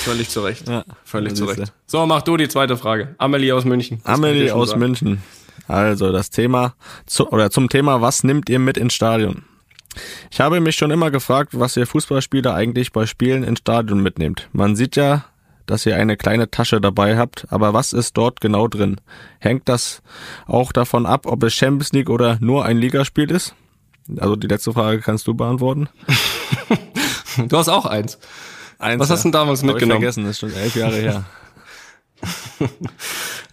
Völlig 0.04 0.30
zu 0.30 0.40
Recht. 0.40 0.66
Ja, 0.66 0.84
Völlig 1.04 1.34
zu 1.34 1.44
Recht. 1.44 1.72
So, 1.86 2.06
mach 2.06 2.22
du 2.22 2.36
die 2.38 2.48
zweite 2.48 2.76
Frage. 2.76 3.14
Amelie 3.18 3.52
aus 3.54 3.64
München. 3.64 4.00
Das 4.04 4.14
Amelie 4.14 4.50
aus 4.54 4.70
sagen. 4.70 4.80
München. 4.80 5.22
Also 5.68 6.10
das 6.10 6.30
Thema 6.30 6.74
zu, 7.06 7.28
oder 7.30 7.50
zum 7.50 7.68
Thema, 7.68 8.00
was 8.00 8.24
nimmt 8.24 8.48
ihr 8.48 8.58
mit 8.58 8.76
ins 8.78 8.94
Stadion? 8.94 9.44
Ich 10.30 10.40
habe 10.40 10.60
mich 10.60 10.76
schon 10.76 10.90
immer 10.90 11.10
gefragt, 11.10 11.50
was 11.58 11.76
ihr 11.76 11.86
Fußballspieler 11.86 12.54
eigentlich 12.54 12.92
bei 12.92 13.06
Spielen 13.06 13.42
ins 13.42 13.60
Stadion 13.60 14.02
mitnehmt. 14.02 14.48
Man 14.52 14.76
sieht 14.76 14.96
ja, 14.96 15.24
dass 15.66 15.86
ihr 15.86 15.96
eine 15.96 16.16
kleine 16.16 16.50
Tasche 16.50 16.80
dabei 16.80 17.16
habt, 17.16 17.46
aber 17.50 17.72
was 17.72 17.92
ist 17.92 18.16
dort 18.16 18.40
genau 18.40 18.68
drin? 18.68 19.00
Hängt 19.38 19.68
das 19.68 20.02
auch 20.46 20.72
davon 20.72 21.06
ab, 21.06 21.26
ob 21.26 21.42
es 21.42 21.54
Champions 21.54 21.92
League 21.92 22.10
oder 22.10 22.38
nur 22.40 22.64
ein 22.64 22.78
Ligaspiel 22.78 23.30
ist? 23.30 23.54
Also 24.18 24.36
die 24.36 24.48
letzte 24.48 24.72
Frage 24.72 25.00
kannst 25.00 25.26
du 25.26 25.34
beantworten. 25.34 25.88
du 27.48 27.56
hast 27.56 27.68
auch 27.68 27.86
eins. 27.86 28.18
eins 28.78 29.00
Was 29.00 29.10
hast 29.10 29.24
du 29.24 29.28
denn 29.28 29.32
damals 29.32 29.60
Hab 29.60 29.68
ich 29.68 29.72
mitgenommen? 29.74 30.00
vergessen, 30.00 30.24
das 30.24 30.32
ist 30.32 30.40
schon 30.40 30.52
elf 30.52 30.74
Jahre 30.74 30.96
her. 30.96 31.24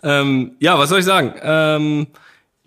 ähm, 0.03 0.55
ja, 0.59 0.77
was 0.77 0.89
soll 0.89 0.99
ich 0.99 1.05
sagen? 1.05 1.33
Ähm, 1.41 2.07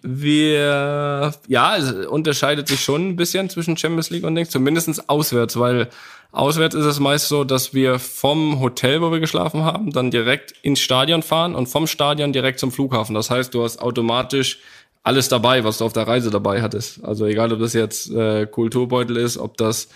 wir, 0.02 1.34
ja, 1.48 1.76
es 1.76 2.06
unterscheidet 2.06 2.68
sich 2.68 2.80
schon 2.80 3.10
ein 3.10 3.16
bisschen 3.16 3.48
zwischen 3.50 3.76
Champions 3.76 4.10
League 4.10 4.24
und 4.24 4.34
Dings, 4.34 4.50
zumindestens 4.50 5.08
auswärts, 5.08 5.58
weil 5.58 5.88
auswärts 6.32 6.74
ist 6.74 6.84
es 6.84 7.00
meist 7.00 7.28
so, 7.28 7.44
dass 7.44 7.74
wir 7.74 7.98
vom 7.98 8.60
Hotel, 8.60 9.02
wo 9.02 9.10
wir 9.12 9.20
geschlafen 9.20 9.64
haben, 9.64 9.92
dann 9.92 10.10
direkt 10.10 10.54
ins 10.62 10.80
Stadion 10.80 11.22
fahren 11.22 11.54
und 11.54 11.68
vom 11.68 11.86
Stadion 11.86 12.32
direkt 12.32 12.60
zum 12.60 12.72
Flughafen. 12.72 13.14
Das 13.14 13.30
heißt, 13.30 13.52
du 13.54 13.62
hast 13.62 13.80
automatisch 13.80 14.60
alles 15.02 15.28
dabei, 15.28 15.64
was 15.64 15.78
du 15.78 15.84
auf 15.84 15.92
der 15.92 16.06
Reise 16.06 16.30
dabei 16.30 16.62
hattest. 16.62 17.02
Also 17.04 17.26
egal, 17.26 17.52
ob 17.52 17.60
das 17.60 17.72
jetzt 17.72 18.10
äh, 18.10 18.46
Kulturbeutel 18.46 19.16
ist, 19.16 19.38
ob 19.38 19.56
das 19.56 19.88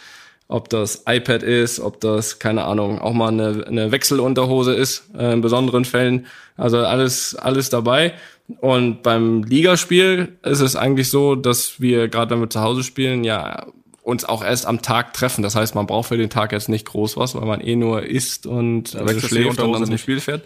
ob 0.47 0.69
das 0.69 1.05
iPad 1.07 1.43
ist, 1.43 1.81
ob 1.81 2.01
das, 2.01 2.39
keine 2.39 2.65
Ahnung, 2.65 3.01
auch 3.01 3.15
mal 3.15 3.29
eine, 3.29 3.67
eine 3.67 3.93
Wechselunterhose 3.93 4.75
ist, 4.75 5.05
äh, 5.17 5.33
in 5.33 5.41
besonderen 5.41 5.85
Fällen. 5.85 6.27
Also 6.57 6.79
alles, 6.79 7.35
alles 7.35 7.71
dabei. 7.71 8.15
Und 8.61 9.03
beim 9.03 9.43
Ligaspiel 9.43 10.37
ist 10.43 10.61
es 10.61 10.77
eigentlich 10.77 11.09
so, 11.11 11.35
dass 11.35 11.81
wir, 11.81 12.09
gerade 12.09 12.31
wenn 12.33 12.41
wir 12.41 12.51
zu 12.51 12.61
Hause 12.61 12.83
spielen, 12.83 13.25
ja, 13.25 13.67
uns 14.03 14.27
auch 14.27 14.45
erst 14.45 14.67
am 14.67 14.83
Tag 14.83 15.15
treffen. 15.15 15.43
Das 15.43 15.57
heißt, 15.57 15.75
man 15.75 15.87
braucht 15.87 16.09
für 16.09 16.19
den 16.19 16.29
Tag 16.29 16.53
jetzt 16.53 16.69
nicht 16.69 16.85
groß 16.87 17.17
was, 17.17 17.35
weil 17.35 17.47
man 17.47 17.61
eh 17.63 17.75
nur 17.75 18.03
isst 18.03 18.47
und 18.47 18.95
äh, 18.95 19.21
schläft 19.21 19.61
und 19.61 19.73
dann 19.73 19.87
zum. 19.87 19.99
Spiel 19.99 20.21
fährt. 20.21 20.43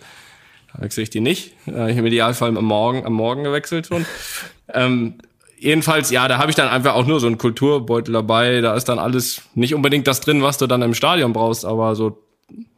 Da 0.72 0.82
wechsle 0.82 1.03
ich 1.03 1.11
die 1.11 1.20
nicht. 1.20 1.55
Äh, 1.66 1.70
Ich 1.70 1.74
habe 1.76 1.90
im 1.99 2.07
Idealfall 2.07 2.57
am 2.57 2.64
Morgen, 2.64 3.05
am 3.05 3.14
Morgen 3.14 3.42
gewechselt 3.42 3.88
schon. 3.88 4.07
ähm, 4.72 5.14
jedenfalls, 5.59 6.12
ja, 6.12 6.28
da 6.28 6.38
habe 6.38 6.51
ich 6.51 6.57
dann 6.57 6.68
einfach 6.68 6.94
auch 6.94 7.07
nur 7.07 7.18
so 7.18 7.26
einen 7.26 7.38
Kulturbeutel 7.38 8.12
dabei. 8.12 8.61
Da 8.61 8.74
ist 8.74 8.84
dann 8.88 9.01
alles 9.01 9.42
nicht 9.55 9.74
unbedingt 9.74 10.07
das 10.07 10.20
drin, 10.20 10.40
was 10.40 10.59
du 10.59 10.68
dann 10.68 10.82
im 10.82 10.94
Stadion 10.94 11.32
brauchst, 11.32 11.64
aber 11.64 11.96
so, 11.96 12.22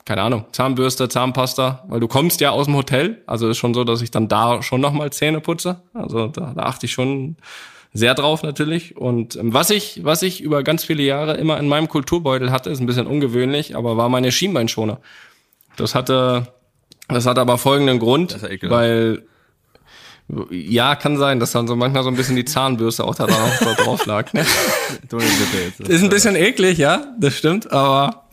keine 0.05 0.23
Ahnung, 0.23 0.47
Zahnbürste, 0.53 1.09
Zahnpasta, 1.09 1.85
weil 1.87 2.01
du 2.01 2.09
kommst 2.09 2.41
ja 2.41 2.51
aus 2.51 2.67
dem 2.67 2.75
Hotel. 2.75 3.23
Also 3.27 3.49
ist 3.49 3.59
schon 3.59 3.75
so, 3.75 3.85
dass 3.85 4.03
ich 4.03 4.11
dann 4.11 4.29
da 4.29 4.63
schon 4.63 4.81
nochmal 4.81 5.13
Zähne 5.13 5.41
putze. 5.41 5.83
Also 5.95 6.27
da, 6.27 6.53
da 6.57 6.63
achte 6.65 6.87
ich 6.87 6.93
schon 6.93 7.37
sehr 7.93 8.15
drauf 8.15 8.43
natürlich. 8.43 8.97
Und 8.97 9.37
ähm, 9.37 9.53
was 9.53 9.71
ich, 9.71 10.05
was 10.05 10.23
ich 10.23 10.41
über 10.41 10.63
ganz 10.63 10.85
viele 10.85 11.03
Jahre 11.03 11.37
immer 11.37 11.59
in 11.59 11.69
meinem 11.69 11.89
Kulturbeutel 11.89 12.51
hatte, 12.51 12.71
ist 12.71 12.81
ein 12.81 12.87
bisschen 12.87 13.07
ungewöhnlich, 13.07 13.77
aber 13.77 13.97
war 13.97 14.09
meine 14.09 14.33
Schienbeinschoner. 14.33 15.01
Das 15.77 15.95
hatte, 15.95 16.49
das 17.09 17.27
hatte 17.27 17.41
aber 17.41 17.59
folgenden 17.59 17.99
Grund, 17.99 18.39
weil 18.63 19.25
ja, 20.51 20.95
kann 20.95 21.17
sein, 21.17 21.41
dass 21.41 21.53
dann 21.53 21.67
so 21.67 21.75
manchmal 21.75 22.05
so 22.05 22.09
ein 22.09 22.17
bisschen 22.17 22.37
die 22.37 22.45
Zahnbürste 22.45 23.05
auch 23.05 23.15
da 23.15 23.27
drauf, 23.77 24.07
lag. 24.07 24.33
Ne? 24.33 24.47
Ist 25.89 26.03
ein 26.03 26.11
bisschen 26.11 26.37
eklig, 26.37 26.79
ja, 26.79 27.15
das 27.19 27.37
stimmt, 27.37 27.73
aber 27.73 28.29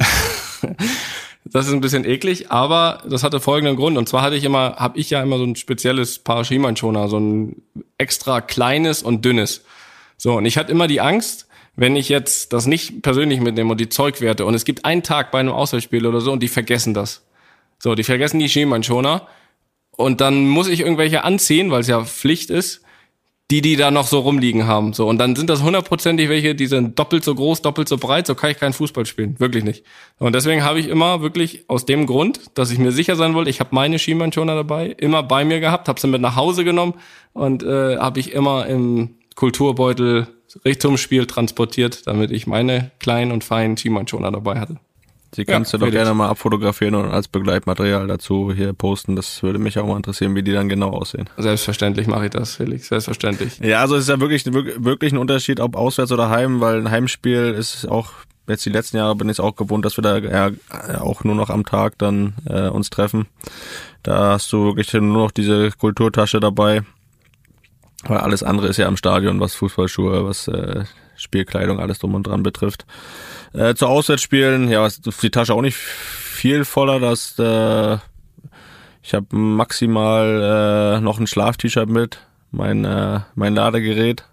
das 1.52 1.68
ist 1.68 1.74
ein 1.74 1.82
bisschen 1.82 2.06
eklig, 2.06 2.52
aber 2.52 3.04
das 3.08 3.24
hatte 3.24 3.40
folgenden 3.40 3.76
Grund. 3.76 3.98
Und 3.98 4.10
zwar 4.10 4.22
hatte 4.22 4.36
ich 4.36 4.44
immer, 4.44 4.76
habe 4.78 4.98
ich 5.00 5.10
ja 5.10 5.22
immer 5.22 5.38
so 5.38 5.44
ein 5.44 5.56
spezielles 5.56 6.20
Paar 6.20 6.44
so 6.44 7.20
ein 7.20 7.62
extra 7.98 8.42
kleines 8.42 9.04
und 9.04 9.24
dünnes. 9.24 9.64
So, 10.18 10.34
und 10.38 10.46
ich 10.46 10.58
hatte 10.58 10.72
immer 10.72 10.88
die 10.88 11.02
Angst, 11.02 11.48
wenn 11.76 11.96
ich 11.96 12.10
jetzt 12.10 12.54
das 12.54 12.66
nicht 12.66 13.02
persönlich 13.04 13.40
mitnehme 13.40 13.72
und 13.72 13.80
die 13.80 13.90
Zeugwerte 13.90 14.46
und 14.46 14.56
es 14.56 14.66
gibt 14.66 14.84
einen 14.84 15.04
Tag 15.04 15.32
bei 15.32 15.40
einem 15.40 15.52
Auswärtsspiel 15.52 16.06
oder 16.08 16.22
so 16.22 16.32
und 16.32 16.42
die 16.42 16.48
vergessen 16.48 16.94
das. 16.94 17.24
So, 17.78 17.94
die 17.94 18.04
vergessen 18.04 18.40
die 18.40 18.50
Schienbeinschoner 18.50 19.28
und 19.92 20.20
dann 20.20 20.48
muss 20.48 20.68
ich 20.68 20.80
irgendwelche 20.80 21.24
anziehen, 21.24 21.70
weil 21.70 21.82
es 21.82 21.88
ja 21.88 22.04
Pflicht 22.04 22.50
ist, 22.50 22.82
die, 23.50 23.62
die 23.62 23.78
da 23.78 23.92
noch 23.92 24.08
so 24.08 24.20
rumliegen 24.20 24.68
haben. 24.68 24.92
So, 24.92 25.08
und 25.08 25.20
dann 25.20 25.36
sind 25.36 25.50
das 25.50 25.64
hundertprozentig 25.64 26.28
welche, 26.28 26.54
die 26.54 26.68
sind 26.68 27.00
doppelt 27.00 27.24
so 27.24 27.34
groß, 27.34 27.62
doppelt 27.62 27.88
so 27.88 27.98
breit, 27.98 28.28
so 28.28 28.36
kann 28.36 28.52
ich 28.52 28.60
keinen 28.60 28.74
Fußball 28.74 29.06
spielen. 29.06 29.40
Wirklich 29.40 29.64
nicht. 29.64 29.86
Und 30.20 30.36
deswegen 30.36 30.64
habe 30.64 30.80
ich 30.80 30.90
immer 30.90 31.22
wirklich 31.22 31.64
aus 31.70 31.86
dem 31.86 32.08
Grund, 32.08 32.42
dass 32.56 32.72
ich 32.72 32.78
mir 32.78 32.92
sicher 32.92 33.16
sein 33.16 33.34
wollte, 33.34 33.50
ich 33.50 33.62
habe 33.62 33.70
meine 33.74 34.00
Schienbeinschoner 34.00 34.56
dabei, 34.56 34.88
immer 34.88 35.24
bei 35.24 35.46
mir 35.46 35.62
gehabt, 35.62 35.88
habe 35.88 36.00
sie 36.00 36.08
mit 36.08 36.22
nach 36.22 36.36
Hause 36.36 36.66
genommen 36.66 36.96
und 37.34 37.64
äh, 37.64 37.98
habe 37.98 38.20
ich 38.20 38.34
immer 38.34 38.66
im 38.68 39.16
Kulturbeutel 39.36 40.28
Richtung 40.66 40.98
Spiel 40.98 41.26
transportiert, 41.26 42.06
damit 42.08 42.32
ich 42.32 42.48
meine 42.48 42.92
kleinen 43.00 43.32
und 43.32 43.44
feinen 43.44 43.78
Schienbeinschoner 43.78 44.32
dabei 44.32 44.60
hatte. 44.60 44.78
Die 45.36 45.46
kannst 45.46 45.74
Ja, 45.74 45.80
du 45.80 45.86
doch 45.86 45.92
gerne 45.92 46.14
mal 46.14 46.30
abfotografieren 46.30 46.96
und 46.96 47.10
als 47.12 47.28
Begleitmaterial 47.28 48.08
dazu 48.08 48.52
hier 48.54 48.74
posten. 48.74 49.16
Das 49.16 49.44
würde 49.44 49.60
mich 49.60 49.78
auch 49.78 49.86
mal 49.86 49.98
interessieren, 49.98 50.36
wie 50.36 50.44
die 50.44 50.54
dann 50.54 50.70
genau 50.70 50.92
aussehen. 50.92 51.30
Selbstverständlich 51.38 52.08
mache 52.08 52.26
ich 52.26 52.32
das, 52.32 52.56
Felix, 52.56 52.88
selbstverständlich. 52.88 53.60
Ja, 53.60 53.82
also 53.82 53.96
es 53.96 54.04
ist 54.04 54.10
ja 54.10 54.20
wirklich, 54.20 54.46
wirklich 54.46 55.12
ein 55.12 55.18
Unterschied, 55.18 55.60
ob 55.60 55.76
auswärts 55.76 56.12
oder 56.12 56.30
heim, 56.30 56.62
weil 56.62 56.78
ein 56.80 56.90
Heimspiel 56.92 57.54
ist 57.58 57.86
auch, 57.88 58.12
jetzt 58.48 58.66
die 58.66 58.70
letzten 58.70 58.98
Jahre 58.98 59.16
bin 59.16 59.28
ich 59.30 59.40
auch 59.40 59.56
gewohnt, 59.56 59.84
dass 59.86 59.98
wir 59.98 60.02
da 60.02 60.18
ja 60.18 60.52
auch 61.00 61.24
nur 61.26 61.36
noch 61.36 61.50
am 61.50 61.66
Tag 61.66 61.98
dann 61.98 62.34
äh, 62.50 62.70
uns 62.70 62.90
treffen. 62.90 63.28
Da 64.04 64.32
hast 64.32 64.52
du 64.54 64.68
wirklich 64.68 64.94
nur 64.94 65.02
noch 65.24 65.32
diese 65.32 65.72
Kulturtasche 65.72 66.40
dabei. 66.40 66.84
Weil 68.08 68.20
alles 68.20 68.44
andere 68.44 68.68
ist 68.68 68.78
ja 68.78 68.88
im 68.88 68.98
Stadion, 68.98 69.40
was 69.40 69.56
Fußballschuhe, 69.56 70.26
was 70.26 70.48
äh, 70.48 70.86
Spielkleidung, 71.18 71.80
alles 71.80 72.00
drum 72.00 72.16
und 72.16 72.28
dran 72.28 72.44
betrifft. 72.44 72.86
Äh, 73.54 73.76
zu 73.76 73.88
Auswärtsspielen, 73.88 74.70
ja, 74.70 74.86
ist 74.86 75.22
die 75.22 75.30
Tasche 75.30 75.54
auch 75.54 75.62
nicht 75.62 75.76
viel 75.76 76.64
voller, 76.64 77.00
dass 77.00 77.38
äh, 77.40 77.98
ich 79.02 79.14
habe 79.14 79.36
maximal 79.36 80.98
äh, 80.98 81.02
noch 81.02 81.20
ein 81.20 81.28
Schlaf-T-Shirt 81.28 81.90
mit, 81.90 82.20
mein 82.52 82.86
äh, 82.86 83.22
mein 83.36 83.56
Ladegerät 83.56 84.26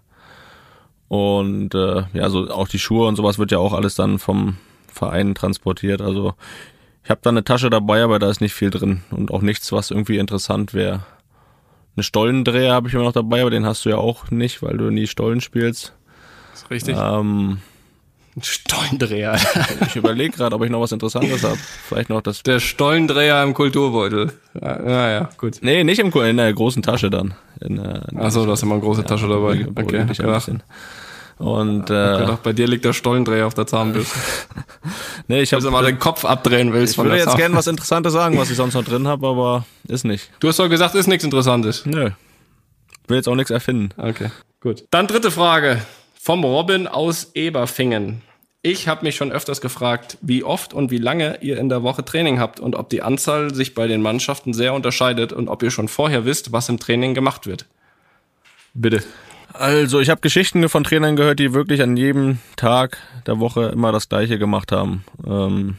und 1.07 1.73
äh, 1.75 2.03
ja, 2.13 2.29
so 2.29 2.49
auch 2.49 2.67
die 2.67 2.79
Schuhe 2.79 3.07
und 3.07 3.15
sowas 3.15 3.39
wird 3.39 3.51
ja 3.51 3.57
auch 3.57 3.73
alles 3.73 3.95
dann 3.95 4.19
vom 4.19 4.57
Verein 4.91 5.35
transportiert. 5.35 6.01
Also 6.01 6.33
ich 7.03 7.09
habe 7.09 7.21
da 7.23 7.29
eine 7.29 7.43
Tasche 7.43 7.69
dabei, 7.69 8.03
aber 8.03 8.19
da 8.19 8.29
ist 8.29 8.41
nicht 8.41 8.53
viel 8.53 8.69
drin 8.69 9.03
und 9.11 9.31
auch 9.31 9.41
nichts, 9.41 9.71
was 9.71 9.91
irgendwie 9.91 10.17
interessant 10.17 10.73
wäre. 10.73 11.05
Eine 11.95 12.03
Stollendreher 12.03 12.73
habe 12.73 12.87
ich 12.87 12.93
immer 12.93 13.03
noch 13.03 13.13
dabei, 13.13 13.41
aber 13.41 13.51
den 13.51 13.65
hast 13.65 13.85
du 13.85 13.89
ja 13.89 13.97
auch 13.97 14.29
nicht, 14.31 14.61
weil 14.61 14.77
du 14.77 14.89
nie 14.89 15.07
Stollen 15.07 15.41
spielst. 15.41 15.93
ist 16.53 16.69
richtig. 16.69 16.97
Ähm, 16.99 17.59
Stollendreher. 18.41 19.37
ich 19.87 19.95
überlege 19.95 20.35
gerade, 20.35 20.55
ob 20.55 20.63
ich 20.63 20.69
noch 20.69 20.81
was 20.81 20.91
Interessantes 20.91 21.43
habe. 21.43 21.57
Vielleicht 21.87 22.09
noch 22.09 22.21
das. 22.21 22.43
Der 22.43 22.59
Stollendreher 22.59 23.41
im 23.43 23.53
Kulturbeutel. 23.53 24.33
Ja, 24.61 25.09
ja, 25.09 25.29
gut. 25.37 25.59
Nee, 25.61 25.85
nicht 25.85 25.99
im, 25.99 26.11
in 26.11 26.37
der 26.37 26.53
großen 26.53 26.83
Tasche 26.83 27.09
dann. 27.09 27.33
In, 27.61 27.79
äh, 27.79 28.01
Ach 28.17 28.31
so, 28.31 28.45
da 28.45 28.51
hast 28.51 28.61
du 28.61 28.65
immer 28.65 28.75
eine 28.75 28.83
große 28.83 29.05
Tasche 29.05 29.29
dabei. 29.29 29.65
Okay, 29.75 30.03
dich 30.05 30.21
ein 30.21 30.33
bisschen. 30.33 30.63
Und 31.37 31.89
Ich 31.89 31.95
hab 31.95 32.15
äh, 32.15 32.19
gedacht, 32.21 32.43
bei 32.43 32.53
dir 32.53 32.67
liegt 32.67 32.85
der 32.85 32.93
Stollendreher 32.93 33.45
auf 33.45 33.53
der 33.53 33.67
Zahnbürste. 33.67 34.17
nee, 35.27 35.41
ich 35.41 35.53
habe 35.53 35.69
mal 35.69 35.83
den 35.83 35.99
Kopf 35.99 36.23
abdrehen 36.23 36.71
willst 36.71 36.93
Ich 36.93 36.95
von 36.95 37.05
würde 37.05 37.17
der 37.17 37.25
jetzt 37.25 37.37
gerne 37.37 37.55
was 37.55 37.67
Interessantes 37.67 38.13
sagen, 38.13 38.37
was 38.37 38.49
ich 38.49 38.55
sonst 38.55 38.73
noch 38.73 38.85
drin 38.85 39.07
habe, 39.07 39.27
aber 39.27 39.65
ist 39.87 40.05
nicht. 40.05 40.29
Du 40.39 40.47
hast 40.47 40.59
doch 40.59 40.69
gesagt, 40.69 40.95
ist 40.95 41.07
nichts 41.07 41.25
Interessantes. 41.25 41.85
Nö. 41.85 42.11
Will 43.07 43.17
jetzt 43.17 43.27
auch 43.27 43.35
nichts 43.35 43.51
erfinden. 43.51 43.89
Okay, 43.97 44.31
gut. 44.61 44.85
Dann 44.91 45.07
dritte 45.07 45.29
Frage 45.29 45.81
vom 46.19 46.43
Robin 46.43 46.87
aus 46.87 47.31
Eberfingen. 47.35 48.21
Ich 48.61 48.87
habe 48.87 49.05
mich 49.05 49.15
schon 49.15 49.31
öfters 49.31 49.61
gefragt, 49.61 50.17
wie 50.21 50.43
oft 50.43 50.73
und 50.73 50.89
wie 50.89 50.97
lange 50.97 51.37
ihr 51.41 51.59
in 51.59 51.69
der 51.69 51.83
Woche 51.83 52.03
Training 52.03 52.39
habt 52.39 52.59
und 52.59 52.75
ob 52.75 52.89
die 52.89 53.03
Anzahl 53.03 53.53
sich 53.53 53.75
bei 53.75 53.85
den 53.85 54.01
Mannschaften 54.01 54.53
sehr 54.53 54.73
unterscheidet 54.73 55.33
und 55.33 55.49
ob 55.49 55.61
ihr 55.61 55.69
schon 55.69 55.87
vorher 55.87 56.25
wisst, 56.25 56.51
was 56.51 56.67
im 56.67 56.79
Training 56.79 57.13
gemacht 57.13 57.45
wird. 57.45 57.67
Bitte. 58.73 59.03
Also, 59.57 59.99
ich 59.99 60.09
habe 60.09 60.21
Geschichten 60.21 60.67
von 60.69 60.83
Trainern 60.83 61.15
gehört, 61.15 61.39
die 61.39 61.53
wirklich 61.53 61.81
an 61.81 61.95
jedem 61.95 62.39
Tag 62.55 62.97
der 63.25 63.39
Woche 63.39 63.67
immer 63.67 63.91
das 63.91 64.09
Gleiche 64.09 64.37
gemacht 64.37 64.71
haben. 64.71 65.05
Ähm, 65.25 65.77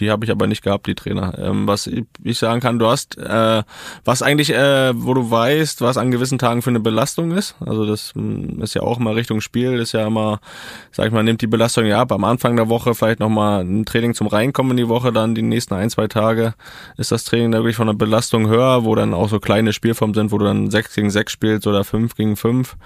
die 0.00 0.10
habe 0.10 0.24
ich 0.24 0.30
aber 0.30 0.46
nicht 0.46 0.62
gehabt, 0.62 0.86
die 0.86 0.94
Trainer. 0.94 1.38
Ähm, 1.38 1.66
was 1.66 1.86
ich, 1.86 2.38
sagen 2.38 2.60
kann, 2.60 2.78
du 2.78 2.86
hast, 2.86 3.18
äh, 3.18 3.62
was 4.04 4.22
eigentlich, 4.22 4.52
äh, 4.52 4.92
wo 4.94 5.14
du 5.14 5.30
weißt, 5.30 5.82
was 5.82 5.96
an 5.96 6.10
gewissen 6.10 6.38
Tagen 6.38 6.62
für 6.62 6.70
eine 6.70 6.80
Belastung 6.80 7.32
ist. 7.32 7.54
Also 7.60 7.86
das 7.86 8.12
mh, 8.14 8.64
ist 8.64 8.74
ja 8.74 8.82
auch 8.82 8.98
mal 8.98 9.14
Richtung 9.14 9.40
Spiel, 9.40 9.78
ist 9.78 9.92
ja 9.92 10.06
immer, 10.06 10.40
sag 10.90 11.06
ich 11.06 11.12
mal, 11.12 11.22
nimmt 11.22 11.42
die 11.42 11.46
Belastung 11.46 11.84
ja 11.84 12.00
ab. 12.00 12.12
Am 12.12 12.24
Anfang 12.24 12.56
der 12.56 12.68
Woche 12.68 12.94
vielleicht 12.94 13.20
nochmal 13.20 13.62
ein 13.62 13.84
Training 13.84 14.14
zum 14.14 14.26
Reinkommen 14.26 14.72
in 14.72 14.78
die 14.78 14.88
Woche, 14.88 15.12
dann 15.12 15.34
die 15.34 15.42
nächsten 15.42 15.74
ein, 15.74 15.90
zwei 15.90 16.08
Tage 16.08 16.54
ist 16.96 17.12
das 17.12 17.24
Training 17.24 17.52
da 17.52 17.58
wirklich 17.58 17.76
von 17.76 17.86
der 17.86 17.94
Belastung 17.94 18.48
höher, 18.48 18.84
wo 18.84 18.94
dann 18.94 19.14
auch 19.14 19.28
so 19.28 19.38
kleine 19.38 19.72
Spielformen 19.72 20.14
sind, 20.14 20.32
wo 20.32 20.38
du 20.38 20.46
dann 20.46 20.70
sechs 20.70 20.94
gegen 20.94 21.10
sechs 21.10 21.32
spielst 21.32 21.66
oder 21.66 21.84
fünf 21.84 22.14
gegen 22.14 22.36
fünf. 22.36 22.76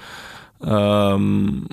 Ähm, 0.62 1.68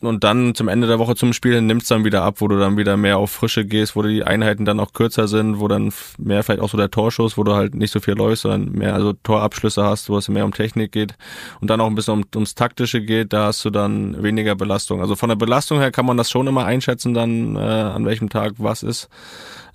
und 0.00 0.24
dann 0.24 0.54
zum 0.54 0.68
Ende 0.68 0.86
der 0.86 0.98
Woche 0.98 1.14
zum 1.14 1.32
Spiel 1.32 1.60
nimmt's 1.60 1.88
dann 1.88 2.04
wieder 2.04 2.22
ab, 2.22 2.36
wo 2.38 2.48
du 2.48 2.58
dann 2.58 2.76
wieder 2.76 2.96
mehr 2.96 3.18
auf 3.18 3.30
Frische 3.30 3.64
gehst, 3.64 3.96
wo 3.96 4.02
die 4.02 4.24
Einheiten 4.24 4.64
dann 4.64 4.80
auch 4.80 4.92
kürzer 4.92 5.28
sind, 5.28 5.60
wo 5.60 5.68
dann 5.68 5.92
mehr 6.18 6.42
vielleicht 6.42 6.62
auch 6.62 6.70
so 6.70 6.78
der 6.78 6.90
Torschuss, 6.90 7.36
wo 7.36 7.44
du 7.44 7.54
halt 7.54 7.74
nicht 7.74 7.92
so 7.92 8.00
viel 8.00 8.14
läufst, 8.14 8.42
sondern 8.42 8.72
mehr 8.72 8.94
also 8.94 9.12
Torabschlüsse 9.12 9.84
hast, 9.84 10.08
wo 10.08 10.16
es 10.16 10.28
mehr 10.28 10.44
um 10.44 10.52
Technik 10.52 10.92
geht 10.92 11.14
und 11.60 11.68
dann 11.68 11.80
auch 11.80 11.86
ein 11.86 11.94
bisschen 11.94 12.14
um, 12.14 12.24
ums 12.34 12.54
Taktische 12.54 13.02
geht, 13.02 13.32
da 13.32 13.46
hast 13.46 13.64
du 13.64 13.70
dann 13.70 14.22
weniger 14.22 14.54
Belastung. 14.54 15.00
Also 15.00 15.16
von 15.16 15.28
der 15.28 15.36
Belastung 15.36 15.78
her 15.78 15.90
kann 15.90 16.06
man 16.06 16.16
das 16.16 16.30
schon 16.30 16.46
immer 16.46 16.64
einschätzen, 16.64 17.14
dann 17.14 17.56
äh, 17.56 17.58
an 17.58 18.06
welchem 18.06 18.28
Tag 18.28 18.54
was 18.58 18.82
ist. 18.82 19.08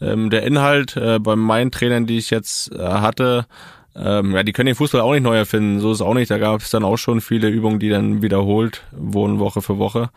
Ähm, 0.01 0.29
der 0.29 0.43
Inhalt 0.43 0.97
äh, 0.97 1.19
bei 1.19 1.35
meinen 1.35 1.71
Trainern, 1.71 2.05
die 2.05 2.17
ich 2.17 2.29
jetzt 2.29 2.71
äh, 2.71 2.79
hatte, 2.79 3.45
ähm, 3.95 4.35
ja, 4.35 4.43
die 4.43 4.51
können 4.51 4.67
den 4.67 4.75
Fußball 4.75 5.01
auch 5.01 5.13
nicht 5.13 5.23
neu 5.23 5.37
erfinden, 5.37 5.79
so 5.79 5.91
ist 5.91 5.97
es 5.97 6.01
auch 6.01 6.13
nicht. 6.13 6.29
Da 6.29 6.37
gab 6.37 6.61
es 6.61 6.69
dann 6.69 6.83
auch 6.83 6.97
schon 6.97 7.21
viele 7.21 7.49
Übungen, 7.49 7.79
die 7.79 7.89
dann 7.89 8.21
wiederholt 8.21 8.83
wurden 8.91 9.39
Woche 9.39 9.61
für 9.61 9.77
Woche. 9.77 10.09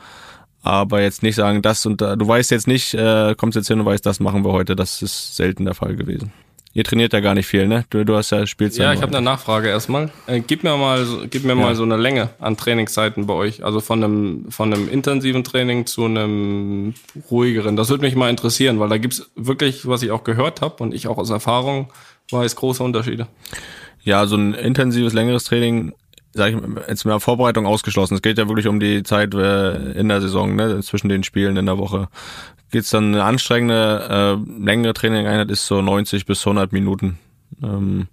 Aber 0.62 1.00
jetzt 1.00 1.22
nicht 1.22 1.36
sagen, 1.36 1.62
das 1.62 1.86
und 1.86 2.00
da, 2.00 2.16
du 2.16 2.26
weißt 2.26 2.50
jetzt 2.50 2.66
nicht, 2.66 2.94
äh, 2.94 3.34
kommst 3.36 3.56
jetzt 3.56 3.68
hin 3.68 3.78
und 3.78 3.86
weißt, 3.86 4.04
das 4.04 4.18
machen 4.18 4.44
wir 4.44 4.52
heute. 4.52 4.74
Das 4.74 5.02
ist 5.02 5.36
selten 5.36 5.64
der 5.64 5.74
Fall 5.74 5.94
gewesen. 5.94 6.32
Ihr 6.74 6.84
trainiert 6.84 7.12
ja 7.12 7.20
gar 7.20 7.34
nicht 7.34 7.46
viel, 7.46 7.66
ne? 7.66 7.84
Du, 7.90 8.04
du 8.04 8.16
hast 8.16 8.30
ja 8.30 8.46
Spielzeit. 8.46 8.80
Ja, 8.80 8.92
ich 8.92 9.02
habe 9.02 9.16
eine 9.16 9.24
Nachfrage 9.24 9.68
erstmal. 9.68 10.10
Äh, 10.26 10.40
gib 10.40 10.64
mir 10.64 10.76
mal, 10.76 11.06
gib 11.30 11.44
mir 11.44 11.54
ja. 11.54 11.54
mal 11.54 11.74
so 11.74 11.82
eine 11.82 11.96
Länge 11.96 12.30
an 12.38 12.56
Trainingszeiten 12.56 13.26
bei 13.26 13.34
euch. 13.34 13.64
Also 13.64 13.80
von 13.80 14.04
einem, 14.04 14.50
von 14.50 14.72
einem 14.72 14.88
intensiven 14.88 15.44
Training 15.44 15.86
zu 15.86 16.04
einem 16.04 16.94
ruhigeren. 17.30 17.76
Das 17.76 17.88
würde 17.88 18.04
mich 18.04 18.14
mal 18.14 18.30
interessieren, 18.30 18.78
weil 18.80 18.90
da 18.90 18.98
gibt's 18.98 19.30
wirklich, 19.34 19.88
was 19.88 20.02
ich 20.02 20.10
auch 20.10 20.24
gehört 20.24 20.60
habe 20.60 20.82
und 20.82 20.94
ich 20.94 21.08
auch 21.08 21.18
aus 21.18 21.30
Erfahrung 21.30 21.90
weiß, 22.30 22.56
große 22.56 22.82
Unterschiede. 22.82 23.26
Ja, 24.04 24.26
so 24.26 24.36
ein 24.36 24.54
intensives, 24.54 25.14
längeres 25.14 25.44
Training, 25.44 25.94
sag 26.38 26.54
ich 26.54 26.58
jetzt 26.88 27.04
mehr 27.04 27.20
Vorbereitung 27.20 27.66
ausgeschlossen. 27.66 28.14
Es 28.14 28.22
geht 28.22 28.38
ja 28.38 28.48
wirklich 28.48 28.66
um 28.66 28.80
die 28.80 29.02
Zeit 29.02 29.34
äh, 29.34 29.92
in 29.92 30.08
der 30.08 30.20
Saison, 30.20 30.56
ne, 30.56 30.80
zwischen 30.80 31.08
den 31.08 31.22
Spielen 31.22 31.56
in 31.56 31.66
der 31.66 31.78
Woche. 31.78 32.08
Geht's 32.70 32.90
dann 32.90 33.14
eine 33.14 33.24
anstrengende, 33.24 34.38
äh, 34.38 34.62
längere 34.64 34.94
Trainingeinheit 34.94 35.50
ist 35.50 35.66
so 35.66 35.82
90 35.82 36.26
bis 36.26 36.46
100 36.46 36.72
Minuten. 36.72 37.18
Ähm, 37.62 38.08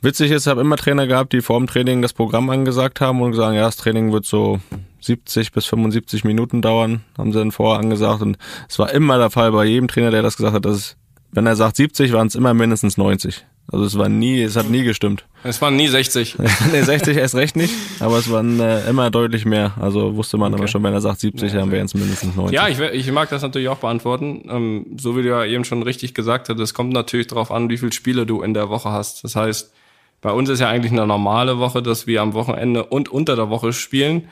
witzig 0.00 0.30
ist, 0.30 0.46
ich 0.46 0.50
habe 0.50 0.60
immer 0.60 0.76
Trainer 0.76 1.06
gehabt, 1.06 1.32
die 1.32 1.40
vor 1.40 1.58
dem 1.58 1.66
Training 1.66 2.02
das 2.02 2.12
Programm 2.12 2.50
angesagt 2.50 3.00
haben 3.00 3.20
und 3.22 3.32
gesagt, 3.32 3.54
ja, 3.54 3.62
das 3.62 3.76
Training 3.76 4.12
wird 4.12 4.26
so 4.26 4.60
70 5.00 5.52
bis 5.52 5.66
75 5.66 6.24
Minuten 6.24 6.62
dauern, 6.62 7.02
haben 7.18 7.32
sie 7.32 7.38
dann 7.38 7.52
vorher 7.52 7.80
angesagt. 7.80 8.22
Und 8.22 8.38
es 8.68 8.78
war 8.78 8.92
immer 8.92 9.18
der 9.18 9.30
Fall 9.30 9.52
bei 9.52 9.64
jedem 9.64 9.88
Trainer, 9.88 10.10
der 10.10 10.22
das 10.22 10.36
gesagt 10.36 10.54
hat, 10.54 10.64
dass 10.64 10.96
wenn 11.32 11.46
er 11.46 11.56
sagt 11.56 11.76
70, 11.76 12.12
waren 12.12 12.26
es 12.26 12.34
immer 12.34 12.52
mindestens 12.52 12.98
90. 12.98 13.44
Also 13.70 13.84
es 13.84 13.96
war 13.96 14.08
nie, 14.08 14.42
es 14.42 14.56
hat 14.56 14.68
nie 14.68 14.82
gestimmt. 14.82 15.24
Es 15.44 15.62
waren 15.62 15.76
nie 15.76 15.88
60. 15.88 16.36
nee, 16.72 16.82
60 16.82 17.16
erst 17.16 17.34
recht 17.34 17.56
nicht, 17.56 17.72
aber 18.00 18.18
es 18.18 18.30
waren 18.30 18.60
äh, 18.60 18.88
immer 18.88 19.10
deutlich 19.10 19.44
mehr. 19.44 19.72
Also 19.80 20.16
wusste 20.16 20.36
man 20.36 20.52
okay. 20.52 20.60
aber 20.60 20.68
schon, 20.68 20.82
wenn 20.82 20.92
er 20.92 21.00
sagt 21.00 21.20
70, 21.20 21.52
dann 21.52 21.70
wären 21.70 21.86
es 21.86 21.94
mindestens 21.94 22.36
90. 22.36 22.54
Ja, 22.54 22.68
ich, 22.68 22.78
ich 22.78 23.10
mag 23.12 23.30
das 23.30 23.42
natürlich 23.42 23.68
auch 23.68 23.78
beantworten. 23.78 24.44
Ähm, 24.48 24.86
so 24.98 25.16
wie 25.16 25.22
du 25.22 25.28
ja 25.28 25.44
eben 25.44 25.64
schon 25.64 25.82
richtig 25.82 26.14
gesagt 26.14 26.48
hast, 26.48 26.60
es 26.60 26.74
kommt 26.74 26.92
natürlich 26.92 27.28
darauf 27.28 27.50
an, 27.50 27.70
wie 27.70 27.78
viele 27.78 27.92
Spiele 27.92 28.26
du 28.26 28.42
in 28.42 28.52
der 28.52 28.68
Woche 28.68 28.90
hast. 28.90 29.24
Das 29.24 29.36
heißt, 29.36 29.72
bei 30.20 30.32
uns 30.32 30.48
ist 30.48 30.60
ja 30.60 30.68
eigentlich 30.68 30.92
eine 30.92 31.06
normale 31.06 31.58
Woche, 31.58 31.82
dass 31.82 32.06
wir 32.06 32.20
am 32.22 32.34
Wochenende 32.34 32.84
und 32.84 33.08
unter 33.08 33.36
der 33.36 33.48
Woche 33.50 33.72
spielen. 33.72 34.28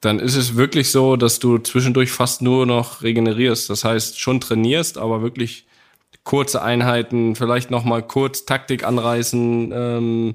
Dann 0.00 0.18
ist 0.18 0.34
es 0.34 0.56
wirklich 0.56 0.90
so, 0.90 1.16
dass 1.16 1.38
du 1.38 1.58
zwischendurch 1.58 2.10
fast 2.10 2.42
nur 2.42 2.66
noch 2.66 3.02
regenerierst. 3.02 3.70
Das 3.70 3.84
heißt, 3.84 4.18
schon 4.18 4.40
trainierst, 4.40 4.98
aber 4.98 5.22
wirklich 5.22 5.66
kurze 6.24 6.62
Einheiten, 6.62 7.34
vielleicht 7.34 7.70
nochmal 7.70 8.02
kurz 8.02 8.44
Taktik 8.44 8.84
anreißen, 8.84 9.72
ähm, 9.74 10.34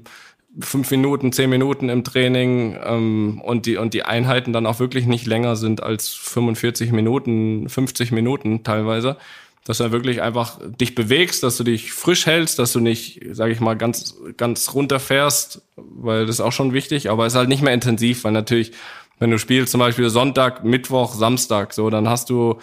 fünf 0.60 0.90
Minuten, 0.90 1.32
zehn 1.32 1.50
Minuten 1.50 1.88
im 1.88 2.04
Training 2.04 2.76
ähm, 2.82 3.40
und 3.42 3.66
die 3.66 3.76
und 3.76 3.94
die 3.94 4.02
Einheiten 4.02 4.52
dann 4.52 4.66
auch 4.66 4.80
wirklich 4.80 5.06
nicht 5.06 5.26
länger 5.26 5.56
sind 5.56 5.82
als 5.82 6.08
45 6.08 6.92
Minuten, 6.92 7.68
50 7.68 8.12
Minuten 8.12 8.64
teilweise, 8.64 9.16
dass 9.64 9.78
du 9.78 9.92
wirklich 9.92 10.20
einfach 10.22 10.58
dich 10.80 10.94
bewegst, 10.94 11.42
dass 11.42 11.56
du 11.56 11.64
dich 11.64 11.92
frisch 11.92 12.26
hältst, 12.26 12.58
dass 12.58 12.72
du 12.72 12.80
nicht, 12.80 13.20
sage 13.32 13.52
ich 13.52 13.60
mal, 13.60 13.76
ganz 13.76 14.16
ganz 14.36 14.74
runterfährst, 14.74 15.62
weil 15.76 16.26
das 16.26 16.36
ist 16.36 16.40
auch 16.40 16.52
schon 16.52 16.72
wichtig, 16.72 17.10
aber 17.10 17.26
es 17.26 17.34
ist 17.34 17.38
halt 17.38 17.48
nicht 17.48 17.62
mehr 17.62 17.74
intensiv, 17.74 18.24
weil 18.24 18.32
natürlich, 18.32 18.72
wenn 19.18 19.30
du 19.30 19.38
spielst 19.38 19.72
zum 19.72 19.80
Beispiel 19.80 20.10
Sonntag, 20.10 20.64
Mittwoch, 20.64 21.14
Samstag, 21.14 21.72
so 21.72 21.88
dann 21.90 22.08
hast 22.08 22.30
du 22.30 22.58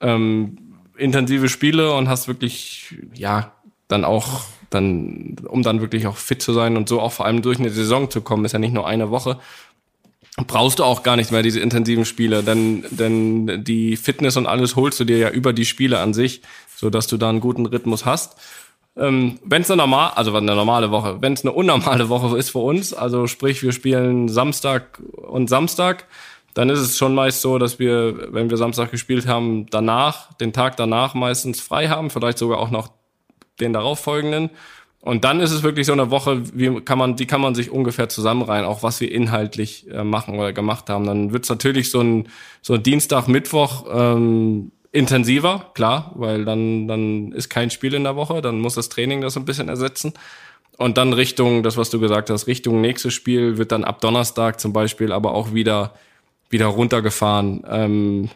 ähm, 0.00 0.58
intensive 0.96 1.48
Spiele 1.48 1.92
und 1.94 2.08
hast 2.08 2.28
wirklich, 2.28 2.94
ja, 3.14 3.52
dann 3.88 4.04
auch, 4.04 4.42
dann, 4.70 5.36
um 5.48 5.62
dann 5.62 5.80
wirklich 5.80 6.06
auch 6.06 6.16
fit 6.16 6.42
zu 6.42 6.52
sein 6.52 6.76
und 6.76 6.88
so 6.88 7.00
auch 7.00 7.12
vor 7.12 7.26
allem 7.26 7.42
durch 7.42 7.58
eine 7.58 7.70
Saison 7.70 8.10
zu 8.10 8.20
kommen, 8.20 8.44
ist 8.44 8.52
ja 8.52 8.58
nicht 8.58 8.74
nur 8.74 8.86
eine 8.86 9.10
Woche, 9.10 9.38
brauchst 10.46 10.80
du 10.80 10.84
auch 10.84 11.02
gar 11.02 11.16
nicht 11.16 11.32
mehr 11.32 11.42
diese 11.42 11.60
intensiven 11.60 12.04
Spiele, 12.04 12.42
denn, 12.42 12.84
denn 12.90 13.64
die 13.64 13.96
Fitness 13.96 14.36
und 14.36 14.46
alles 14.46 14.76
holst 14.76 15.00
du 15.00 15.04
dir 15.04 15.18
ja 15.18 15.30
über 15.30 15.52
die 15.52 15.64
Spiele 15.64 16.00
an 16.00 16.12
sich, 16.12 16.42
so 16.74 16.90
dass 16.90 17.06
du 17.06 17.16
da 17.16 17.28
einen 17.28 17.40
guten 17.40 17.66
Rhythmus 17.66 18.04
hast. 18.04 18.36
Ähm, 18.98 19.38
wenn 19.44 19.62
es 19.62 19.70
eine 19.70 19.78
normal, 19.78 20.12
also 20.14 20.34
eine 20.34 20.54
normale 20.54 20.90
Woche, 20.90 21.18
wenn 21.20 21.34
es 21.34 21.44
eine 21.44 21.52
unnormale 21.52 22.08
Woche 22.08 22.36
ist 22.36 22.50
für 22.50 22.58
uns, 22.58 22.92
also 22.92 23.26
sprich 23.26 23.62
wir 23.62 23.72
spielen 23.72 24.28
Samstag 24.28 25.00
und 25.12 25.48
Samstag, 25.48 26.06
dann 26.56 26.70
ist 26.70 26.80
es 26.80 26.96
schon 26.96 27.14
meist 27.14 27.42
so, 27.42 27.58
dass 27.58 27.78
wir, 27.78 28.32
wenn 28.32 28.48
wir 28.48 28.56
Samstag 28.56 28.90
gespielt 28.90 29.26
haben, 29.26 29.66
danach, 29.68 30.32
den 30.38 30.54
Tag 30.54 30.78
danach 30.78 31.12
meistens 31.12 31.60
frei 31.60 31.88
haben, 31.88 32.08
vielleicht 32.08 32.38
sogar 32.38 32.60
auch 32.60 32.70
noch 32.70 32.88
den 33.60 33.74
darauffolgenden. 33.74 34.48
Und 35.00 35.24
dann 35.24 35.40
ist 35.40 35.50
es 35.50 35.62
wirklich 35.62 35.84
so 35.84 35.92
eine 35.92 36.10
Woche, 36.10 36.40
wie 36.54 36.80
kann 36.80 36.96
man, 36.96 37.14
die 37.14 37.26
kann 37.26 37.42
man 37.42 37.54
sich 37.54 37.70
ungefähr 37.70 38.08
zusammenreihen, 38.08 38.64
auch 38.64 38.82
was 38.82 39.02
wir 39.02 39.12
inhaltlich 39.12 39.86
äh, 39.90 40.02
machen 40.02 40.38
oder 40.38 40.54
gemacht 40.54 40.88
haben. 40.88 41.04
Dann 41.04 41.30
wird's 41.34 41.50
natürlich 41.50 41.90
so 41.90 42.00
ein, 42.00 42.28
so 42.62 42.72
ein 42.72 42.82
Dienstag, 42.82 43.28
Mittwoch 43.28 43.84
ähm, 43.92 44.72
intensiver, 44.92 45.72
klar, 45.74 46.12
weil 46.14 46.46
dann, 46.46 46.88
dann 46.88 47.32
ist 47.32 47.50
kein 47.50 47.68
Spiel 47.68 47.92
in 47.92 48.04
der 48.04 48.16
Woche, 48.16 48.40
dann 48.40 48.60
muss 48.60 48.76
das 48.76 48.88
Training 48.88 49.20
das 49.20 49.36
ein 49.36 49.44
bisschen 49.44 49.68
ersetzen. 49.68 50.14
Und 50.78 50.96
dann 50.96 51.12
Richtung, 51.12 51.62
das, 51.62 51.76
was 51.76 51.90
du 51.90 52.00
gesagt 52.00 52.30
hast, 52.30 52.46
Richtung 52.46 52.80
nächstes 52.80 53.12
Spiel 53.12 53.58
wird 53.58 53.72
dann 53.72 53.84
ab 53.84 54.00
Donnerstag 54.00 54.58
zum 54.58 54.72
Beispiel 54.72 55.12
aber 55.12 55.34
auch 55.34 55.52
wieder 55.52 55.92
wieder 56.50 56.66
runtergefahren. 56.66 57.64
Ähm, 57.68 58.30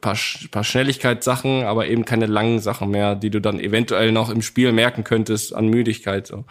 paar, 0.00 0.16
paar 0.50 0.64
Schnelligkeitssachen, 0.64 1.64
aber 1.64 1.86
eben 1.88 2.04
keine 2.04 2.26
langen 2.26 2.60
Sachen 2.60 2.90
mehr, 2.90 3.14
die 3.14 3.30
du 3.30 3.40
dann 3.40 3.60
eventuell 3.60 4.12
noch 4.12 4.30
im 4.30 4.42
Spiel 4.42 4.72
merken 4.72 5.04
könntest 5.04 5.54
an 5.54 5.68
Müdigkeit. 5.68 6.26
So. 6.26 6.44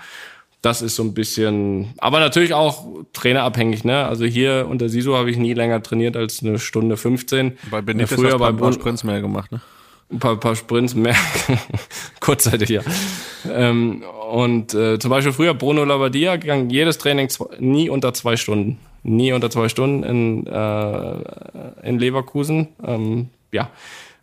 Das 0.61 0.81
ist 0.81 0.95
so 0.95 1.03
ein 1.03 1.13
bisschen, 1.13 1.93
aber 1.97 2.19
natürlich 2.19 2.53
auch 2.53 2.85
trainerabhängig. 3.13 3.83
Ne? 3.83 4.05
Also 4.05 4.25
hier 4.25 4.67
unter 4.69 4.89
Siso 4.89 5.15
habe 5.15 5.31
ich 5.31 5.37
nie 5.37 5.53
länger 5.53 5.81
trainiert 5.81 6.15
als 6.15 6.43
eine 6.43 6.59
Stunde 6.59 6.97
15. 6.97 7.57
Bei 7.71 7.81
Benitez 7.81 8.13
früher 8.13 8.33
hast 8.33 8.39
du 8.39 8.45
ein 8.45 8.57
paar 8.57 8.73
Sprints 8.73 9.03
mehr 9.03 9.21
gemacht, 9.21 9.51
ne? 9.51 9.61
Ein 10.11 10.19
paar, 10.19 10.35
paar 10.35 10.57
Sprints 10.57 10.93
mehr, 10.93 11.15
kurzzeitig 12.19 12.67
ja. 12.67 12.81
ähm, 13.49 14.03
und 14.29 14.73
äh, 14.73 14.99
zum 14.99 15.09
Beispiel 15.09 15.31
früher 15.31 15.53
Bruno 15.53 15.85
Labbadia 15.85 16.35
ging 16.35 16.69
jedes 16.69 16.97
Training 16.97 17.29
nie 17.59 17.89
unter 17.89 18.13
zwei 18.13 18.35
Stunden 18.35 18.77
nie 19.03 19.33
unter 19.33 19.49
zwei 19.49 19.69
Stunden 19.69 20.03
in, 20.03 20.47
äh, 20.47 21.15
in 21.83 21.99
Leverkusen. 21.99 22.69
Ähm, 22.85 23.29
ja. 23.51 23.69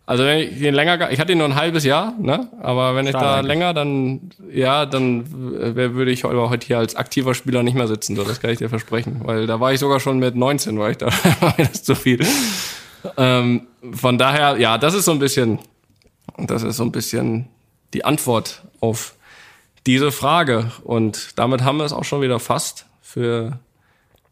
Also 0.05 0.23
wenn 0.23 0.39
ich 0.39 0.59
ihn 0.59 0.73
länger, 0.73 1.11
ich 1.11 1.19
hatte 1.19 1.33
ihn 1.33 1.37
nur 1.37 1.45
ein 1.45 1.53
halbes 1.53 1.83
Jahr, 1.83 2.15
ne? 2.19 2.47
Aber 2.61 2.95
wenn 2.95 3.05
ich 3.05 3.11
Klar, 3.11 3.23
da 3.23 3.33
eigentlich. 3.35 3.47
länger, 3.47 3.73
dann 3.75 4.31
ja, 4.51 4.87
dann 4.87 5.31
würde 5.31 6.09
ich 6.09 6.23
heute 6.23 6.65
hier 6.65 6.79
als 6.79 6.95
aktiver 6.95 7.35
Spieler 7.35 7.61
nicht 7.61 7.75
mehr 7.75 7.87
sitzen. 7.87 8.15
So, 8.15 8.23
das 8.23 8.39
kann 8.39 8.49
ich 8.49 8.57
dir 8.57 8.69
versprechen, 8.69 9.21
weil 9.25 9.45
da 9.45 9.59
war 9.59 9.71
ich 9.71 9.79
sogar 9.79 9.99
schon 9.99 10.17
mit 10.17 10.35
19, 10.35 10.79
war 10.79 10.89
ich 10.89 10.97
da, 10.97 11.07
war 11.41 11.53
mir 11.59 11.67
das 11.67 11.83
zu 11.83 11.93
viel. 11.93 12.25
Ähm, 13.17 13.67
von 13.91 14.17
daher, 14.17 14.57
ja, 14.57 14.79
das 14.79 14.95
ist 14.95 15.05
so 15.05 15.11
ein 15.11 15.19
bisschen, 15.19 15.59
das 16.37 16.63
ist 16.63 16.77
so 16.77 16.83
ein 16.83 16.91
bisschen 16.91 17.47
die 17.93 18.03
Antwort 18.03 18.63
auf 18.79 19.13
diese 19.85 20.11
Frage. 20.11 20.71
Und 20.83 21.37
damit 21.37 21.63
haben 21.63 21.77
wir 21.77 21.85
es 21.85 21.93
auch 21.93 22.03
schon 22.03 22.21
wieder 22.21 22.39
fast 22.39 22.87
für 23.01 23.59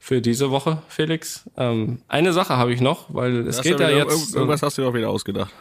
für 0.08 0.22
diese 0.22 0.52
Woche, 0.52 0.82
Felix. 0.88 1.44
Ähm, 1.58 2.00
eine 2.08 2.32
Sache 2.32 2.56
habe 2.56 2.72
ich 2.72 2.80
noch, 2.80 3.08
weil 3.10 3.46
es 3.46 3.62
geht 3.62 3.82
ja, 3.82 3.90
ja 3.90 4.06
jetzt. 4.06 4.34
Irgendwas 4.34 4.62
hast 4.62 4.78
du 4.78 4.84
doch 4.84 4.94
wieder 4.94 5.10
ausgedacht. 5.10 5.52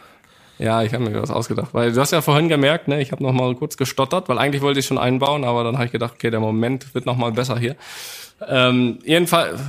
Ja, 0.57 0.83
ich 0.83 0.93
habe 0.93 1.03
mir 1.03 1.21
was 1.21 1.31
ausgedacht, 1.31 1.73
weil 1.73 1.91
du 1.91 1.99
hast 1.99 2.11
ja 2.11 2.21
vorhin 2.21 2.47
gemerkt, 2.47 2.87
ne, 2.87 3.01
ich 3.01 3.11
habe 3.11 3.21
noch 3.21 3.33
mal 3.33 3.53
kurz 3.55 3.75
gestottert, 3.75 4.29
weil 4.29 4.39
eigentlich 4.39 4.61
wollte 4.61 4.79
ich 4.79 4.85
schon 4.85 4.97
einbauen, 4.97 5.43
aber 5.43 5.65
dann 5.65 5.75
habe 5.75 5.87
ich 5.87 5.91
gedacht, 5.91 6.13
okay, 6.15 6.31
der 6.31 6.39
Moment 6.39 6.95
wird 6.95 7.05
noch 7.05 7.17
mal 7.17 7.33
besser 7.33 7.59
hier. 7.59 7.75
Ähm, 8.47 8.99
jedenfalls, 9.03 9.59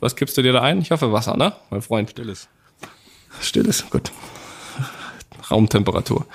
was 0.00 0.16
kippst 0.16 0.36
du 0.36 0.42
dir 0.42 0.52
da 0.52 0.62
ein? 0.62 0.80
Ich 0.80 0.90
hoffe 0.90 1.12
Wasser, 1.12 1.36
ne, 1.36 1.52
mein 1.70 1.80
Freund. 1.80 2.10
Stilles. 2.10 2.48
Stilles, 3.40 3.88
gut. 3.88 4.10
Raumtemperatur. 5.48 6.26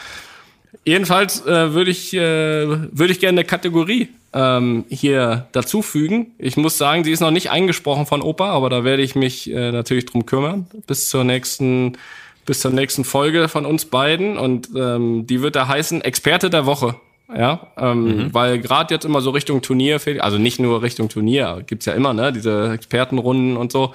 Jedenfalls 0.85 1.45
äh, 1.45 1.73
würde 1.73 1.91
ich, 1.91 2.13
äh, 2.13 2.19
würde 2.19 3.11
ich 3.11 3.19
gerne 3.19 3.39
eine 3.39 3.47
Kategorie 3.47 4.09
ähm, 4.33 4.85
hier 4.89 5.47
dazufügen. 5.51 6.27
Ich 6.37 6.57
muss 6.57 6.77
sagen, 6.77 7.03
sie 7.03 7.11
ist 7.11 7.19
noch 7.19 7.31
nicht 7.31 7.51
eingesprochen 7.51 8.05
von 8.05 8.21
Opa, 8.21 8.51
aber 8.51 8.69
da 8.69 8.83
werde 8.83 9.01
ich 9.01 9.15
mich 9.15 9.51
äh, 9.51 9.71
natürlich 9.71 10.05
drum 10.05 10.25
kümmern 10.25 10.67
bis 10.87 11.09
zur 11.09 11.23
nächsten 11.23 11.97
bis 12.45 12.61
zur 12.61 12.71
nächsten 12.71 13.03
Folge 13.03 13.47
von 13.47 13.63
uns 13.63 13.85
beiden 13.85 14.35
und 14.35 14.69
ähm, 14.75 15.27
die 15.27 15.43
wird 15.43 15.55
da 15.55 15.67
heißen 15.67 16.01
Experte 16.01 16.49
der 16.49 16.65
Woche. 16.65 16.95
Ja, 17.35 17.67
ähm, 17.77 18.03
mhm. 18.05 18.33
weil 18.33 18.57
gerade 18.57 18.91
jetzt 18.91 19.05
immer 19.05 19.21
so 19.21 19.29
Richtung 19.29 19.61
Turnier, 19.61 19.99
also 20.19 20.39
nicht 20.39 20.59
nur 20.59 20.81
Richtung 20.81 21.09
Turnier, 21.09 21.61
gibt's 21.67 21.85
ja 21.85 21.93
immer, 21.93 22.11
ne, 22.15 22.33
diese 22.33 22.71
Expertenrunden 22.71 23.55
und 23.55 23.71
so. 23.71 23.93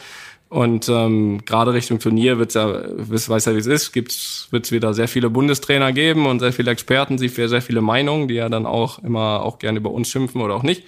Und 0.54 0.88
ähm, 0.88 1.44
gerade 1.44 1.72
Richtung 1.72 1.98
Turnier 1.98 2.38
wird's 2.38 2.54
ja, 2.54 2.68
weiß 2.68 3.46
ja 3.46 3.54
wie 3.54 3.58
es 3.58 3.66
ist, 3.66 3.90
gibt's 3.90 4.46
wird's 4.52 4.70
wieder 4.70 4.94
sehr 4.94 5.08
viele 5.08 5.28
Bundestrainer 5.28 5.92
geben 5.92 6.26
und 6.26 6.38
sehr 6.38 6.52
viele 6.52 6.70
Experten, 6.70 7.18
sie 7.18 7.28
für 7.28 7.48
sehr 7.48 7.60
viele 7.60 7.80
Meinungen, 7.80 8.28
die 8.28 8.34
ja 8.34 8.48
dann 8.48 8.64
auch 8.64 9.00
immer 9.00 9.42
auch 9.42 9.58
gerne 9.58 9.80
über 9.80 9.90
uns 9.90 10.08
schimpfen 10.08 10.40
oder 10.40 10.54
auch 10.54 10.62
nicht. 10.62 10.84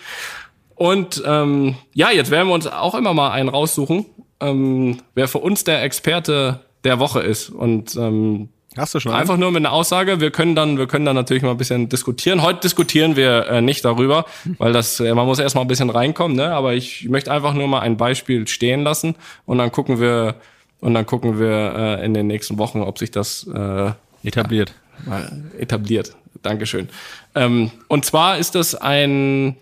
Und 0.76 1.20
ähm, 1.26 1.74
ja, 1.94 2.12
jetzt 2.12 2.30
werden 2.30 2.46
wir 2.46 2.54
uns 2.54 2.68
auch 2.68 2.94
immer 2.94 3.12
mal 3.12 3.32
einen 3.32 3.48
raussuchen, 3.48 4.06
ähm, 4.38 4.98
wer 5.16 5.26
für 5.26 5.38
uns 5.38 5.64
der 5.64 5.82
Experte 5.82 6.60
der 6.84 7.00
Woche 7.00 7.22
ist. 7.22 7.50
Und 7.50 7.96
ähm, 7.96 8.50
Hast 8.76 8.94
du 8.94 9.00
schon 9.00 9.12
Einfach 9.12 9.34
einen? 9.34 9.40
nur 9.40 9.50
mit 9.52 9.64
einer 9.64 9.72
Aussage. 9.72 10.20
Wir 10.20 10.30
können 10.30 10.54
dann, 10.54 10.78
wir 10.78 10.86
können 10.86 11.04
dann 11.04 11.16
natürlich 11.16 11.42
mal 11.42 11.50
ein 11.52 11.56
bisschen 11.56 11.88
diskutieren. 11.88 12.42
Heute 12.42 12.60
diskutieren 12.60 13.16
wir 13.16 13.46
äh, 13.46 13.60
nicht 13.62 13.84
darüber, 13.84 14.26
weil 14.58 14.72
das, 14.72 15.00
äh, 15.00 15.14
man 15.14 15.26
muss 15.26 15.38
erstmal 15.38 15.64
ein 15.64 15.68
bisschen 15.68 15.90
reinkommen, 15.90 16.36
ne? 16.36 16.52
Aber 16.54 16.74
ich 16.74 17.08
möchte 17.08 17.32
einfach 17.32 17.54
nur 17.54 17.68
mal 17.68 17.80
ein 17.80 17.96
Beispiel 17.96 18.46
stehen 18.46 18.82
lassen 18.82 19.14
und 19.46 19.58
dann 19.58 19.72
gucken 19.72 20.00
wir, 20.00 20.34
und 20.80 20.94
dann 20.94 21.06
gucken 21.06 21.38
wir 21.38 21.74
äh, 22.00 22.04
in 22.04 22.14
den 22.14 22.26
nächsten 22.26 22.58
Wochen, 22.58 22.82
ob 22.82 22.98
sich 22.98 23.10
das 23.10 23.46
äh, 23.52 23.92
etabliert. 24.24 24.74
Ja, 25.06 25.28
etabliert. 25.58 26.14
Dankeschön. 26.42 26.88
Ähm, 27.34 27.70
und 27.88 28.04
zwar 28.04 28.38
ist 28.38 28.54
das 28.54 28.74
ein 28.74 29.56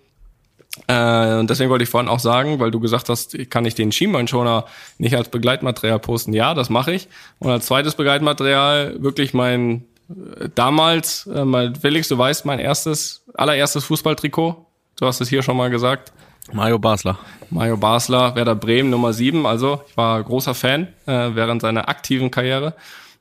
äh, 0.89 1.35
und 1.37 1.49
deswegen 1.49 1.70
wollte 1.70 1.85
ich 1.85 1.89
vorhin 1.89 2.09
auch 2.09 2.18
sagen, 2.18 2.59
weil 2.59 2.70
du 2.70 2.81
gesagt 2.81 3.09
hast, 3.09 3.37
kann 3.51 3.64
ich 3.64 3.75
den 3.75 3.93
Schienbeinschoner 3.93 4.64
nicht 4.99 5.16
als 5.16 5.29
Begleitmaterial 5.29 5.99
posten? 5.99 6.33
Ja, 6.33 6.55
das 6.55 6.68
mache 6.68 6.93
ich. 6.93 7.09
Und 7.39 7.51
als 7.51 7.66
zweites 7.66 7.95
Begleitmaterial 7.95 9.03
wirklich 9.03 9.35
mein 9.35 9.85
äh, 10.11 10.49
damals, 10.55 11.27
äh, 11.27 11.45
mein, 11.45 11.75
Felix, 11.77 12.09
du 12.09 12.18
weißt, 12.18 12.45
mein 12.45 12.59
erstes, 12.59 13.25
allererstes 13.35 13.85
Fußballtrikot. 13.85 14.66
Du 14.99 15.07
hast 15.07 15.20
es 15.20 15.29
hier 15.29 15.43
schon 15.43 15.57
mal 15.57 15.70
gesagt. 15.70 16.12
Mario 16.53 16.79
Basler. 16.79 17.18
Mario 17.51 17.77
Basler, 17.77 18.35
Werder 18.35 18.55
Bremen 18.55 18.91
Nummer 18.91 19.12
7. 19.12 19.47
Also 19.47 19.81
ich 19.89 19.97
war 19.97 20.22
großer 20.22 20.55
Fan 20.55 20.89
äh, 21.07 21.31
während 21.35 21.62
seiner 21.62 21.89
aktiven 21.89 22.31
Karriere. 22.31 22.75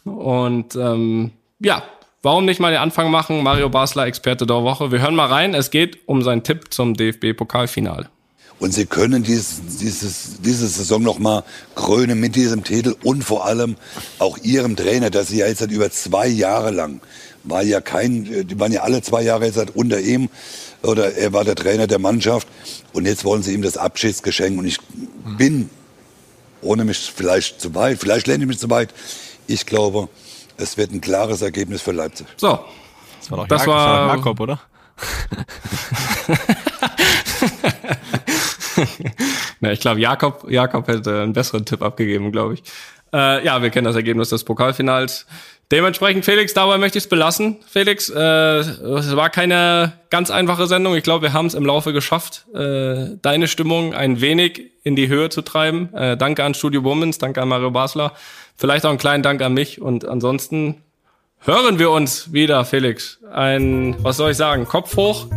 Und 0.04 0.76
ähm, 0.76 1.32
ja, 1.60 1.84
Warum 2.26 2.46
nicht 2.46 2.62
mal 2.62 2.72
den 2.72 2.80
Anfang 2.80 3.12
machen? 3.12 3.44
Mario 3.44 3.68
Basler, 3.68 4.06
Experte 4.06 4.46
der 4.46 4.64
Woche. 4.64 4.94
Wir 4.94 5.02
hören 5.02 5.14
mal 5.14 5.28
rein. 5.28 5.54
Es 5.54 5.72
geht 5.72 6.08
um 6.08 6.22
seinen 6.22 6.42
Tipp 6.42 6.74
zum 6.74 6.94
DFB-Pokalfinale. 6.94 8.08
Und 8.60 8.74
sie 8.74 8.86
können 8.86 9.24
dieses, 9.24 9.60
dieses, 9.82 10.40
diese 10.40 10.70
Saison 10.70 11.04
noch 11.04 11.20
mal 11.20 11.44
krönen 11.76 12.22
mit 12.22 12.38
diesem 12.38 12.64
Titel 12.64 12.96
und 13.04 13.26
vor 13.26 13.46
allem 13.46 13.76
auch 14.20 14.38
ihrem 14.38 14.78
Trainer, 14.78 15.10
dass 15.10 15.28
sie 15.28 15.40
ja 15.40 15.48
jetzt 15.48 15.60
seit 15.60 15.72
über 15.72 15.92
zwei 15.92 16.28
Jahre 16.28 16.72
lang 16.72 17.02
war 17.44 17.62
ja 17.62 17.82
kein, 17.82 18.48
die 18.48 18.58
waren 18.58 18.72
ja 18.72 18.84
alle 18.84 19.02
zwei 19.02 19.22
Jahre 19.22 19.46
jetzt 19.48 19.60
unter 19.76 20.00
ihm 20.00 20.30
oder 20.82 21.14
er 21.16 21.34
war 21.34 21.44
der 21.44 21.56
Trainer 21.56 21.88
der 21.88 22.00
Mannschaft 22.00 22.48
und 22.94 23.06
jetzt 23.06 23.26
wollen 23.26 23.44
sie 23.44 23.54
ihm 23.54 23.64
das 23.64 23.76
Abschiedsgeschenk 23.76 24.58
und 24.58 24.66
ich 24.66 24.78
bin, 25.38 25.70
ohne 26.62 26.86
mich 26.86 27.12
vielleicht 27.14 27.60
zu 27.60 27.76
weit, 27.76 28.00
vielleicht 28.00 28.28
lehne 28.28 28.46
ich 28.46 28.48
mich 28.48 28.60
zu 28.60 28.70
weit, 28.70 28.94
ich 29.46 29.66
glaube, 29.66 30.08
es 30.58 30.78
wird 30.78 30.92
ein 30.92 31.02
klares 31.02 31.42
Ergebnis 31.42 31.82
für 31.82 31.92
Leipzig. 31.92 32.28
So. 32.38 32.60
Das 33.20 33.32
war 33.32 33.38
doch 33.40 33.48
Das 33.48 33.62
Jak 33.62 33.68
war- 33.70 33.88
das 33.88 34.08
war 34.08 34.16
Jakob, 34.18 34.40
oder? 34.40 34.60
Na, 39.60 39.72
ich 39.72 39.80
glaube, 39.80 40.00
Jakob, 40.00 40.50
Jakob 40.50 40.88
hätte 40.88 41.22
einen 41.22 41.34
besseren 41.34 41.66
Tipp 41.66 41.82
abgegeben, 41.82 42.32
glaube 42.32 42.56
ich. 42.56 42.64
Äh, 43.14 43.46
ja, 43.46 43.62
wir 43.62 43.70
kennen 43.70 43.86
das 43.86 43.96
Ergebnis 43.96 44.30
des 44.30 44.44
Pokalfinals. 44.44 45.26
Dementsprechend, 45.72 46.26
Felix, 46.26 46.54
dabei 46.54 46.78
möchte 46.78 46.98
ich 46.98 47.06
es 47.06 47.10
belassen. 47.10 47.58
Felix, 47.68 48.10
äh, 48.10 48.20
es 48.20 49.16
war 49.16 49.30
keine 49.30 49.94
ganz 50.10 50.30
einfache 50.30 50.68
Sendung. 50.68 50.96
Ich 50.96 51.04
glaube, 51.04 51.24
wir 51.24 51.34
haben 51.34 51.46
es 51.48 51.54
im 51.54 51.66
Laufe 51.66 51.94
geschafft, 51.94 52.46
äh, 52.54 53.16
deine 53.22 53.48
Stimmung 53.48 53.94
ein 53.94 54.22
wenig 54.22 54.72
in 54.84 54.96
die 54.96 55.08
Höhe 55.08 55.30
zu 55.30 55.42
treiben. 55.42 55.94
Äh, 55.94 56.18
danke 56.18 56.44
an 56.44 56.54
Studio 56.54 56.84
Womans, 56.84 57.18
danke 57.18 57.42
an 57.42 57.48
Mario 57.48 57.72
Basler. 57.72 58.14
Vielleicht 58.56 58.86
auch 58.86 58.90
einen 58.90 59.00
kleinen 59.00 59.24
Dank 59.24 59.42
an 59.42 59.54
mich. 59.54 59.82
Und 59.82 60.06
ansonsten 60.06 60.82
hören 61.40 61.80
wir 61.80 61.92
uns 61.92 62.34
wieder, 62.34 62.66
Felix. 62.66 63.20
Ein, 63.32 63.96
was 64.00 64.18
soll 64.18 64.32
ich 64.32 64.38
sagen, 64.38 64.66
Kopf 64.66 64.96
hoch 64.96 65.28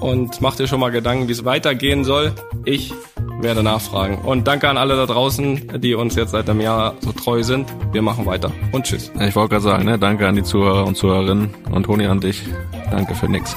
und 0.00 0.40
mach 0.40 0.56
dir 0.56 0.66
schon 0.66 0.80
mal 0.80 0.90
Gedanken, 0.90 1.28
wie 1.28 1.32
es 1.32 1.44
weitergehen 1.44 2.04
soll. 2.04 2.32
Ich 2.64 2.92
werde 3.40 3.62
nachfragen. 3.62 4.18
Und 4.18 4.46
danke 4.46 4.68
an 4.68 4.76
alle 4.76 4.96
da 4.96 5.06
draußen, 5.06 5.80
die 5.80 5.94
uns 5.94 6.16
jetzt 6.16 6.30
seit 6.30 6.48
einem 6.48 6.60
Jahr 6.60 6.94
so 7.00 7.12
treu 7.12 7.42
sind. 7.42 7.72
Wir 7.92 8.02
machen 8.02 8.26
weiter. 8.26 8.52
Und 8.72 8.84
tschüss. 8.84 9.10
Ich 9.20 9.36
wollte 9.36 9.50
gerade 9.50 9.62
sagen, 9.64 9.84
ne? 9.84 9.98
danke 9.98 10.26
an 10.26 10.36
die 10.36 10.42
Zuhörer 10.42 10.86
und 10.86 10.96
Zuhörerinnen 10.96 11.54
und 11.70 11.84
Toni 11.84 12.06
an 12.06 12.20
dich. 12.20 12.42
Danke 12.90 13.14
für 13.14 13.28
nix. 13.28 13.56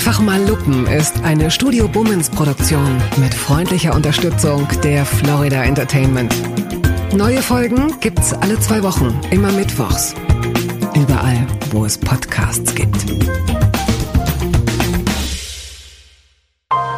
Einfach 0.00 0.20
mal 0.20 0.42
Lupen 0.48 0.86
ist 0.86 1.22
eine 1.24 1.50
Studio 1.50 1.86
Bummens 1.86 2.30
Produktion 2.30 3.02
mit 3.18 3.34
freundlicher 3.34 3.94
Unterstützung 3.94 4.66
der 4.82 5.04
Florida 5.04 5.62
Entertainment. 5.62 6.34
Neue 7.14 7.42
Folgen 7.42 8.00
gibt's 8.00 8.32
alle 8.32 8.58
zwei 8.60 8.82
Wochen, 8.82 9.20
immer 9.30 9.52
mittwochs. 9.52 10.14
Überall, 10.94 11.46
wo 11.72 11.84
es 11.84 11.98
Podcasts 11.98 12.74
gibt. 12.74 12.96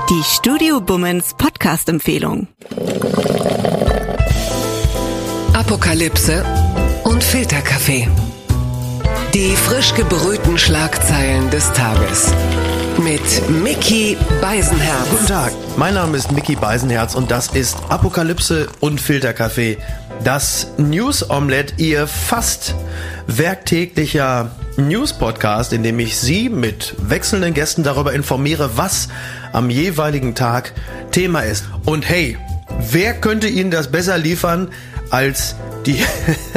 Die 0.08 0.22
Studio 0.22 0.80
Bummens 0.80 1.34
Podcast-Empfehlung. 1.36 2.46
Apokalypse 5.54 6.44
und 7.02 7.24
Filterkaffee. 7.24 8.06
Die 9.34 9.56
frisch 9.56 9.92
gebrühten 9.94 10.56
Schlagzeilen 10.56 11.50
des 11.50 11.72
Tages. 11.72 12.32
Mit 12.98 13.48
Mickey 13.48 14.16
Beisenherz. 14.40 15.08
Guten 15.10 15.26
Tag, 15.26 15.52
mein 15.76 15.94
Name 15.94 16.16
ist 16.16 16.30
Mickey 16.32 16.56
Beisenherz 16.56 17.14
und 17.14 17.30
das 17.30 17.48
ist 17.48 17.76
Apokalypse 17.88 18.68
und 18.80 19.00
Filterkaffee. 19.00 19.78
Das 20.24 20.68
News 20.78 21.28
Omelette, 21.28 21.74
ihr 21.78 22.06
fast 22.06 22.74
werktäglicher 23.26 24.50
News-Podcast, 24.76 25.72
in 25.72 25.82
dem 25.82 25.98
ich 25.98 26.16
Sie 26.16 26.48
mit 26.48 26.94
wechselnden 26.98 27.54
Gästen 27.54 27.82
darüber 27.82 28.12
informiere, 28.12 28.76
was 28.76 29.08
am 29.52 29.70
jeweiligen 29.70 30.34
Tag 30.34 30.72
Thema 31.10 31.40
ist. 31.40 31.64
Und 31.84 32.08
hey, 32.08 32.38
wer 32.90 33.14
könnte 33.14 33.48
Ihnen 33.48 33.70
das 33.70 33.90
besser 33.90 34.18
liefern 34.18 34.68
als 35.10 35.56
die, 35.86 36.02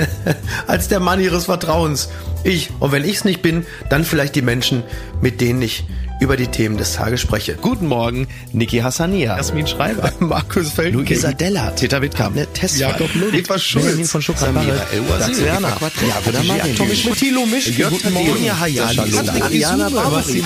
als 0.67 0.87
der 0.87 0.99
Mann 0.99 1.19
Ihres 1.19 1.45
Vertrauens? 1.45 2.09
Ich. 2.45 2.69
Und 2.79 2.91
wenn 2.91 3.03
ich 3.03 3.17
es 3.17 3.25
nicht 3.25 3.41
bin, 3.41 3.65
dann 3.89 4.05
vielleicht 4.05 4.35
die 4.35 4.43
Menschen, 4.43 4.83
mit 5.19 5.41
denen 5.41 5.61
ich 5.61 5.83
über 6.19 6.37
die 6.37 6.47
Themen 6.47 6.77
des 6.77 6.93
Tages 6.93 7.19
spreche. 7.19 7.55
Guten 7.55 7.87
Morgen, 7.87 8.27
Niki 8.53 8.77
Hassania. 8.79 9.35
Jasmin 9.35 9.67
Schreiber. 9.67 10.13
Markus 10.19 10.71
Feldking. 10.71 11.05
Luisa 11.05 11.31
Della. 11.33 11.71
Peter 11.71 12.01
Wittkamp. 12.01 12.35
Ne, 12.35 12.47
Tessmann. 12.53 12.91
Jakob 12.91 13.13
Lund. 13.15 13.33
Eva 13.33 13.59
Schulz. 13.59 13.85
Benjamin 13.85 14.05
von 14.05 14.21
El-Wazir. 14.21 15.19
Dax 15.19 15.41
Werner. 15.41 15.67
Eva 15.67 15.77
Quadrat. 15.77 16.07
Ja, 16.07 16.19
Buddha 16.23 16.43
Marin. 16.43 16.75
Tommy 16.75 16.95
Schmidt. 16.95 17.17
Thilo 17.17 17.45
Mischke. 17.45 17.87
Guten 17.89 18.13
Morgen. 18.13 18.29
Sonja 18.29 18.59
Hayali. 18.59 18.99
Ariana. 19.41 19.89
Barbary. 19.89 20.43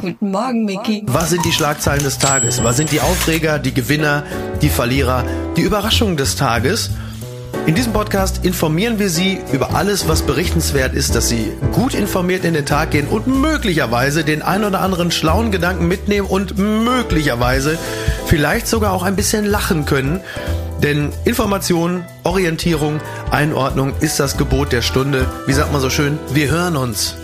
Guten 0.00 0.30
Morgen, 0.30 0.64
Mickey. 0.64 1.02
Was 1.06 1.30
sind 1.30 1.44
die 1.44 1.52
Schlagzeilen 1.52 2.04
des 2.04 2.18
Tages? 2.18 2.62
Was 2.62 2.76
sind 2.76 2.92
die 2.92 3.00
Aufreger, 3.00 3.58
die 3.58 3.74
Gewinner, 3.74 4.22
die 4.62 4.68
Verlierer, 4.68 5.24
die 5.56 5.62
Überraschungen 5.62 6.16
des 6.16 6.36
Tages? 6.36 6.90
In 7.66 7.74
diesem 7.74 7.92
Podcast 7.92 8.44
informieren 8.44 8.98
wir 9.00 9.10
Sie 9.10 9.40
über 9.52 9.74
alles, 9.74 10.06
was 10.06 10.22
berichtenswert 10.22 10.94
ist, 10.94 11.16
dass 11.16 11.28
Sie 11.28 11.52
gut 11.72 11.94
informiert 11.94 12.44
in 12.44 12.54
den 12.54 12.64
Tag 12.64 12.92
gehen 12.92 13.08
und 13.08 13.26
möglicherweise 13.26 14.22
den 14.22 14.42
ein 14.42 14.64
oder 14.64 14.80
anderen 14.80 15.10
schlauen 15.10 15.50
Gedanken 15.50 15.88
mitnehmen 15.88 16.28
und 16.28 16.56
möglicherweise 16.58 17.76
vielleicht 18.26 18.68
sogar 18.68 18.92
auch 18.92 19.02
ein 19.02 19.16
bisschen 19.16 19.44
lachen 19.44 19.84
können. 19.84 20.20
Denn 20.82 21.12
Information, 21.24 22.04
Orientierung, 22.22 23.00
Einordnung 23.30 23.94
ist 24.00 24.20
das 24.20 24.36
Gebot 24.36 24.72
der 24.72 24.82
Stunde. 24.82 25.26
Wie 25.46 25.52
sagt 25.52 25.72
man 25.72 25.80
so 25.80 25.90
schön? 25.90 26.18
Wir 26.32 26.50
hören 26.50 26.76
uns. 26.76 27.16